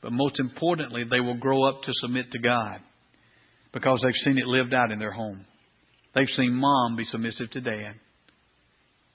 But 0.00 0.12
most 0.12 0.38
importantly, 0.38 1.04
they 1.10 1.20
will 1.20 1.36
grow 1.36 1.64
up 1.64 1.82
to 1.82 1.92
submit 2.00 2.30
to 2.32 2.38
God 2.38 2.80
because 3.72 4.00
they've 4.02 4.12
seen 4.24 4.38
it 4.38 4.46
lived 4.46 4.74
out 4.74 4.92
in 4.92 4.98
their 4.98 5.12
home. 5.12 5.44
They've 6.14 6.26
seen 6.36 6.54
mom 6.54 6.96
be 6.96 7.04
submissive 7.10 7.50
to 7.52 7.60
dad. 7.60 7.94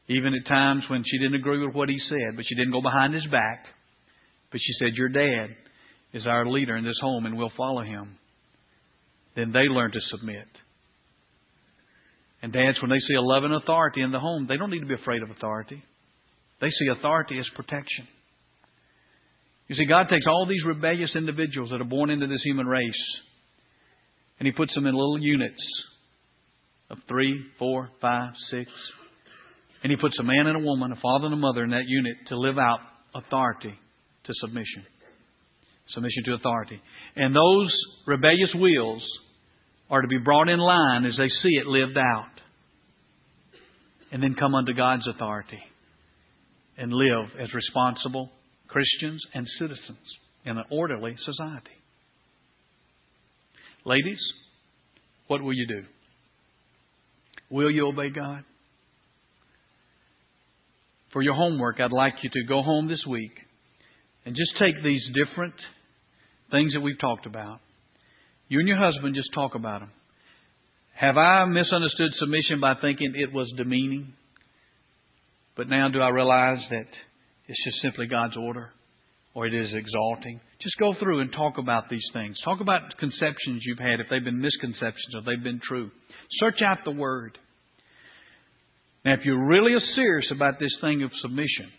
Even 0.08 0.34
at 0.34 0.48
times 0.48 0.84
when 0.90 1.04
she 1.06 1.18
didn't 1.18 1.36
agree 1.36 1.66
with 1.66 1.74
what 1.74 1.90
he 1.90 1.98
said, 2.10 2.36
but 2.36 2.46
she 2.48 2.56
didn't 2.56 2.74
go 2.74 2.82
behind 2.82 3.14
his 3.14 3.26
back. 3.28 3.66
But 4.52 4.60
she 4.62 4.74
said, 4.78 4.96
Your 4.96 5.10
dad 5.10 5.56
is 6.14 6.28
our 6.28 6.46
leader 6.46 6.76
in 6.76 6.84
this 6.84 7.00
home 7.02 7.26
and 7.26 7.38
we'll 7.38 7.52
follow 7.58 7.82
him. 7.82 8.18
Then 9.36 9.52
they 9.52 9.64
learn 9.64 9.92
to 9.92 10.00
submit. 10.12 10.48
And 12.44 12.52
dads, 12.52 12.80
when 12.82 12.92
they 12.92 13.00
see 13.00 13.16
a 13.16 13.22
loving 13.22 13.54
authority 13.54 14.02
in 14.02 14.12
the 14.12 14.20
home, 14.20 14.48
they 14.48 14.58
don't 14.58 14.70
need 14.70 14.82
to 14.82 14.86
be 14.86 14.94
afraid 14.94 15.24
of 15.24 15.32
authority. 15.32 15.82
They 16.60 16.70
see 16.70 16.88
authority 16.92 17.40
as 17.40 17.46
protection. 17.56 18.06
You 19.70 19.78
see, 19.78 19.86
God 19.86 20.08
takes 20.10 20.26
all 20.28 20.46
these 20.46 20.64
rebellious 20.66 21.12
individuals 21.16 21.72
that 21.72 21.80
are 21.80 21.86
born 21.86 22.10
into 22.10 22.28
this 22.28 22.42
human 22.44 22.68
race 22.68 22.92
and 24.40 24.46
He 24.46 24.52
puts 24.52 24.76
them 24.76 24.86
in 24.86 24.94
little 24.94 25.20
units 25.22 25.62
of 26.90 26.98
three, 27.08 27.46
four, 27.58 27.90
five, 28.02 28.34
six. 28.52 28.70
And 29.82 29.90
He 29.90 29.96
puts 29.96 30.16
a 30.20 30.24
man 30.24 30.48
and 30.48 30.58
a 30.58 30.66
woman, 30.66 30.92
a 30.92 31.00
father 31.02 31.28
and 31.28 31.34
a 31.34 31.38
mother 31.38 31.64
in 31.64 31.70
that 31.70 31.88
unit 31.88 32.16
to 32.28 32.38
live 32.38 32.58
out 32.58 32.80
authority 33.16 33.74
to 34.26 34.34
submission. 34.42 34.84
Submission 35.94 36.24
to 36.26 36.34
authority. 36.34 36.82
And 37.16 37.34
those 37.34 37.74
rebellious 38.06 38.52
wills 38.54 39.02
are 39.90 40.02
to 40.02 40.10
be 40.10 40.18
brought 40.18 40.50
in 40.50 40.60
line 40.60 41.06
as 41.06 41.14
they 41.18 41.30
see 41.42 41.56
it 41.56 41.68
lived 41.68 41.98
out 41.98 42.33
and 44.14 44.22
then 44.22 44.36
come 44.40 44.54
under 44.54 44.74
God's 44.74 45.08
authority 45.08 45.60
and 46.78 46.94
live 46.94 47.32
as 47.42 47.52
responsible 47.54 48.30
Christians 48.68 49.22
and 49.34 49.48
citizens 49.60 49.98
in 50.46 50.58
an 50.58 50.64
orderly 50.70 51.16
society. 51.26 51.72
Ladies, 53.86 54.20
what 55.28 55.42
will 55.42 55.54
you 55.54 55.68
do? 55.68 55.84
Will 57.50 57.72
you 57.72 57.88
obey 57.88 58.12
God? 58.12 58.44
For 61.12 61.22
your 61.22 61.36
homework, 61.36 61.80
I'd 61.80 61.92
like 61.92 62.14
you 62.22 62.30
to 62.30 62.44
go 62.48 62.62
home 62.62 62.88
this 62.88 63.04
week 63.08 63.32
And 64.26 64.36
just 64.36 64.52
take 64.60 64.82
these 64.84 65.02
different 65.14 65.54
things 66.52 66.74
that 66.74 66.82
we've 66.82 67.00
talked 67.00 67.26
about. 67.26 67.60
You 68.48 68.60
and 68.60 68.68
your 68.68 68.78
husband 68.78 69.16
just 69.16 69.34
talk 69.34 69.56
about 69.56 69.82
them. 69.82 69.92
Have 70.96 71.18
I 71.18 71.46
misunderstood 71.46 72.12
submission 72.20 72.60
by 72.62 72.76
thinking 72.80 73.14
it 73.16 73.34
was 73.34 73.52
demeaning? 73.58 74.14
But 75.56 75.68
now 75.68 75.90
do 75.90 76.02
I 76.02 76.10
realize 76.10 76.60
that 76.70 76.88
it's 77.48 77.64
just 77.66 77.82
simply 77.82 78.08
God's 78.08 78.38
order? 78.38 78.72
Or 79.36 79.48
it 79.48 79.54
is 79.54 79.70
exalting? 79.74 80.40
Just 80.62 80.78
go 80.78 80.94
through 81.00 81.22
and 81.22 81.32
talk 81.32 81.58
about 81.58 81.90
these 81.90 82.06
things. 82.14 82.38
Talk 82.46 82.62
about 82.62 82.82
conceptions 83.00 83.64
you've 83.66 83.80
had, 83.80 84.00
if 84.00 84.06
they've 84.10 84.24
been 84.24 84.40
misconceptions 84.40 85.16
or 85.16 85.22
they've 85.22 85.44
been 85.44 85.60
true. 85.68 85.90
Search 86.40 86.62
out 86.64 86.80
the 86.86 86.92
Word. 86.92 87.38
Now, 89.04 89.14
if 89.14 89.22
you're 89.26 89.44
really 89.44 89.74
serious 89.96 90.28
about 90.32 90.60
this 90.60 90.72
thing 90.82 91.02
of 91.02 91.10
submission, 91.22 91.72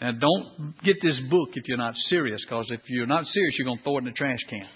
now 0.00 0.12
don't 0.12 0.74
get 0.84 0.96
this 1.00 1.16
book 1.30 1.50
if 1.54 1.68
you're 1.68 1.78
not 1.78 1.94
serious, 2.08 2.40
because 2.44 2.66
if 2.70 2.80
you're 2.88 3.06
not 3.06 3.24
serious, 3.32 3.54
you're 3.56 3.66
going 3.66 3.78
to 3.78 3.84
throw 3.84 3.96
it 3.96 4.00
in 4.00 4.04
the 4.06 4.10
trash 4.10 4.38
can. 4.48 4.66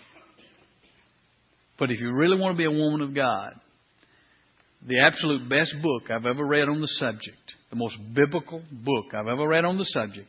But 1.78 1.90
if 1.90 2.00
you 2.00 2.12
really 2.12 2.38
want 2.38 2.54
to 2.54 2.58
be 2.58 2.64
a 2.64 2.70
woman 2.70 3.00
of 3.00 3.14
God, 3.14 3.52
the 4.86 5.00
absolute 5.00 5.48
best 5.48 5.70
book 5.82 6.10
I've 6.10 6.26
ever 6.26 6.44
read 6.44 6.68
on 6.68 6.80
the 6.80 6.88
subject, 7.00 7.38
the 7.70 7.76
most 7.76 7.96
biblical 8.14 8.62
book 8.70 9.06
I've 9.14 9.26
ever 9.26 9.48
read 9.48 9.64
on 9.64 9.78
the 9.78 9.86
subject, 9.92 10.28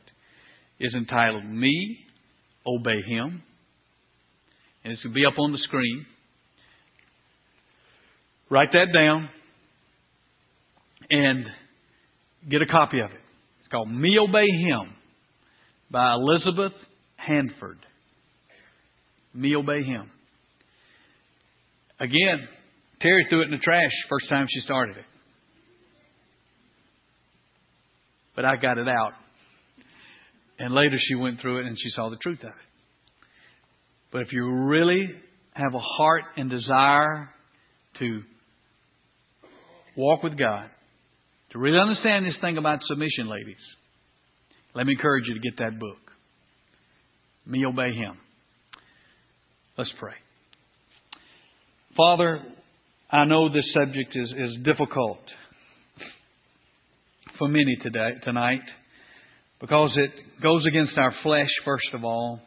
is 0.80 0.93
entitled 0.93 1.46
Me, 1.46 2.00
Obey 2.66 3.02
Him. 3.08 3.43
And 4.84 4.93
it's 4.93 5.02
going 5.04 5.14
to 5.14 5.20
be 5.20 5.26
up 5.26 5.38
on 5.38 5.52
the 5.52 5.60
screen. 5.60 6.06
Write 8.50 8.70
that 8.74 8.93
down 8.93 9.30
and 11.10 11.46
get 12.50 12.62
a 12.62 12.66
copy 12.66 13.00
of 13.00 13.12
it. 13.12 13.20
It's 13.60 13.72
called 13.72 13.91
Me 13.91 14.18
Obey 14.20 14.46
Him 14.46 14.93
by 15.91 16.14
Elizabeth 16.14 16.74
Handford. 17.18 17.80
Me 19.34 19.56
Obey 19.56 19.84
Him. 19.84 20.12
Again, 22.00 22.48
Terry 23.02 23.26
threw 23.30 23.41
it 23.41 23.46
in 23.46 23.52
the 23.52 23.58
trash 23.58 23.91
first 24.10 24.28
time 24.30 24.48
she 24.50 24.62
started 24.62 24.98
it. 24.98 25.06
But 28.36 28.46
I 28.46 28.58
got 28.58 28.78
it 28.78 28.88
out. 28.88 29.14
And 30.60 30.74
later 30.74 30.98
she 31.00 31.16
went 31.16 31.41
through 31.41 31.60
it 31.60 31.66
and 31.66 31.78
she 31.82 31.89
saw 31.96 32.10
the 32.10 32.18
truth 32.18 32.39
of 32.41 32.50
it. 32.50 32.66
But 34.12 34.22
if 34.22 34.32
you 34.32 34.50
really 34.50 35.10
have 35.54 35.74
a 35.74 35.80
heart 35.80 36.24
and 36.38 36.50
desire 36.50 37.30
to 38.00 38.22
walk 39.96 40.24
with 40.24 40.38
God, 40.38 40.70
to 41.52 41.60
really 41.60 41.80
understand 41.80 42.26
this 42.26 42.36
thing 42.41 42.58
about 42.58 42.80
submission, 42.88 43.28
ladies, 43.30 43.56
let 44.74 44.86
me 44.86 44.93
encourage 44.93 45.26
you 45.28 45.34
to 45.36 45.39
get 45.39 45.58
that 45.60 45.80
book. 45.80 45.98
Me 47.46 47.66
obey 47.66 47.93
Him. 47.93 48.18
Let's 49.78 49.91
pray. 50.00 50.14
Father, 51.96 52.41
I 53.10 53.24
know 53.24 53.48
this 53.48 53.64
subject 53.74 54.14
is, 54.16 54.30
is 54.30 54.64
difficult 54.66 55.20
for 57.39 57.48
many 57.48 57.78
today, 57.82 58.16
tonight 58.26 58.64
because 59.62 59.91
it 59.96 60.12
goes 60.43 60.66
against 60.66 60.98
our 60.98 61.14
flesh, 61.24 61.48
first 61.64 61.88
of 61.93 62.04
all, 62.04 62.41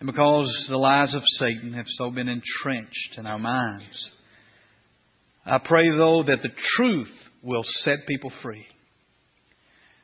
and 0.00 0.06
because 0.06 0.50
the 0.70 0.78
lies 0.78 1.10
of 1.14 1.20
Satan 1.38 1.74
have 1.74 1.84
so 1.98 2.10
been 2.10 2.28
entrenched 2.28 3.18
in 3.18 3.26
our 3.26 3.38
minds. 3.38 3.84
I 5.44 5.58
pray, 5.58 5.90
though, 5.90 6.22
that 6.26 6.42
the 6.42 6.54
truth 6.78 7.12
will 7.42 7.64
set 7.84 8.06
people 8.08 8.32
free. 8.42 8.64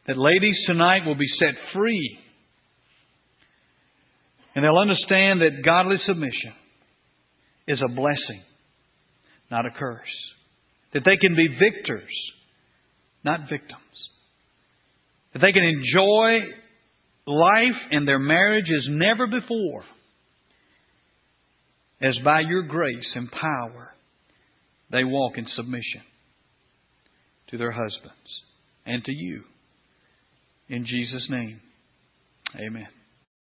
That 0.06 0.18
ladies 0.18 0.56
tonight 0.66 1.06
will 1.06 1.14
be 1.14 1.30
set 1.38 1.54
free. 1.72 2.18
And 4.54 4.62
they'll 4.62 4.76
understand 4.76 5.40
that 5.40 5.64
godly 5.64 5.96
submission 6.06 6.52
is 7.66 7.80
a 7.82 7.88
blessing 7.88 8.42
not 9.50 9.66
a 9.66 9.70
curse. 9.70 10.00
That 10.92 11.02
they 11.04 11.16
can 11.16 11.36
be 11.36 11.48
victors, 11.48 12.10
not 13.24 13.40
victims. 13.50 13.80
That 15.32 15.40
they 15.40 15.52
can 15.52 15.64
enjoy 15.64 16.46
life 17.26 17.80
and 17.90 18.06
their 18.06 18.18
marriage 18.18 18.66
as 18.66 18.86
never 18.88 19.26
before, 19.26 19.84
as 22.00 22.16
by 22.24 22.40
your 22.40 22.62
grace 22.62 23.06
and 23.14 23.30
power 23.30 23.94
they 24.90 25.04
walk 25.04 25.36
in 25.36 25.46
submission 25.54 26.02
to 27.50 27.58
their 27.58 27.70
husbands 27.70 28.14
and 28.86 29.04
to 29.04 29.12
you. 29.12 29.42
In 30.68 30.86
Jesus' 30.86 31.26
name, 31.28 31.60
amen. 32.56 32.88